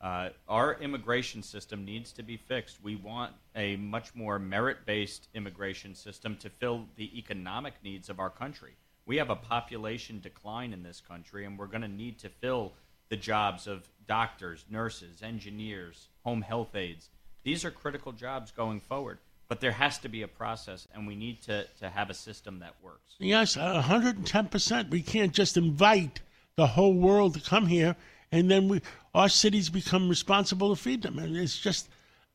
Uh, 0.00 0.30
our 0.48 0.74
immigration 0.80 1.42
system 1.42 1.84
needs 1.84 2.12
to 2.12 2.22
be 2.22 2.36
fixed. 2.36 2.82
We 2.82 2.96
want 2.96 3.32
a 3.56 3.76
much 3.76 4.14
more 4.14 4.38
merit 4.38 4.78
based 4.86 5.28
immigration 5.34 5.94
system 5.94 6.36
to 6.36 6.48
fill 6.48 6.86
the 6.96 7.18
economic 7.18 7.74
needs 7.82 8.08
of 8.08 8.20
our 8.20 8.30
country. 8.30 8.76
We 9.06 9.16
have 9.16 9.30
a 9.30 9.36
population 9.36 10.20
decline 10.20 10.72
in 10.72 10.82
this 10.82 11.00
country, 11.00 11.44
and 11.44 11.58
we're 11.58 11.66
going 11.66 11.82
to 11.82 11.88
need 11.88 12.18
to 12.20 12.28
fill 12.28 12.72
the 13.08 13.16
jobs 13.16 13.66
of 13.66 13.88
doctors, 14.06 14.64
nurses, 14.70 15.22
engineers, 15.22 16.08
home 16.24 16.42
health 16.42 16.74
aides. 16.76 17.10
These 17.42 17.64
are 17.64 17.70
critical 17.70 18.12
jobs 18.12 18.52
going 18.52 18.80
forward. 18.80 19.18
But 19.48 19.60
there 19.60 19.72
has 19.72 19.98
to 19.98 20.08
be 20.08 20.22
a 20.22 20.28
process, 20.28 20.86
and 20.94 21.06
we 21.06 21.14
need 21.14 21.42
to, 21.42 21.66
to 21.80 21.88
have 21.88 22.10
a 22.10 22.14
system 22.14 22.58
that 22.58 22.74
works. 22.82 23.14
Yes, 23.18 23.56
110%. 23.56 24.90
We 24.90 25.00
can't 25.02 25.32
just 25.32 25.56
invite 25.56 26.20
the 26.56 26.66
whole 26.66 26.94
world 26.94 27.34
to 27.34 27.40
come 27.40 27.66
here 27.66 27.96
and 28.30 28.50
then 28.50 28.68
we, 28.68 28.82
our 29.14 29.28
cities 29.28 29.70
become 29.70 30.08
responsible 30.08 30.74
to 30.74 30.80
feed 30.80 31.02
them. 31.02 31.18
And 31.18 31.36
it's 31.36 31.58
just 31.58 31.88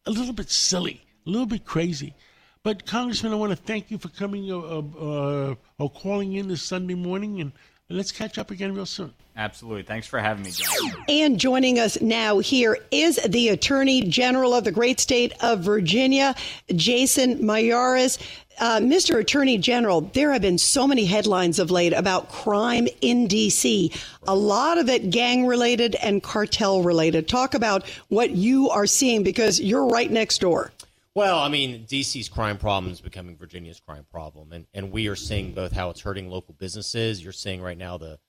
a 0.06 0.12
little 0.12 0.34
bit 0.34 0.50
silly, 0.50 1.06
a 1.26 1.30
little 1.30 1.46
bit 1.46 1.66
crazy. 1.66 2.16
But, 2.64 2.86
Congressman, 2.86 3.34
I 3.34 3.36
want 3.36 3.52
to 3.52 3.58
thank 3.58 3.92
you 3.92 3.98
for 3.98 4.08
coming 4.10 4.52
uh, 4.52 4.58
uh, 4.58 5.56
or 5.78 5.90
calling 5.90 6.34
in 6.34 6.48
this 6.48 6.62
Sunday 6.62 6.96
morning, 6.96 7.42
and 7.42 7.52
let's 7.90 8.12
catch 8.12 8.38
up 8.38 8.52
again 8.52 8.74
real 8.74 8.86
soon. 8.86 9.14
Absolutely. 9.36 9.84
Thanks 9.84 10.06
for 10.06 10.20
having 10.20 10.44
me, 10.44 10.52
John. 10.52 10.92
And 11.10 11.40
joining 11.40 11.80
us 11.80 12.00
now 12.02 12.38
here 12.40 12.78
is 12.92 13.16
the 13.28 13.50
Attorney 13.50 14.04
General 14.04 14.54
of 14.54 14.64
the 14.64 14.72
great 14.72 15.00
state 15.00 15.34
of 15.42 15.62
Virginia, 15.62 16.36
Jason 16.76 17.40
Miyares. 17.40 18.20
Uh, 18.60 18.80
Mr. 18.80 19.20
Attorney 19.20 19.58
General, 19.58 20.02
there 20.02 20.32
have 20.32 20.44
been 20.44 20.60
so 20.60 20.88
many 20.88 21.06
headlines 21.06 21.58
of 21.58 21.72
late 21.72 21.94
about 21.94 22.32
crime 22.32 22.88
in 23.02 23.26
D.C., 23.26 23.92
a 24.28 24.36
lot 24.36 24.78
of 24.78 24.88
it 24.90 25.10
gang 25.10 25.48
related 25.48 25.96
and 25.96 26.22
cartel 26.22 26.84
related. 26.84 27.28
Talk 27.28 27.56
about 27.56 27.90
what 28.10 28.32
you 28.32 28.70
are 28.70 28.86
seeing 28.86 29.24
because 29.24 29.60
you're 29.60 29.88
right 29.88 30.12
next 30.12 30.42
door. 30.42 30.72
Well, 31.16 31.40
I 31.40 31.48
mean, 31.48 31.86
DC's 31.86 32.30
crime 32.30 32.58
problem 32.58 32.92
is 32.92 33.02
becoming 33.02 33.38
Virginia's 33.38 33.80
crime 33.80 34.06
problem, 34.12 34.52
and, 34.52 34.66
and 34.74 34.92
we 34.92 35.08
are 35.08 35.16
seeing 35.16 35.54
both 35.54 35.72
how 35.72 35.90
it's 35.90 36.02
hurting 36.02 36.30
local 36.30 36.54
businesses. 36.54 37.24
You're 37.24 37.34
seeing 37.34 37.62
right 37.62 37.78
now 37.78 37.98
the 37.98 38.20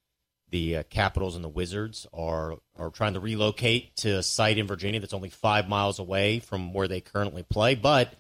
the 0.55 0.77
uh, 0.77 0.83
Capitals 0.85 1.35
and 1.35 1.43
the 1.43 1.49
Wizards 1.49 2.07
are 2.15 2.59
are 2.79 2.91
trying 2.91 3.15
to 3.15 3.21
relocate 3.21 3.97
to 3.97 4.19
a 4.19 4.23
site 4.23 4.57
in 4.57 4.69
Virginia 4.69 5.01
that's 5.01 5.13
only 5.13 5.29
five 5.29 5.69
miles 5.69 5.99
away 5.99 6.39
from 6.39 6.73
where 6.73 6.87
they 6.87 7.01
currently 7.01 7.43
play. 7.43 7.75
But 7.75 8.15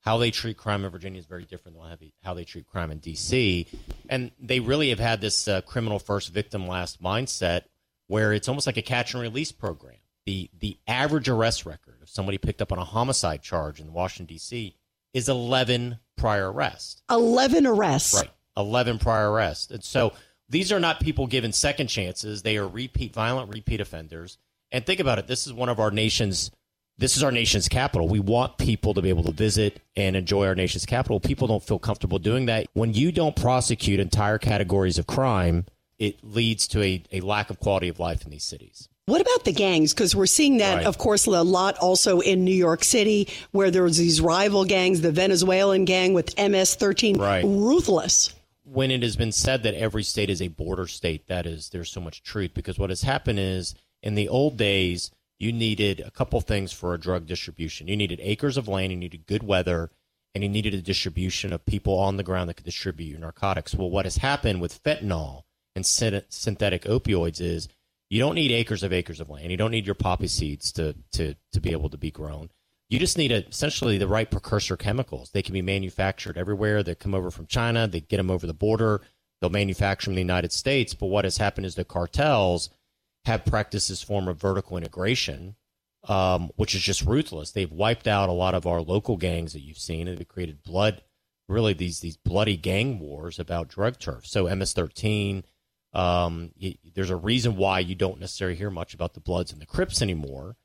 how 0.00 0.18
they 0.18 0.32
treat 0.32 0.56
crime 0.56 0.84
in 0.84 0.90
Virginia 0.90 1.20
is 1.20 1.26
very 1.26 1.44
different 1.44 1.78
than 1.78 2.10
how 2.24 2.34
they 2.34 2.42
treat 2.42 2.66
crime 2.66 2.90
in 2.90 2.98
D.C. 2.98 3.68
And 4.08 4.32
they 4.40 4.58
really 4.58 4.88
have 4.88 4.98
had 4.98 5.20
this 5.20 5.46
uh, 5.46 5.60
criminal 5.60 6.00
first, 6.00 6.32
victim 6.32 6.66
last 6.66 7.00
mindset 7.00 7.62
where 8.08 8.32
it's 8.32 8.48
almost 8.48 8.66
like 8.66 8.76
a 8.76 8.82
catch 8.82 9.14
and 9.14 9.22
release 9.22 9.52
program. 9.52 9.98
The 10.26 10.50
the 10.58 10.76
average 10.88 11.28
arrest 11.28 11.66
record 11.66 12.02
of 12.02 12.08
somebody 12.08 12.38
picked 12.38 12.60
up 12.60 12.72
on 12.72 12.78
a 12.78 12.84
homicide 12.84 13.42
charge 13.42 13.78
in 13.78 13.92
Washington 13.92 14.26
D.C. 14.34 14.74
is 15.14 15.28
11 15.28 16.00
prior 16.16 16.50
arrests. 16.50 17.00
11 17.08 17.64
arrests. 17.64 18.14
Right. 18.14 18.30
11 18.56 18.98
prior 18.98 19.30
arrests. 19.30 19.70
And 19.70 19.84
so 19.84 20.12
these 20.50 20.72
are 20.72 20.80
not 20.80 21.00
people 21.00 21.26
given 21.26 21.52
second 21.52 21.86
chances. 21.86 22.42
They 22.42 22.58
are 22.58 22.68
repeat 22.68 23.14
violent 23.14 23.54
repeat 23.54 23.80
offenders. 23.80 24.36
And 24.72 24.84
think 24.84 25.00
about 25.00 25.18
it. 25.18 25.26
This 25.26 25.46
is 25.46 25.52
one 25.52 25.68
of 25.68 25.80
our 25.80 25.90
nation's 25.90 26.50
this 26.98 27.16
is 27.16 27.22
our 27.22 27.32
nation's 27.32 27.66
capital. 27.66 28.08
We 28.08 28.20
want 28.20 28.58
people 28.58 28.92
to 28.92 29.00
be 29.00 29.08
able 29.08 29.22
to 29.24 29.32
visit 29.32 29.80
and 29.96 30.14
enjoy 30.14 30.46
our 30.46 30.54
nation's 30.54 30.84
capital. 30.84 31.18
People 31.18 31.48
don't 31.48 31.62
feel 31.62 31.78
comfortable 31.78 32.18
doing 32.18 32.44
that. 32.46 32.66
When 32.74 32.92
you 32.92 33.10
don't 33.10 33.34
prosecute 33.34 34.00
entire 34.00 34.36
categories 34.36 34.98
of 34.98 35.06
crime, 35.06 35.64
it 35.98 36.22
leads 36.22 36.68
to 36.68 36.82
a, 36.82 37.02
a 37.10 37.20
lack 37.20 37.48
of 37.48 37.58
quality 37.58 37.88
of 37.88 37.98
life 37.98 38.26
in 38.26 38.30
these 38.30 38.44
cities. 38.44 38.90
What 39.06 39.22
about 39.22 39.46
the 39.46 39.52
gangs? 39.52 39.94
Because 39.94 40.14
we're 40.14 40.26
seeing 40.26 40.58
that, 40.58 40.76
right. 40.76 40.86
of 40.86 40.98
course, 40.98 41.24
a 41.24 41.42
lot 41.42 41.78
also 41.78 42.20
in 42.20 42.44
New 42.44 42.54
York 42.54 42.84
City, 42.84 43.28
where 43.52 43.70
there's 43.70 43.96
these 43.96 44.20
rival 44.20 44.66
gangs, 44.66 45.00
the 45.00 45.10
Venezuelan 45.10 45.86
gang 45.86 46.12
with 46.12 46.38
MS 46.38 46.74
13, 46.74 47.18
right. 47.18 47.42
ruthless 47.44 48.34
when 48.72 48.90
it 48.92 49.02
has 49.02 49.16
been 49.16 49.32
said 49.32 49.64
that 49.64 49.74
every 49.74 50.04
state 50.04 50.30
is 50.30 50.40
a 50.40 50.48
border 50.48 50.86
state, 50.86 51.26
that 51.26 51.44
is, 51.44 51.70
there's 51.70 51.90
so 51.90 52.00
much 52.00 52.22
truth 52.22 52.52
because 52.54 52.78
what 52.78 52.90
has 52.90 53.02
happened 53.02 53.40
is 53.40 53.74
in 54.02 54.14
the 54.14 54.28
old 54.28 54.56
days, 54.56 55.10
you 55.40 55.52
needed 55.52 56.00
a 56.00 56.10
couple 56.10 56.40
things 56.40 56.72
for 56.72 56.94
a 56.94 57.00
drug 57.00 57.26
distribution. 57.26 57.88
You 57.88 57.96
needed 57.96 58.20
acres 58.22 58.56
of 58.56 58.68
land, 58.68 58.92
you 58.92 58.98
needed 58.98 59.26
good 59.26 59.42
weather, 59.42 59.90
and 60.34 60.44
you 60.44 60.50
needed 60.50 60.74
a 60.74 60.82
distribution 60.82 61.52
of 61.52 61.66
people 61.66 61.98
on 61.98 62.16
the 62.16 62.22
ground 62.22 62.48
that 62.48 62.54
could 62.54 62.64
distribute 62.64 63.08
your 63.08 63.18
narcotics. 63.18 63.74
Well, 63.74 63.90
what 63.90 64.06
has 64.06 64.18
happened 64.18 64.60
with 64.60 64.82
fentanyl 64.84 65.42
and 65.74 65.84
synthetic 65.84 66.84
opioids 66.84 67.40
is 67.40 67.68
you 68.08 68.20
don't 68.20 68.34
need 68.36 68.52
acres 68.52 68.84
of 68.84 68.92
acres 68.92 69.20
of 69.20 69.30
land. 69.30 69.50
You 69.50 69.56
don't 69.56 69.70
need 69.72 69.86
your 69.86 69.94
poppy 69.96 70.28
seeds 70.28 70.70
to, 70.72 70.94
to, 71.12 71.34
to 71.52 71.60
be 71.60 71.72
able 71.72 71.90
to 71.90 71.98
be 71.98 72.10
grown. 72.12 72.50
You 72.90 72.98
just 72.98 73.16
need 73.16 73.30
a, 73.30 73.46
essentially 73.46 73.98
the 73.98 74.08
right 74.08 74.28
precursor 74.28 74.76
chemicals. 74.76 75.30
They 75.30 75.42
can 75.42 75.52
be 75.52 75.62
manufactured 75.62 76.36
everywhere. 76.36 76.82
They 76.82 76.96
come 76.96 77.14
over 77.14 77.30
from 77.30 77.46
China. 77.46 77.86
They 77.86 78.00
get 78.00 78.16
them 78.16 78.30
over 78.30 78.48
the 78.48 78.52
border. 78.52 79.00
They'll 79.40 79.48
manufacture 79.48 80.06
them 80.06 80.14
in 80.14 80.26
the 80.26 80.32
United 80.32 80.52
States. 80.52 80.92
But 80.92 81.06
what 81.06 81.24
has 81.24 81.36
happened 81.36 81.66
is 81.66 81.76
the 81.76 81.84
cartels 81.84 82.68
have 83.26 83.44
practiced 83.44 83.88
this 83.88 84.02
form 84.02 84.26
of 84.26 84.40
vertical 84.40 84.76
integration, 84.76 85.54
um, 86.08 86.50
which 86.56 86.74
is 86.74 86.82
just 86.82 87.02
ruthless. 87.02 87.52
They've 87.52 87.70
wiped 87.70 88.08
out 88.08 88.28
a 88.28 88.32
lot 88.32 88.56
of 88.56 88.66
our 88.66 88.80
local 88.80 89.16
gangs 89.16 89.52
that 89.52 89.60
you've 89.60 89.78
seen, 89.78 90.08
and 90.08 90.18
they've 90.18 90.26
created 90.26 90.64
blood, 90.64 91.02
really 91.48 91.74
these 91.74 92.00
these 92.00 92.16
bloody 92.16 92.56
gang 92.56 92.98
wars 92.98 93.38
about 93.38 93.68
drug 93.68 94.00
turf. 94.00 94.26
So 94.26 94.52
MS-13. 94.52 95.44
Um, 95.92 96.52
there's 96.94 97.10
a 97.10 97.16
reason 97.16 97.56
why 97.56 97.80
you 97.80 97.94
don't 97.96 98.20
necessarily 98.20 98.56
hear 98.56 98.70
much 98.70 98.94
about 98.94 99.14
the 99.14 99.20
Bloods 99.20 99.52
and 99.52 99.60
the 99.60 99.66
Crips 99.66 100.00
anymore. 100.00 100.56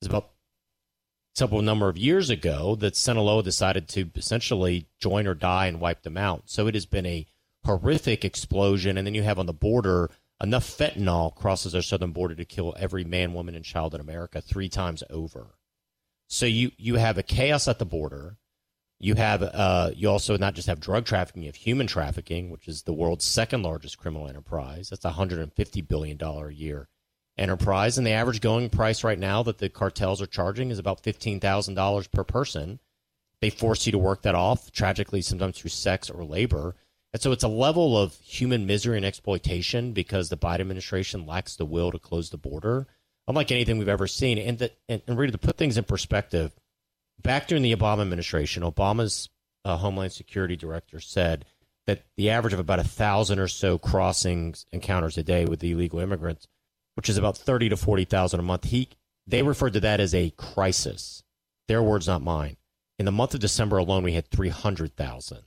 It's 0.00 0.08
about 0.08 0.33
several 1.34 1.62
number 1.62 1.88
of 1.88 1.98
years 1.98 2.30
ago 2.30 2.76
that 2.76 2.96
Sinaloa 2.96 3.42
decided 3.42 3.88
to 3.88 4.10
essentially 4.14 4.86
join 5.00 5.26
or 5.26 5.34
die 5.34 5.66
and 5.66 5.80
wipe 5.80 6.02
them 6.02 6.16
out. 6.16 6.44
So 6.46 6.66
it 6.68 6.74
has 6.74 6.86
been 6.86 7.06
a 7.06 7.26
horrific 7.64 8.24
explosion. 8.24 8.96
And 8.96 9.06
then 9.06 9.14
you 9.14 9.22
have 9.22 9.38
on 9.38 9.46
the 9.46 9.52
border 9.52 10.10
enough 10.40 10.64
fentanyl 10.64 11.34
crosses 11.34 11.74
our 11.74 11.82
southern 11.82 12.12
border 12.12 12.34
to 12.36 12.44
kill 12.44 12.74
every 12.78 13.04
man, 13.04 13.34
woman, 13.34 13.54
and 13.54 13.64
child 13.64 13.94
in 13.94 14.00
America 14.00 14.40
three 14.40 14.68
times 14.68 15.02
over. 15.10 15.56
So 16.28 16.46
you 16.46 16.70
you 16.76 16.96
have 16.96 17.18
a 17.18 17.22
chaos 17.22 17.68
at 17.68 17.78
the 17.78 17.84
border. 17.84 18.38
You 18.98 19.14
have 19.16 19.42
uh, 19.42 19.90
you 19.94 20.08
also 20.08 20.38
not 20.38 20.54
just 20.54 20.68
have 20.68 20.80
drug 20.80 21.04
trafficking, 21.04 21.42
you 21.42 21.48
have 21.48 21.56
human 21.56 21.86
trafficking, 21.86 22.48
which 22.50 22.68
is 22.68 22.82
the 22.82 22.92
world's 22.92 23.24
second 23.24 23.62
largest 23.62 23.98
criminal 23.98 24.28
enterprise. 24.28 24.88
That's 24.88 25.04
150 25.04 25.82
billion 25.82 26.16
dollar 26.16 26.48
a 26.48 26.54
year 26.54 26.88
enterprise, 27.36 27.98
and 27.98 28.06
the 28.06 28.12
average 28.12 28.40
going 28.40 28.70
price 28.70 29.02
right 29.02 29.18
now 29.18 29.42
that 29.42 29.58
the 29.58 29.68
cartels 29.68 30.22
are 30.22 30.26
charging 30.26 30.70
is 30.70 30.78
about 30.78 31.02
fifteen 31.02 31.40
thousand 31.40 31.74
dollars 31.74 32.06
per 32.06 32.24
person. 32.24 32.78
They 33.40 33.50
force 33.50 33.84
you 33.84 33.92
to 33.92 33.98
work 33.98 34.22
that 34.22 34.34
off, 34.34 34.70
tragically, 34.72 35.20
sometimes 35.20 35.58
through 35.58 35.70
sex 35.70 36.08
or 36.08 36.24
labor. 36.24 36.76
And 37.12 37.20
so 37.20 37.30
it's 37.30 37.44
a 37.44 37.48
level 37.48 37.96
of 37.96 38.14
human 38.20 38.66
misery 38.66 38.96
and 38.96 39.06
exploitation 39.06 39.92
because 39.92 40.28
the 40.28 40.36
Biden 40.36 40.60
administration 40.60 41.26
lacks 41.26 41.54
the 41.54 41.66
will 41.66 41.92
to 41.92 41.98
close 41.98 42.30
the 42.30 42.36
border, 42.38 42.86
unlike 43.28 43.52
anything 43.52 43.78
we've 43.78 43.88
ever 43.88 44.06
seen. 44.06 44.38
And, 44.38 44.58
that, 44.58 44.76
and, 44.88 45.02
and 45.06 45.18
really, 45.18 45.30
to 45.30 45.38
put 45.38 45.56
things 45.56 45.76
in 45.76 45.84
perspective, 45.84 46.52
back 47.22 47.46
during 47.46 47.62
the 47.62 47.76
Obama 47.76 48.00
administration, 48.00 48.62
Obama's 48.62 49.28
uh, 49.64 49.76
Homeland 49.76 50.12
Security 50.12 50.56
director 50.56 50.98
said 50.98 51.44
that 51.86 52.02
the 52.16 52.30
average 52.30 52.54
of 52.54 52.60
about 52.60 52.80
a 52.80 52.84
thousand 52.84 53.38
or 53.38 53.48
so 53.48 53.78
crossings 53.78 54.66
encounters 54.72 55.18
a 55.18 55.22
day 55.22 55.44
with 55.44 55.62
illegal 55.62 56.00
immigrants 56.00 56.48
which 56.94 57.08
is 57.08 57.16
about 57.16 57.36
thirty 57.36 57.68
to 57.68 57.76
forty 57.76 58.04
thousand 58.04 58.40
a 58.40 58.42
month. 58.42 58.64
He 58.64 58.88
they 59.26 59.42
referred 59.42 59.72
to 59.74 59.80
that 59.80 60.00
as 60.00 60.14
a 60.14 60.30
crisis. 60.30 61.22
Their 61.68 61.82
words, 61.82 62.06
not 62.06 62.22
mine. 62.22 62.56
In 62.98 63.06
the 63.06 63.12
month 63.12 63.34
of 63.34 63.40
December 63.40 63.78
alone, 63.78 64.04
we 64.04 64.12
had 64.12 64.28
three 64.28 64.50
hundred 64.50 64.96
thousand. 64.96 65.42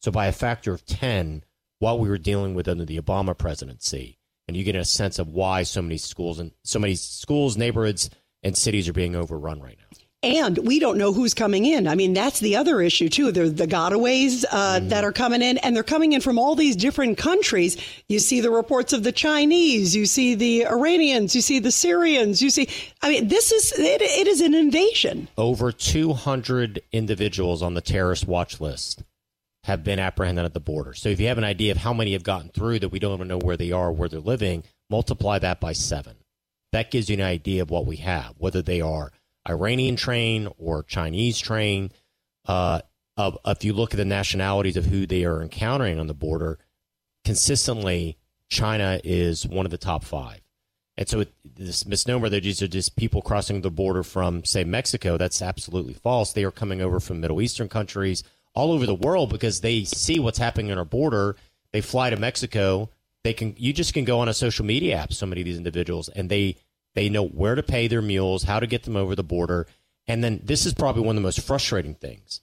So 0.00 0.10
by 0.10 0.26
a 0.26 0.32
factor 0.32 0.72
of 0.72 0.84
ten, 0.84 1.44
what 1.78 2.00
we 2.00 2.08
were 2.08 2.18
dealing 2.18 2.54
with 2.54 2.68
under 2.68 2.84
the 2.84 3.00
Obama 3.00 3.36
presidency, 3.36 4.18
and 4.48 4.56
you 4.56 4.64
get 4.64 4.76
a 4.76 4.84
sense 4.84 5.18
of 5.18 5.28
why 5.28 5.62
so 5.62 5.82
many 5.82 5.96
schools 5.96 6.38
and 6.38 6.52
so 6.64 6.78
many 6.78 6.94
schools, 6.94 7.56
neighborhoods, 7.56 8.10
and 8.42 8.56
cities 8.56 8.88
are 8.88 8.92
being 8.92 9.14
overrun 9.14 9.60
right 9.60 9.78
now 9.78 10.01
and 10.22 10.58
we 10.58 10.78
don't 10.78 10.98
know 10.98 11.12
who's 11.12 11.34
coming 11.34 11.66
in. 11.66 11.88
I 11.88 11.96
mean, 11.96 12.12
that's 12.12 12.38
the 12.38 12.56
other 12.56 12.80
issue 12.80 13.08
too. 13.08 13.32
There's 13.32 13.54
the 13.54 13.66
gotaways 13.66 14.44
uh, 14.50 14.80
mm. 14.80 14.88
that 14.90 15.02
are 15.02 15.12
coming 15.12 15.42
in, 15.42 15.58
and 15.58 15.74
they're 15.74 15.82
coming 15.82 16.12
in 16.12 16.20
from 16.20 16.38
all 16.38 16.54
these 16.54 16.76
different 16.76 17.18
countries. 17.18 17.76
You 18.08 18.20
see 18.20 18.40
the 18.40 18.50
reports 18.50 18.92
of 18.92 19.02
the 19.02 19.12
Chinese, 19.12 19.96
you 19.96 20.06
see 20.06 20.34
the 20.34 20.66
Iranians, 20.66 21.34
you 21.34 21.40
see 21.40 21.58
the 21.58 21.72
Syrians, 21.72 22.40
you 22.40 22.50
see. 22.50 22.68
I 23.02 23.08
mean, 23.08 23.28
this 23.28 23.50
is 23.50 23.72
it, 23.78 24.00
it 24.00 24.26
is 24.28 24.40
an 24.40 24.54
invasion. 24.54 25.28
Over 25.36 25.72
200 25.72 26.82
individuals 26.92 27.62
on 27.62 27.74
the 27.74 27.80
terrorist 27.80 28.26
watch 28.26 28.60
list 28.60 29.02
have 29.64 29.84
been 29.84 29.98
apprehended 29.98 30.44
at 30.44 30.54
the 30.54 30.60
border. 30.60 30.92
So 30.94 31.08
if 31.08 31.20
you 31.20 31.28
have 31.28 31.38
an 31.38 31.44
idea 31.44 31.72
of 31.72 31.78
how 31.78 31.92
many 31.92 32.12
have 32.12 32.24
gotten 32.24 32.48
through 32.48 32.80
that 32.80 32.88
we 32.88 32.98
don't 32.98 33.14
even 33.14 33.28
know 33.28 33.38
where 33.38 33.56
they 33.56 33.72
are, 33.72 33.92
where 33.92 34.08
they're 34.08 34.20
living, 34.20 34.64
multiply 34.90 35.38
that 35.38 35.60
by 35.60 35.72
seven. 35.72 36.16
That 36.72 36.90
gives 36.90 37.08
you 37.08 37.14
an 37.14 37.22
idea 37.22 37.62
of 37.62 37.70
what 37.70 37.86
we 37.86 37.96
have, 37.96 38.34
whether 38.38 38.62
they 38.62 38.80
are 38.80 39.12
Iranian 39.48 39.96
train 39.96 40.48
or 40.58 40.82
Chinese 40.82 41.38
train. 41.38 41.90
Uh, 42.46 42.80
if 43.18 43.64
you 43.64 43.72
look 43.72 43.92
at 43.92 43.98
the 43.98 44.04
nationalities 44.04 44.76
of 44.76 44.86
who 44.86 45.06
they 45.06 45.24
are 45.24 45.42
encountering 45.42 45.98
on 45.98 46.06
the 46.06 46.14
border, 46.14 46.58
consistently 47.24 48.18
China 48.48 49.00
is 49.04 49.46
one 49.46 49.66
of 49.66 49.70
the 49.70 49.78
top 49.78 50.04
five. 50.04 50.40
And 50.96 51.08
so 51.08 51.20
it, 51.20 51.32
this 51.44 51.86
misnomer 51.86 52.28
that 52.28 52.42
these 52.42 52.60
are 52.62 52.68
just 52.68 52.96
people 52.96 53.22
crossing 53.22 53.62
the 53.62 53.70
border 53.70 54.02
from, 54.02 54.44
say, 54.44 54.62
Mexico, 54.62 55.16
that's 55.16 55.40
absolutely 55.40 55.94
false. 55.94 56.32
They 56.32 56.44
are 56.44 56.50
coming 56.50 56.82
over 56.82 57.00
from 57.00 57.20
Middle 57.20 57.40
Eastern 57.40 57.68
countries 57.68 58.22
all 58.54 58.72
over 58.72 58.84
the 58.84 58.94
world 58.94 59.30
because 59.30 59.60
they 59.60 59.84
see 59.84 60.18
what's 60.18 60.38
happening 60.38 60.70
on 60.70 60.78
our 60.78 60.84
border. 60.84 61.36
They 61.72 61.80
fly 61.80 62.10
to 62.10 62.16
Mexico. 62.16 62.90
They 63.24 63.32
can 63.32 63.54
you 63.56 63.72
just 63.72 63.94
can 63.94 64.04
go 64.04 64.20
on 64.20 64.28
a 64.28 64.34
social 64.34 64.66
media 64.66 64.96
app, 64.96 65.12
so 65.12 65.26
many 65.26 65.40
of 65.40 65.44
these 65.46 65.56
individuals, 65.56 66.08
and 66.08 66.28
they 66.28 66.56
they 66.94 67.08
know 67.08 67.26
where 67.26 67.54
to 67.54 67.62
pay 67.62 67.88
their 67.88 68.02
mules, 68.02 68.44
how 68.44 68.60
to 68.60 68.66
get 68.66 68.84
them 68.84 68.96
over 68.96 69.14
the 69.14 69.24
border. 69.24 69.66
And 70.06 70.22
then 70.22 70.40
this 70.44 70.66
is 70.66 70.74
probably 70.74 71.02
one 71.02 71.16
of 71.16 71.22
the 71.22 71.26
most 71.26 71.40
frustrating 71.40 71.94
things. 71.94 72.40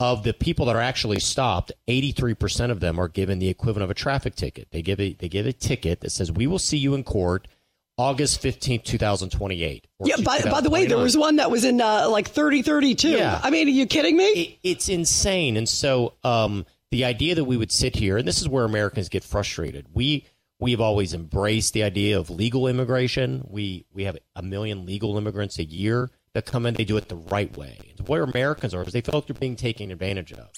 Of 0.00 0.22
the 0.22 0.32
people 0.32 0.66
that 0.66 0.76
are 0.76 0.82
actually 0.82 1.18
stopped, 1.18 1.72
83% 1.88 2.70
of 2.70 2.78
them 2.78 3.00
are 3.00 3.08
given 3.08 3.40
the 3.40 3.48
equivalent 3.48 3.82
of 3.82 3.90
a 3.90 3.94
traffic 3.94 4.36
ticket. 4.36 4.68
They 4.70 4.80
give 4.80 5.00
a, 5.00 5.14
they 5.14 5.28
give 5.28 5.46
a 5.46 5.52
ticket 5.52 6.00
that 6.00 6.10
says, 6.10 6.30
We 6.30 6.46
will 6.46 6.60
see 6.60 6.76
you 6.76 6.94
in 6.94 7.02
court 7.02 7.48
August 7.98 8.40
15th, 8.40 8.84
2028. 8.84 9.88
Yeah, 10.04 10.14
by, 10.24 10.40
by 10.42 10.60
the 10.60 10.70
way, 10.70 10.86
there 10.86 10.98
was 10.98 11.16
one 11.16 11.36
that 11.36 11.50
was 11.50 11.64
in 11.64 11.80
uh, 11.80 12.08
like 12.08 12.28
3032. 12.28 13.08
Yeah. 13.08 13.40
I 13.42 13.50
mean, 13.50 13.66
are 13.66 13.70
you 13.70 13.86
kidding 13.86 14.16
me? 14.16 14.24
It, 14.24 14.58
it's 14.62 14.88
insane. 14.88 15.56
And 15.56 15.68
so 15.68 16.14
um, 16.22 16.64
the 16.92 17.04
idea 17.04 17.34
that 17.34 17.44
we 17.44 17.56
would 17.56 17.72
sit 17.72 17.96
here, 17.96 18.16
and 18.16 18.26
this 18.26 18.40
is 18.40 18.48
where 18.48 18.64
Americans 18.64 19.08
get 19.08 19.24
frustrated. 19.24 19.86
We 19.92 20.26
We've 20.60 20.80
always 20.80 21.14
embraced 21.14 21.72
the 21.72 21.84
idea 21.84 22.18
of 22.18 22.30
legal 22.30 22.66
immigration. 22.66 23.46
We 23.48 23.86
we 23.92 24.04
have 24.04 24.18
a 24.34 24.42
million 24.42 24.86
legal 24.86 25.16
immigrants 25.16 25.58
a 25.58 25.64
year 25.64 26.10
that 26.32 26.46
come 26.46 26.66
in. 26.66 26.74
They 26.74 26.84
do 26.84 26.96
it 26.96 27.08
the 27.08 27.16
right 27.16 27.56
way. 27.56 27.78
Where 28.06 28.24
Americans 28.24 28.74
are 28.74 28.82
is 28.82 28.92
they 28.92 29.00
feel 29.00 29.18
like 29.18 29.26
they're 29.26 29.34
being 29.34 29.56
taken 29.56 29.92
advantage 29.92 30.32
of. 30.32 30.48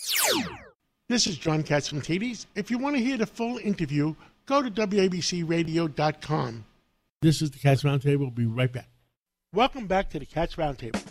This 1.09 1.27
is 1.27 1.37
John 1.37 1.63
Catsimatidis. 1.63 2.47
If 2.55 2.71
you 2.71 2.79
want 2.79 2.97
to 2.97 3.03
hear 3.03 3.19
the 3.19 3.27
full 3.27 3.59
interview, 3.59 4.15
go 4.47 4.63
to 4.63 4.71
WABCRadio.com. 4.71 6.65
This 7.21 7.43
is 7.43 7.51
the 7.51 7.59
Cats 7.59 7.83
Roundtable. 7.83 8.21
We'll 8.21 8.31
be 8.31 8.47
right 8.47 8.73
back. 8.73 8.89
Welcome 9.53 9.87
back 9.87 10.09
to 10.11 10.19
the 10.19 10.27
Cats 10.27 10.55
Roundtable. 10.55 11.05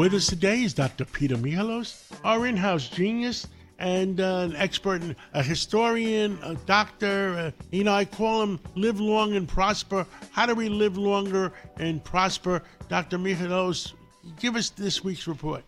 With 0.00 0.14
us 0.14 0.28
today 0.28 0.62
is 0.62 0.72
Dr. 0.72 1.04
Peter 1.04 1.36
Michalos, 1.36 2.10
our 2.24 2.46
in 2.46 2.56
house 2.56 2.88
genius 2.88 3.46
and 3.78 4.18
uh, 4.18 4.48
an 4.48 4.56
expert, 4.56 5.02
a 5.34 5.42
historian, 5.42 6.38
a 6.42 6.54
doctor. 6.64 7.34
Uh, 7.36 7.50
you 7.70 7.84
know, 7.84 7.92
I 7.92 8.06
call 8.06 8.42
him 8.42 8.60
live 8.76 8.98
long 8.98 9.36
and 9.36 9.46
prosper. 9.46 10.06
How 10.30 10.46
do 10.46 10.54
we 10.54 10.70
live 10.70 10.96
longer 10.96 11.52
and 11.78 12.02
prosper? 12.02 12.62
Dr. 12.88 13.18
Michalos, 13.18 13.92
give 14.38 14.56
us 14.56 14.70
this 14.70 15.04
week's 15.04 15.26
report. 15.26 15.64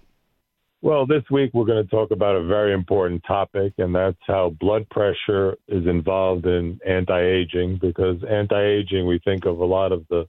Well, 0.81 1.05
this 1.05 1.25
week 1.31 1.51
we're 1.53 1.67
going 1.67 1.85
to 1.85 1.91
talk 1.91 2.11
about 2.11 2.35
a 2.35 2.43
very 2.43 2.73
important 2.73 3.23
topic, 3.29 3.75
and 3.77 3.95
that's 3.95 4.17
how 4.27 4.57
blood 4.59 4.89
pressure 4.89 5.59
is 5.69 5.87
involved 5.87 6.47
in 6.47 6.81
anti 6.87 7.21
aging. 7.21 7.81
Because 7.83 8.17
anti 8.25 8.65
aging, 8.65 9.07
we 9.07 9.19
think 9.27 9.45
of 9.45 9.59
a 9.59 9.67
lot 9.67 9.93
of 9.93 10.07
the 10.09 10.27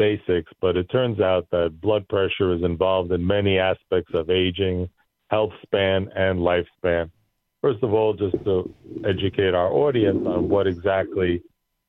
basics, 0.00 0.50
but 0.62 0.78
it 0.78 0.90
turns 0.90 1.20
out 1.20 1.46
that 1.50 1.78
blood 1.82 2.08
pressure 2.08 2.54
is 2.54 2.62
involved 2.62 3.12
in 3.12 3.26
many 3.26 3.58
aspects 3.58 4.12
of 4.14 4.30
aging, 4.30 4.88
health 5.28 5.52
span, 5.62 6.08
and 6.16 6.38
lifespan. 6.38 7.10
First 7.60 7.82
of 7.82 7.92
all, 7.92 8.14
just 8.14 8.42
to 8.44 8.74
educate 9.04 9.52
our 9.52 9.70
audience 9.70 10.26
on 10.26 10.48
what 10.48 10.66
exactly 10.66 11.42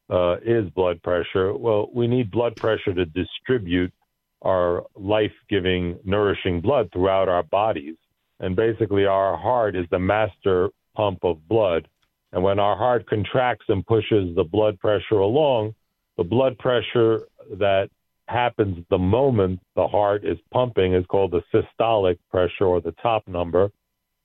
uh, 0.09 0.35
is 0.45 0.69
blood 0.71 1.01
pressure. 1.01 1.55
Well, 1.55 1.89
we 1.93 2.05
need 2.05 2.29
blood 2.29 2.57
pressure 2.57 2.93
to 2.93 3.05
distribute 3.05 3.93
our 4.41 4.83
life 4.97 5.31
giving, 5.49 5.97
nourishing 6.03 6.59
blood 6.59 6.89
throughout 6.91 7.29
our 7.29 7.43
bodies. 7.43 7.95
And 8.41 8.57
basically, 8.57 9.05
our 9.05 9.37
heart 9.37 9.77
is 9.77 9.85
the 9.89 9.99
master 9.99 10.69
pump 10.97 11.19
of 11.23 11.47
blood. 11.47 11.87
And 12.33 12.43
when 12.43 12.59
our 12.59 12.75
heart 12.75 13.07
contracts 13.07 13.67
and 13.69 13.87
pushes 13.87 14.35
the 14.35 14.43
blood 14.43 14.79
pressure 14.79 15.19
along, 15.19 15.75
the 16.17 16.25
blood 16.25 16.57
pressure 16.57 17.21
that 17.57 17.89
happens 18.31 18.83
the 18.89 18.97
moment 18.97 19.59
the 19.75 19.87
heart 19.87 20.25
is 20.25 20.37
pumping 20.51 20.93
is 20.93 21.05
called 21.07 21.31
the 21.31 21.43
systolic 21.53 22.17
pressure 22.29 22.65
or 22.65 22.81
the 22.81 22.95
top 23.03 23.27
number. 23.27 23.69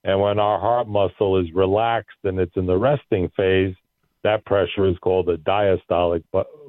And 0.05 0.21
when 0.21 0.39
our 0.39 0.61
heart 0.61 0.89
muscle 0.89 1.39
is 1.39 1.53
relaxed 1.53 2.19
and 2.25 2.39
it's 2.39 2.57
in 2.57 2.67
the 2.67 2.79
resting 2.79 3.29
phase, 3.37 3.75
that 4.23 4.45
pressure 4.45 4.87
is 4.87 4.97
called 5.03 5.27
the 5.27 5.37
diastolic 5.37 6.23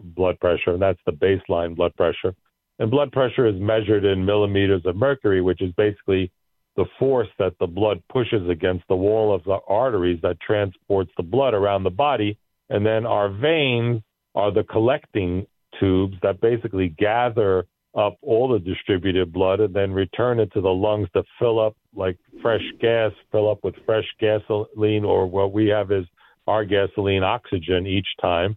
blood 0.03 0.39
pressure, 0.39 0.71
and 0.71 0.81
that's 0.81 0.99
the 1.05 1.11
baseline 1.11 1.75
blood 1.75 1.95
pressure. 1.95 2.35
And 2.79 2.91
blood 2.91 3.11
pressure 3.11 3.47
is 3.47 3.55
measured 3.59 4.05
in 4.05 4.25
millimeters 4.25 4.85
of 4.85 4.95
mercury, 4.95 5.41
which 5.41 5.61
is 5.61 5.71
basically 5.77 6.31
the 6.75 6.85
force 6.99 7.29
that 7.39 7.53
the 7.59 7.65
blood 7.65 8.03
pushes 8.11 8.47
against 8.49 8.87
the 8.87 8.95
wall 8.95 9.33
of 9.33 9.43
the 9.43 9.57
arteries 9.67 10.19
that 10.21 10.39
transports 10.39 11.11
the 11.17 11.23
blood 11.23 11.53
around 11.55 11.83
the 11.83 11.89
body. 11.89 12.37
And 12.69 12.85
then 12.85 13.05
our 13.05 13.29
veins 13.29 14.01
are 14.35 14.51
the 14.51 14.63
collecting 14.63 15.47
tubes 15.79 16.15
that 16.21 16.41
basically 16.41 16.89
gather 16.89 17.65
up 17.97 18.17
all 18.21 18.47
the 18.47 18.59
distributed 18.59 19.33
blood 19.33 19.59
and 19.59 19.73
then 19.73 19.91
return 19.91 20.39
it 20.39 20.51
to 20.53 20.61
the 20.61 20.69
lungs 20.69 21.07
to 21.13 21.23
fill 21.39 21.59
up 21.59 21.75
like 21.95 22.17
fresh 22.41 22.61
gas, 22.79 23.11
fill 23.31 23.49
up 23.49 23.63
with 23.63 23.75
fresh 23.85 24.05
gasoline, 24.19 25.03
or 25.03 25.25
what 25.25 25.51
we 25.51 25.67
have 25.67 25.91
is 25.91 26.05
our 26.45 26.63
gasoline 26.63 27.23
oxygen 27.23 27.87
each 27.87 28.07
time. 28.21 28.55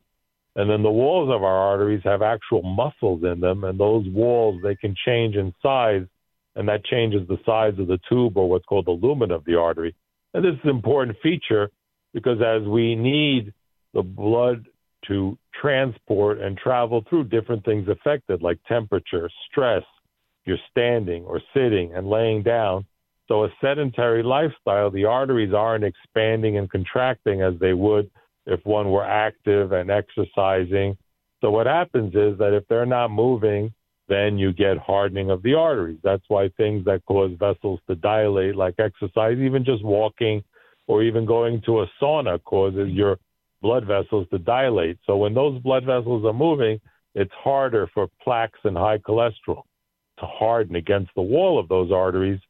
And 0.57 0.69
then 0.69 0.83
the 0.83 0.91
walls 0.91 1.31
of 1.35 1.43
our 1.43 1.57
arteries 1.57 2.03
have 2.05 2.23
actual 2.23 2.63
muscles 2.63 3.23
in 3.23 3.41
them, 3.41 3.65
and 3.65 3.79
those 3.79 4.07
walls 4.09 4.61
they 4.63 4.75
can 4.75 4.95
change 5.07 5.37
in 5.37 5.55
size, 5.63 6.07
and 6.55 6.69
that 6.69 6.85
changes 6.85 7.27
the 7.29 7.39
size 7.47 7.79
of 7.79 7.87
the 7.87 8.01
tube 8.09 8.37
or 8.37 8.49
what's 8.49 8.67
called 8.67 8.87
the 8.87 8.91
lumen 8.91 9.31
of 9.31 9.45
the 9.45 9.55
artery. 9.55 9.95
And 10.35 10.45
this 10.45 10.55
is 10.55 10.61
an 10.65 10.71
important 10.71 11.17
feature 11.23 11.71
because 12.13 12.41
as 12.43 12.67
we 12.67 12.95
need 12.95 13.55
the 13.95 14.03
blood 14.03 14.67
to 15.09 15.39
transport 15.61 16.41
and 16.41 16.57
travel 16.57 17.05
through 17.09 17.25
different 17.25 17.65
things 17.65 17.89
affected, 17.89 18.43
like 18.43 18.59
temperature, 18.69 19.29
stress, 19.51 19.83
you're 20.45 20.59
standing 20.71 21.25
or 21.25 21.41
sitting 21.55 21.95
and 21.95 22.09
laying 22.09 22.43
down. 22.43 22.87
So, 23.29 23.45
a 23.45 23.49
sedentary 23.61 24.23
lifestyle, 24.23 24.91
the 24.91 25.05
arteries 25.05 25.55
aren't 25.55 25.85
expanding 25.85 26.59
and 26.59 26.69
contracting 26.69 27.43
as 27.43 27.55
they 27.61 27.75
would 27.75 28.11
if 28.47 28.61
one 28.65 28.91
were 28.91 29.05
active 29.05 29.73
and 29.73 29.91
exercising. 29.91 30.97
So, 31.41 31.51
what 31.51 31.67
happens 31.67 32.15
is 32.15 32.39
that 32.39 32.53
if 32.55 32.67
they're 32.69 32.87
not 32.87 33.11
moving, 33.11 33.73
then 34.09 34.37
you 34.37 34.53
get 34.53 34.77
hardening 34.79 35.31
of 35.31 35.43
the 35.43 35.55
arteries. 35.55 36.01
That's 36.03 36.25
why 36.27 36.49
things 36.57 36.85
that 36.87 37.05
cause 37.07 37.31
vessels 37.39 37.79
to 37.89 37.95
dilate, 37.95 38.57
like 38.57 38.75
exercise, 38.79 39.39
even 39.39 39.65
just 39.65 39.85
walking 39.85 40.43
or 40.89 41.05
even 41.05 41.25
going 41.25 41.63
to 41.67 41.83
a 41.83 41.91
sauna, 42.03 42.43
causes 42.43 42.89
your 42.91 43.19
blood 43.63 43.87
vessels 43.87 44.27
to 44.31 44.39
dilate. 44.39 44.99
So 45.07 45.17
when 45.17 45.35
those 45.35 45.61
blood 45.63 45.85
vessels 45.85 46.25
are 46.25 46.33
moving, 46.33 46.81
it's 47.15 47.33
harder 47.33 47.89
for 47.93 48.09
plaques 48.23 48.59
and 48.65 48.77
high 48.77 48.99
cholesterol 48.99 49.63
to 50.19 50.27
harden 50.27 50.77
against 50.77 51.11
the 51.15 51.23
wall 51.23 51.59
of 51.59 51.69
those 51.69 51.91
arteries 51.91 52.41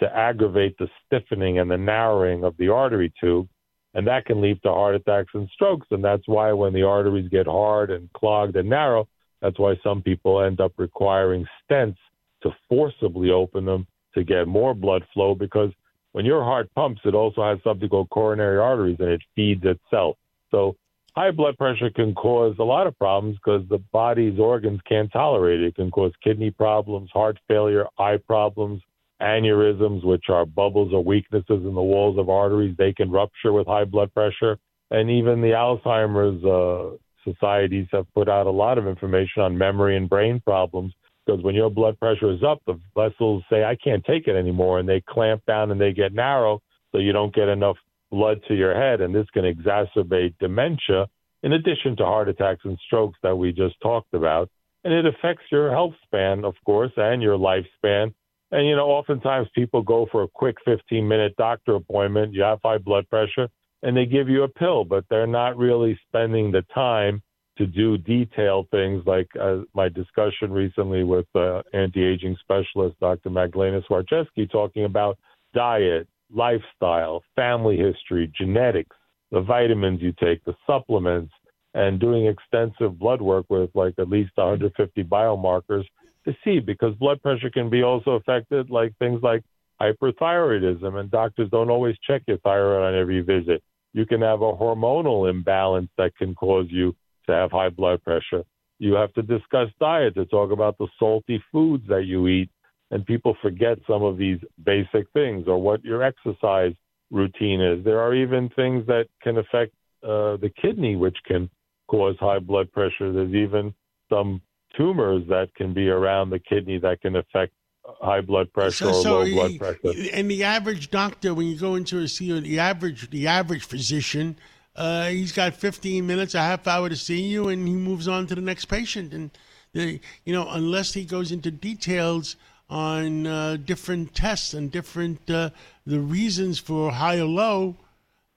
to 0.00 0.16
aggravate 0.16 0.76
the 0.78 0.88
stiffening 1.04 1.58
and 1.58 1.70
the 1.70 1.76
narrowing 1.76 2.44
of 2.44 2.56
the 2.56 2.68
artery 2.68 3.12
tube. 3.20 3.48
And 3.94 4.06
that 4.06 4.26
can 4.26 4.42
lead 4.42 4.62
to 4.62 4.68
heart 4.68 4.94
attacks 4.94 5.30
and 5.34 5.48
strokes. 5.54 5.86
And 5.90 6.04
that's 6.04 6.26
why 6.26 6.52
when 6.52 6.72
the 6.72 6.82
arteries 6.82 7.28
get 7.30 7.46
hard 7.46 7.90
and 7.90 8.12
clogged 8.12 8.56
and 8.56 8.68
narrow, 8.68 9.08
that's 9.40 9.58
why 9.58 9.78
some 9.82 10.02
people 10.02 10.42
end 10.42 10.60
up 10.60 10.72
requiring 10.76 11.46
stents 11.64 11.96
to 12.42 12.50
forcibly 12.68 13.30
open 13.30 13.64
them 13.64 13.86
to 14.14 14.24
get 14.24 14.46
more 14.46 14.74
blood 14.74 15.04
flow 15.14 15.34
because 15.34 15.70
when 16.12 16.24
your 16.24 16.42
heart 16.42 16.70
pumps, 16.74 17.02
it 17.04 17.14
also 17.14 17.42
has 17.42 17.58
something 17.62 17.88
called 17.88 18.08
coronary 18.10 18.58
arteries 18.58 18.96
and 19.00 19.10
it 19.10 19.22
feeds 19.34 19.62
itself. 19.64 20.16
So 20.56 20.74
high 21.14 21.32
blood 21.32 21.58
pressure 21.58 21.90
can 21.90 22.14
cause 22.14 22.56
a 22.58 22.64
lot 22.64 22.86
of 22.86 22.98
problems 22.98 23.36
because 23.36 23.68
the 23.68 23.82
body's 23.92 24.38
organs 24.38 24.80
can't 24.88 25.12
tolerate 25.12 25.60
it. 25.60 25.66
It 25.66 25.74
can 25.74 25.90
cause 25.90 26.12
kidney 26.24 26.50
problems, 26.50 27.10
heart 27.12 27.38
failure, 27.46 27.84
eye 27.98 28.16
problems, 28.26 28.80
aneurysms, 29.20 30.02
which 30.02 30.24
are 30.30 30.46
bubbles 30.46 30.94
or 30.94 31.04
weaknesses 31.04 31.62
in 31.66 31.74
the 31.74 31.82
walls 31.82 32.18
of 32.18 32.30
arteries. 32.30 32.74
They 32.78 32.94
can 32.94 33.10
rupture 33.10 33.52
with 33.52 33.66
high 33.66 33.84
blood 33.84 34.14
pressure. 34.14 34.56
And 34.90 35.10
even 35.10 35.42
the 35.42 35.48
Alzheimer's 35.48 36.42
uh, 36.42 36.96
societies 37.30 37.88
have 37.92 38.06
put 38.14 38.28
out 38.30 38.46
a 38.46 38.50
lot 38.50 38.78
of 38.78 38.86
information 38.86 39.42
on 39.42 39.58
memory 39.58 39.96
and 39.96 40.08
brain 40.08 40.40
problems 40.40 40.94
because 41.26 41.42
when 41.42 41.54
your 41.54 41.70
blood 41.70 41.98
pressure 41.98 42.30
is 42.30 42.42
up, 42.42 42.62
the 42.66 42.80
vessels 42.94 43.42
say, 43.50 43.64
I 43.64 43.76
can't 43.76 44.04
take 44.04 44.28
it 44.28 44.36
anymore, 44.36 44.78
and 44.78 44.88
they 44.88 45.02
clamp 45.06 45.44
down 45.44 45.72
and 45.72 45.80
they 45.80 45.92
get 45.92 46.14
narrow, 46.14 46.62
so 46.92 46.98
you 46.98 47.12
don't 47.12 47.34
get 47.34 47.48
enough 47.48 47.76
blood 48.10 48.40
to 48.48 48.54
your 48.54 48.74
head, 48.74 49.00
and 49.00 49.14
this 49.14 49.26
can 49.32 49.44
exacerbate 49.44 50.34
dementia 50.38 51.06
in 51.42 51.52
addition 51.52 51.96
to 51.96 52.04
heart 52.04 52.28
attacks 52.28 52.64
and 52.64 52.78
strokes 52.86 53.18
that 53.22 53.36
we 53.36 53.52
just 53.52 53.80
talked 53.80 54.14
about. 54.14 54.50
And 54.84 54.94
it 54.94 55.06
affects 55.06 55.44
your 55.50 55.70
health 55.70 55.94
span, 56.04 56.44
of 56.44 56.54
course, 56.64 56.92
and 56.96 57.22
your 57.22 57.38
lifespan. 57.38 58.14
And, 58.52 58.66
you 58.66 58.76
know, 58.76 58.86
oftentimes 58.86 59.48
people 59.54 59.82
go 59.82 60.06
for 60.10 60.22
a 60.22 60.28
quick 60.28 60.56
15 60.64 61.06
minute 61.06 61.34
doctor 61.36 61.74
appointment. 61.74 62.32
You 62.32 62.42
have 62.42 62.60
high 62.64 62.78
blood 62.78 63.08
pressure, 63.10 63.48
and 63.82 63.96
they 63.96 64.06
give 64.06 64.28
you 64.28 64.44
a 64.44 64.48
pill, 64.48 64.84
but 64.84 65.04
they're 65.10 65.26
not 65.26 65.56
really 65.56 65.98
spending 66.08 66.52
the 66.52 66.62
time 66.72 67.22
to 67.58 67.66
do 67.66 67.96
detailed 67.96 68.68
things 68.70 69.02
like 69.06 69.28
uh, 69.40 69.58
my 69.74 69.88
discussion 69.88 70.52
recently 70.52 71.04
with 71.04 71.26
uh, 71.34 71.62
anti 71.72 72.04
aging 72.04 72.36
specialist, 72.40 72.98
Dr. 73.00 73.30
Magdalena 73.30 73.80
Swarczewski, 73.88 74.50
talking 74.50 74.84
about 74.84 75.18
diet, 75.54 76.06
lifestyle, 76.32 77.22
family 77.34 77.76
history, 77.76 78.30
genetics, 78.36 78.96
the 79.30 79.40
vitamins 79.40 80.00
you 80.00 80.12
take, 80.20 80.44
the 80.44 80.54
supplements, 80.66 81.32
and 81.74 82.00
doing 82.00 82.26
extensive 82.26 82.98
blood 82.98 83.20
work 83.20 83.46
with 83.48 83.70
like 83.74 83.94
at 83.98 84.08
least 84.08 84.32
150 84.36 85.04
biomarkers 85.04 85.84
to 86.24 86.34
see 86.42 86.58
because 86.58 86.94
blood 86.94 87.20
pressure 87.22 87.50
can 87.50 87.68
be 87.68 87.82
also 87.82 88.12
affected 88.12 88.70
like 88.70 88.96
things 88.98 89.20
like 89.22 89.42
hyperthyroidism 89.80 90.98
and 90.98 91.10
doctors 91.10 91.50
don't 91.50 91.70
always 91.70 91.94
check 92.06 92.22
your 92.26 92.38
thyroid 92.38 92.82
on 92.82 92.98
every 92.98 93.20
visit. 93.20 93.62
You 93.92 94.06
can 94.06 94.22
have 94.22 94.40
a 94.40 94.52
hormonal 94.52 95.30
imbalance 95.30 95.90
that 95.98 96.16
can 96.16 96.34
cause 96.34 96.66
you 96.70 96.96
to 97.26 97.32
have 97.32 97.50
high 97.50 97.68
blood 97.68 98.02
pressure. 98.02 98.44
You 98.78 98.94
have 98.94 99.12
to 99.14 99.22
discuss 99.22 99.68
diet 99.80 100.14
to 100.14 100.24
talk 100.26 100.52
about 100.52 100.78
the 100.78 100.88
salty 100.98 101.42
foods 101.52 101.84
that 101.88 102.04
you 102.04 102.26
eat 102.28 102.50
and 102.90 103.04
people 103.04 103.36
forget 103.42 103.78
some 103.86 104.02
of 104.02 104.16
these 104.16 104.38
basic 104.64 105.10
things 105.12 105.46
or 105.48 105.60
what 105.60 105.84
your 105.84 106.02
exercise 106.02 106.72
routine 107.10 107.60
is. 107.60 107.84
There 107.84 108.00
are 108.00 108.14
even 108.14 108.48
things 108.50 108.86
that 108.86 109.06
can 109.22 109.38
affect 109.38 109.72
uh, 110.02 110.36
the 110.36 110.50
kidney, 110.60 110.96
which 110.96 111.16
can 111.26 111.50
cause 111.88 112.16
high 112.20 112.38
blood 112.38 112.70
pressure. 112.72 113.12
There's 113.12 113.34
even 113.34 113.74
some 114.08 114.40
tumors 114.76 115.22
that 115.28 115.48
can 115.56 115.72
be 115.72 115.88
around 115.88 116.30
the 116.30 116.38
kidney 116.38 116.78
that 116.78 117.00
can 117.00 117.16
affect 117.16 117.52
high 118.00 118.20
blood 118.20 118.52
pressure 118.52 118.84
so, 118.84 118.88
or 118.88 119.02
so 119.02 119.18
low 119.20 119.34
blood 119.34 119.58
pressure. 119.58 119.92
And 120.12 120.30
the 120.30 120.44
average 120.44 120.90
doctor, 120.90 121.34
when 121.34 121.46
you 121.46 121.58
go 121.58 121.74
into 121.74 121.98
a 121.98 122.08
see 122.08 122.38
the 122.38 122.58
average 122.58 123.10
the 123.10 123.26
average 123.26 123.64
physician, 123.64 124.36
uh, 124.74 125.08
he's 125.08 125.32
got 125.32 125.54
15 125.54 126.06
minutes, 126.06 126.34
a 126.34 126.40
half 126.40 126.66
hour 126.66 126.88
to 126.88 126.96
see 126.96 127.22
you, 127.22 127.48
and 127.48 127.66
he 127.66 127.74
moves 127.74 128.06
on 128.08 128.26
to 128.26 128.34
the 128.34 128.40
next 128.40 128.66
patient. 128.66 129.12
And 129.12 129.30
the, 129.72 130.00
you 130.24 130.32
know, 130.32 130.48
unless 130.50 130.92
he 130.92 131.04
goes 131.04 131.32
into 131.32 131.50
details 131.50 132.36
on 132.68 133.26
uh, 133.26 133.56
different 133.64 134.14
tests 134.14 134.54
and 134.54 134.70
different 134.70 135.30
uh, 135.30 135.50
the 135.86 136.00
reasons 136.00 136.58
for 136.58 136.90
high 136.90 137.18
or 137.18 137.24
low, 137.24 137.76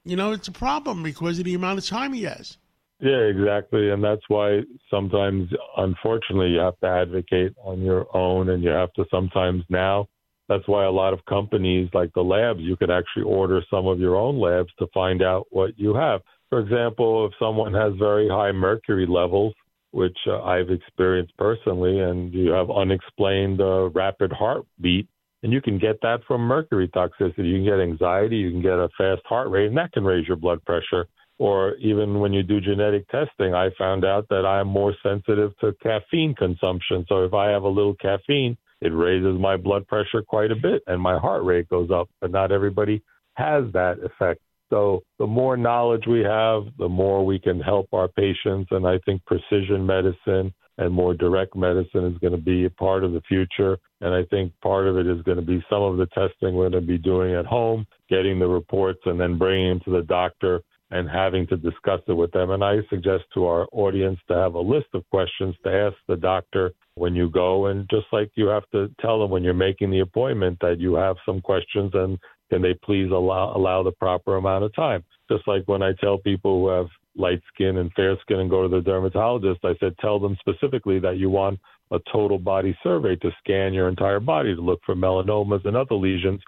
you 0.05 0.15
know, 0.15 0.31
it's 0.31 0.47
a 0.47 0.51
problem 0.51 1.03
because 1.03 1.39
of 1.39 1.45
the 1.45 1.53
amount 1.55 1.79
of 1.79 1.85
time 1.85 2.13
he 2.13 2.23
has. 2.23 2.57
Yeah, 3.01 3.21
exactly, 3.33 3.91
and 3.91 4.03
that's 4.03 4.21
why 4.27 4.61
sometimes, 4.89 5.49
unfortunately, 5.77 6.49
you 6.49 6.59
have 6.59 6.77
to 6.81 6.87
advocate 6.87 7.53
on 7.63 7.81
your 7.81 8.05
own, 8.15 8.49
and 8.49 8.61
you 8.61 8.69
have 8.71 8.91
to 8.93 9.05
sometimes 9.09 9.63
now 9.69 10.07
That's 10.49 10.67
why 10.67 10.85
a 10.85 10.91
lot 10.91 11.13
of 11.13 11.23
companies 11.25 11.89
like 11.93 12.11
the 12.13 12.23
labs, 12.23 12.59
you 12.59 12.75
could 12.75 12.89
actually 12.89 13.23
order 13.23 13.61
some 13.69 13.85
of 13.85 13.99
your 13.99 14.15
own 14.15 14.39
labs 14.39 14.73
to 14.79 14.87
find 14.93 15.21
out 15.21 15.45
what 15.51 15.77
you 15.77 15.93
have. 15.93 16.21
For 16.49 16.59
example, 16.59 17.27
if 17.27 17.33
someone 17.39 17.73
has 17.75 17.93
very 17.99 18.27
high 18.27 18.51
mercury 18.51 19.05
levels, 19.05 19.53
which 19.91 20.17
uh, 20.27 20.41
I've 20.41 20.69
experienced 20.69 21.33
personally, 21.37 21.99
and 21.99 22.33
you 22.33 22.51
have 22.51 22.69
unexplained 22.69 23.61
uh, 23.61 23.89
rapid 23.89 24.31
heartbeat, 24.31 25.07
and 25.43 25.51
you 25.51 25.61
can 25.61 25.79
get 25.79 25.99
that 26.01 26.19
from 26.27 26.41
mercury 26.41 26.87
toxicity. 26.89 27.49
You 27.49 27.57
can 27.57 27.65
get 27.65 27.79
anxiety, 27.79 28.37
you 28.37 28.51
can 28.51 28.61
get 28.61 28.73
a 28.73 28.89
fast 28.97 29.21
heart 29.25 29.49
rate, 29.49 29.67
and 29.67 29.77
that 29.77 29.91
can 29.91 30.03
raise 30.03 30.27
your 30.27 30.37
blood 30.37 30.63
pressure. 30.65 31.07
Or 31.39 31.75
even 31.75 32.19
when 32.19 32.33
you 32.33 32.43
do 32.43 32.59
genetic 32.59 33.07
testing, 33.07 33.53
I 33.53 33.69
found 33.77 34.03
out 34.03 34.27
that 34.29 34.45
I'm 34.45 34.67
more 34.67 34.93
sensitive 35.01 35.57
to 35.61 35.73
caffeine 35.81 36.35
consumption. 36.35 37.05
So 37.07 37.23
if 37.23 37.33
I 37.33 37.49
have 37.49 37.63
a 37.63 37.69
little 37.69 37.95
caffeine, 37.95 38.57
it 38.81 38.89
raises 38.89 39.39
my 39.39 39.55
blood 39.55 39.87
pressure 39.87 40.21
quite 40.21 40.51
a 40.51 40.55
bit 40.55 40.83
and 40.87 41.01
my 41.01 41.17
heart 41.17 41.43
rate 41.43 41.69
goes 41.69 41.89
up. 41.91 42.09
But 42.19 42.31
not 42.31 42.51
everybody 42.51 43.01
has 43.35 43.63
that 43.71 43.99
effect. 44.03 44.41
So 44.69 45.01
the 45.17 45.27
more 45.27 45.57
knowledge 45.57 46.03
we 46.07 46.21
have, 46.21 46.63
the 46.77 46.89
more 46.89 47.25
we 47.25 47.39
can 47.39 47.59
help 47.59 47.87
our 47.93 48.07
patients. 48.07 48.69
And 48.71 48.87
I 48.87 48.99
think 49.05 49.25
precision 49.25 49.85
medicine 49.85 50.53
and 50.77 50.93
more 50.93 51.13
direct 51.13 51.55
medicine 51.55 52.05
is 52.05 52.17
going 52.19 52.31
to 52.31 52.41
be 52.41 52.65
a 52.65 52.69
part 52.69 53.03
of 53.03 53.11
the 53.11 53.21
future. 53.27 53.77
And 54.01 54.13
I 54.13 54.23
think 54.29 54.53
part 54.61 54.87
of 54.87 54.97
it 54.97 55.07
is 55.07 55.21
going 55.23 55.37
to 55.37 55.45
be 55.45 55.63
some 55.69 55.81
of 55.81 55.97
the 55.97 56.05
testing 56.07 56.55
we're 56.55 56.69
going 56.69 56.81
to 56.83 56.87
be 56.87 56.97
doing 56.97 57.35
at 57.35 57.45
home, 57.45 57.85
getting 58.09 58.39
the 58.39 58.47
reports, 58.47 59.01
and 59.05 59.19
then 59.19 59.37
bringing 59.37 59.69
them 59.69 59.81
to 59.85 59.91
the 59.91 60.03
doctor 60.03 60.61
and 60.91 61.09
having 61.09 61.45
to 61.47 61.57
discuss 61.57 62.01
it 62.07 62.13
with 62.13 62.31
them. 62.31 62.51
And 62.51 62.63
I 62.63 62.77
suggest 62.89 63.25
to 63.33 63.45
our 63.45 63.67
audience 63.71 64.19
to 64.27 64.35
have 64.35 64.55
a 64.55 64.59
list 64.59 64.87
of 64.93 65.07
questions 65.09 65.55
to 65.63 65.71
ask 65.71 65.95
the 66.07 66.15
doctor 66.15 66.71
when 66.95 67.13
you 67.13 67.29
go. 67.29 67.67
And 67.67 67.87
just 67.89 68.07
like 68.11 68.31
you 68.35 68.47
have 68.47 68.67
to 68.71 68.89
tell 68.99 69.19
them 69.19 69.29
when 69.29 69.43
you're 69.43 69.53
making 69.53 69.91
the 69.91 69.99
appointment 69.99 70.57
that 70.61 70.79
you 70.79 70.95
have 70.95 71.17
some 71.25 71.41
questions 71.41 71.91
and 71.93 72.17
can 72.49 72.61
they 72.61 72.73
please 72.83 73.11
allow, 73.11 73.55
allow 73.55 73.83
the 73.83 73.91
proper 73.91 74.37
amount 74.37 74.63
of 74.63 74.73
time? 74.75 75.03
Just 75.31 75.47
like 75.47 75.63
when 75.67 75.83
I 75.83 75.93
tell 75.99 76.17
people 76.17 76.61
who 76.61 76.69
have 76.69 76.87
light 77.15 77.41
skin 77.53 77.77
and 77.77 77.91
fair 77.93 78.17
skin 78.21 78.39
and 78.39 78.49
go 78.49 78.63
to 78.63 78.69
the 78.69 78.81
dermatologist, 78.81 79.59
I 79.63 79.73
said, 79.79 79.95
tell 79.99 80.19
them 80.19 80.37
specifically 80.39 80.99
that 80.99 81.17
you 81.17 81.29
want 81.29 81.59
a 81.91 81.99
total 82.11 82.37
body 82.37 82.77
survey 82.83 83.15
to 83.17 83.31
scan 83.39 83.73
your 83.73 83.89
entire 83.89 84.19
body 84.19 84.55
to 84.55 84.61
look 84.61 84.79
for 84.85 84.95
melanomas 84.95 85.65
and 85.65 85.75
other 85.75 85.95
lesions. 85.95 86.41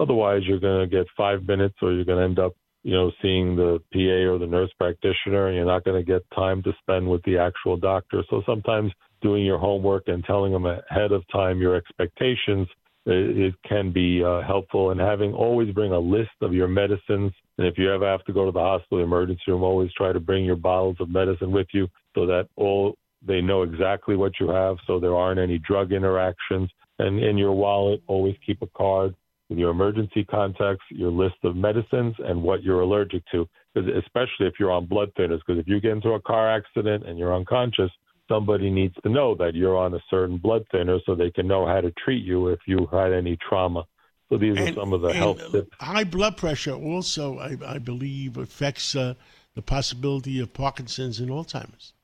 Otherwise, 0.00 0.42
you're 0.44 0.60
going 0.60 0.88
to 0.88 0.96
get 0.96 1.06
five 1.16 1.46
minutes 1.46 1.76
or 1.82 1.92
you're 1.92 2.04
going 2.04 2.18
to 2.18 2.24
end 2.24 2.38
up 2.38 2.54
you 2.84 2.94
know, 2.94 3.10
seeing 3.20 3.56
the 3.56 3.80
PA 3.92 4.32
or 4.32 4.38
the 4.38 4.46
nurse 4.46 4.70
practitioner, 4.78 5.48
and 5.48 5.56
you're 5.56 5.66
not 5.66 5.84
going 5.84 6.02
to 6.02 6.10
get 6.10 6.22
time 6.34 6.62
to 6.62 6.72
spend 6.80 7.08
with 7.08 7.22
the 7.24 7.36
actual 7.36 7.76
doctor. 7.76 8.22
So 8.30 8.42
sometimes 8.46 8.92
doing 9.20 9.44
your 9.44 9.58
homework 9.58 10.04
and 10.06 10.24
telling 10.24 10.52
them 10.52 10.64
ahead 10.64 11.12
of 11.12 11.22
time 11.32 11.60
your 11.60 11.74
expectations 11.74 12.68
it, 13.06 13.38
it 13.38 13.54
can 13.68 13.92
be 13.92 14.22
uh, 14.22 14.42
helpful. 14.42 14.90
And 14.90 15.00
having 15.00 15.32
always 15.32 15.72
bring 15.72 15.92
a 15.92 15.98
list 15.98 16.30
of 16.42 16.52
your 16.52 16.68
medicines, 16.68 17.32
and 17.58 17.66
if 17.66 17.78
you 17.78 17.92
ever 17.92 18.06
have 18.06 18.24
to 18.24 18.32
go 18.32 18.44
to 18.44 18.52
the 18.52 18.60
hospital 18.60 19.02
emergency 19.02 19.42
room, 19.48 19.62
always 19.62 19.92
try 19.92 20.12
to 20.12 20.20
bring 20.20 20.44
your 20.44 20.56
bottles 20.56 20.96
of 21.00 21.08
medicine 21.08 21.50
with 21.50 21.68
you 21.72 21.88
so 22.14 22.26
that 22.26 22.48
all 22.56 22.96
they 23.26 23.40
know 23.40 23.62
exactly 23.62 24.16
what 24.16 24.32
you 24.40 24.48
have, 24.48 24.76
so 24.86 25.00
there 25.00 25.16
aren't 25.16 25.40
any 25.40 25.58
drug 25.58 25.92
interactions. 25.92 26.70
And 26.98 27.18
in 27.22 27.36
your 27.36 27.52
wallet, 27.52 28.02
always 28.06 28.36
keep 28.44 28.62
a 28.62 28.66
card 28.76 29.14
with 29.48 29.58
your 29.58 29.70
emergency 29.70 30.24
contacts, 30.24 30.84
your 30.90 31.10
list 31.10 31.36
of 31.44 31.56
medicines, 31.56 32.14
and 32.18 32.42
what 32.42 32.62
you're 32.62 32.82
allergic 32.82 33.22
to. 33.32 33.48
Because 33.74 33.88
especially 34.04 34.46
if 34.46 34.54
you're 34.58 34.70
on 34.70 34.86
blood 34.86 35.10
thinners, 35.18 35.40
because 35.46 35.60
if 35.60 35.68
you 35.68 35.80
get 35.80 35.92
into 35.92 36.10
a 36.10 36.20
car 36.20 36.54
accident 36.54 37.06
and 37.06 37.18
you're 37.18 37.34
unconscious, 37.34 37.90
somebody 38.28 38.70
needs 38.70 38.94
to 39.02 39.08
know 39.08 39.34
that 39.36 39.54
you're 39.54 39.76
on 39.76 39.94
a 39.94 40.00
certain 40.10 40.36
blood 40.36 40.64
thinner 40.70 40.98
so 41.06 41.14
they 41.14 41.30
can 41.30 41.46
know 41.46 41.66
how 41.66 41.80
to 41.80 41.90
treat 41.92 42.24
you 42.24 42.48
if 42.48 42.60
you 42.66 42.86
had 42.92 43.12
any 43.12 43.36
trauma. 43.48 43.84
So 44.28 44.36
these 44.36 44.58
And- 44.58 44.70
are 44.70 44.80
some 44.80 44.92
of 44.92 45.00
the 45.00 45.12
health 45.12 45.40
tips. 45.50 45.70
High 45.80 46.04
blood 46.04 46.36
pressure 46.36 46.74
also, 46.74 47.38
I, 47.38 47.56
I 47.66 47.78
believe, 47.78 48.36
affects 48.36 48.94
uh, 48.94 49.14
the 49.54 49.62
possibility 49.62 50.38
of 50.40 50.52
Parkinson's 50.52 51.18
and 51.18 51.30
Alzheimer's. 51.30 51.94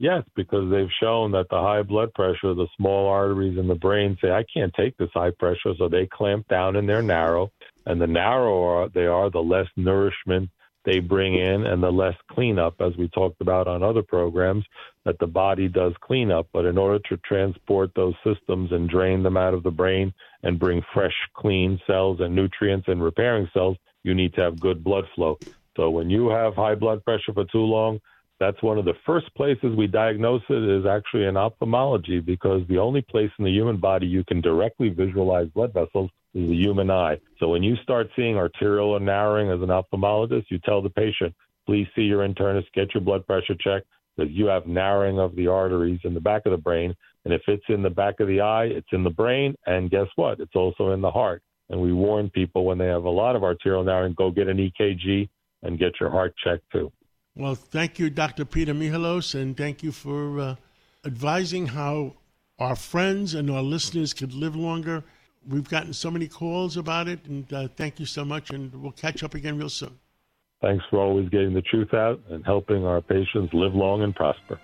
Yes, 0.00 0.22
because 0.36 0.70
they've 0.70 0.90
shown 1.00 1.32
that 1.32 1.48
the 1.50 1.60
high 1.60 1.82
blood 1.82 2.14
pressure, 2.14 2.54
the 2.54 2.68
small 2.76 3.08
arteries 3.08 3.58
in 3.58 3.66
the 3.66 3.74
brain 3.74 4.16
say, 4.20 4.30
I 4.30 4.44
can't 4.52 4.72
take 4.74 4.96
this 4.96 5.10
high 5.12 5.32
pressure. 5.38 5.74
So 5.76 5.88
they 5.88 6.06
clamp 6.06 6.46
down 6.48 6.76
and 6.76 6.88
they're 6.88 7.02
narrow. 7.02 7.50
And 7.84 8.00
the 8.00 8.06
narrower 8.06 8.88
they 8.90 9.06
are, 9.06 9.28
the 9.30 9.40
less 9.40 9.66
nourishment 9.76 10.50
they 10.88 11.00
bring 11.00 11.34
in 11.34 11.66
and 11.66 11.82
the 11.82 11.90
less 11.90 12.14
cleanup, 12.30 12.80
as 12.80 12.96
we 12.96 13.08
talked 13.08 13.42
about 13.42 13.68
on 13.68 13.82
other 13.82 14.02
programs, 14.02 14.64
that 15.04 15.18
the 15.18 15.26
body 15.26 15.68
does 15.68 15.92
cleanup. 16.00 16.48
But 16.50 16.64
in 16.64 16.78
order 16.78 16.98
to 17.10 17.18
transport 17.18 17.90
those 17.94 18.14
systems 18.24 18.72
and 18.72 18.88
drain 18.88 19.22
them 19.22 19.36
out 19.36 19.52
of 19.52 19.62
the 19.62 19.70
brain 19.70 20.14
and 20.44 20.58
bring 20.58 20.80
fresh, 20.94 21.12
clean 21.34 21.78
cells 21.86 22.20
and 22.20 22.34
nutrients 22.34 22.88
and 22.88 23.02
repairing 23.02 23.50
cells, 23.52 23.76
you 24.02 24.14
need 24.14 24.32
to 24.34 24.40
have 24.40 24.58
good 24.58 24.82
blood 24.82 25.04
flow. 25.14 25.38
So 25.76 25.90
when 25.90 26.08
you 26.08 26.30
have 26.30 26.54
high 26.54 26.74
blood 26.74 27.04
pressure 27.04 27.34
for 27.34 27.44
too 27.44 27.58
long, 27.58 28.00
that's 28.40 28.62
one 28.62 28.78
of 28.78 28.86
the 28.86 28.94
first 29.04 29.26
places 29.34 29.76
we 29.76 29.88
diagnose 29.88 30.42
it 30.48 30.62
is 30.62 30.86
actually 30.86 31.26
in 31.26 31.36
ophthalmology 31.36 32.20
because 32.20 32.62
the 32.66 32.78
only 32.78 33.02
place 33.02 33.30
in 33.38 33.44
the 33.44 33.50
human 33.50 33.76
body 33.76 34.06
you 34.06 34.24
can 34.24 34.40
directly 34.40 34.88
visualize 34.88 35.48
blood 35.48 35.74
vessels 35.74 36.08
the 36.46 36.54
human 36.54 36.90
eye. 36.90 37.18
So 37.38 37.48
when 37.48 37.62
you 37.62 37.76
start 37.82 38.08
seeing 38.14 38.36
arterial 38.36 38.98
narrowing 39.00 39.50
as 39.50 39.60
an 39.60 39.68
ophthalmologist, 39.68 40.44
you 40.50 40.58
tell 40.58 40.82
the 40.82 40.90
patient, 40.90 41.34
please 41.66 41.86
see 41.96 42.02
your 42.02 42.26
internist, 42.26 42.66
get 42.74 42.94
your 42.94 43.02
blood 43.02 43.26
pressure 43.26 43.54
checked 43.58 43.86
because 44.16 44.32
you 44.32 44.46
have 44.46 44.66
narrowing 44.66 45.18
of 45.18 45.34
the 45.36 45.46
arteries 45.46 46.00
in 46.04 46.14
the 46.14 46.20
back 46.20 46.42
of 46.46 46.52
the 46.52 46.58
brain. 46.58 46.94
And 47.24 47.34
if 47.34 47.42
it's 47.46 47.64
in 47.68 47.82
the 47.82 47.90
back 47.90 48.20
of 48.20 48.28
the 48.28 48.40
eye, 48.40 48.66
it's 48.66 48.88
in 48.92 49.04
the 49.04 49.10
brain. 49.10 49.54
And 49.66 49.90
guess 49.90 50.06
what? 50.16 50.40
It's 50.40 50.54
also 50.54 50.92
in 50.92 51.00
the 51.00 51.10
heart. 51.10 51.42
And 51.70 51.80
we 51.80 51.92
warn 51.92 52.30
people 52.30 52.64
when 52.64 52.78
they 52.78 52.86
have 52.86 53.04
a 53.04 53.10
lot 53.10 53.36
of 53.36 53.44
arterial 53.44 53.84
narrowing, 53.84 54.14
go 54.14 54.30
get 54.30 54.48
an 54.48 54.56
EKG 54.56 55.28
and 55.62 55.78
get 55.78 55.92
your 56.00 56.10
heart 56.10 56.34
checked 56.42 56.64
too. 56.72 56.90
Well, 57.36 57.54
thank 57.54 57.98
you, 57.98 58.10
Dr. 58.10 58.44
Peter 58.44 58.74
Michalos, 58.74 59.34
and 59.34 59.56
thank 59.56 59.82
you 59.82 59.92
for 59.92 60.40
uh, 60.40 60.56
advising 61.04 61.66
how 61.66 62.14
our 62.58 62.74
friends 62.74 63.34
and 63.34 63.50
our 63.50 63.62
listeners 63.62 64.12
could 64.12 64.32
live 64.32 64.56
longer. 64.56 65.04
We've 65.46 65.68
gotten 65.68 65.92
so 65.92 66.10
many 66.10 66.28
calls 66.28 66.76
about 66.76 67.08
it, 67.08 67.24
and 67.26 67.50
uh, 67.52 67.68
thank 67.76 68.00
you 68.00 68.06
so 68.06 68.24
much, 68.24 68.50
and 68.50 68.74
we'll 68.74 68.92
catch 68.92 69.22
up 69.22 69.34
again 69.34 69.58
real 69.58 69.68
soon. 69.68 69.98
Thanks 70.60 70.84
for 70.90 70.98
always 70.98 71.28
getting 71.28 71.54
the 71.54 71.62
truth 71.62 71.94
out 71.94 72.20
and 72.30 72.44
helping 72.44 72.84
our 72.84 73.00
patients 73.00 73.52
live 73.54 73.74
long 73.74 74.02
and 74.02 74.14
prosper. 74.14 74.60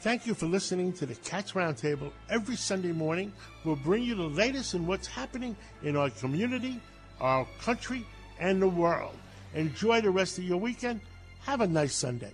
Thank 0.00 0.26
you 0.26 0.34
for 0.34 0.46
listening 0.46 0.92
to 0.94 1.06
the 1.06 1.14
Cats 1.16 1.52
Roundtable 1.52 2.12
every 2.28 2.56
Sunday 2.56 2.92
morning. 2.92 3.32
We'll 3.64 3.76
bring 3.76 4.02
you 4.02 4.14
the 4.14 4.22
latest 4.22 4.74
in 4.74 4.86
what's 4.86 5.06
happening 5.06 5.56
in 5.82 5.96
our 5.96 6.10
community, 6.10 6.80
our 7.20 7.46
country, 7.60 8.06
and 8.38 8.60
the 8.60 8.68
world. 8.68 9.16
Enjoy 9.54 10.00
the 10.00 10.10
rest 10.10 10.38
of 10.38 10.44
your 10.44 10.58
weekend. 10.58 11.00
Have 11.40 11.60
a 11.60 11.66
nice 11.66 11.94
Sunday. 11.94 12.32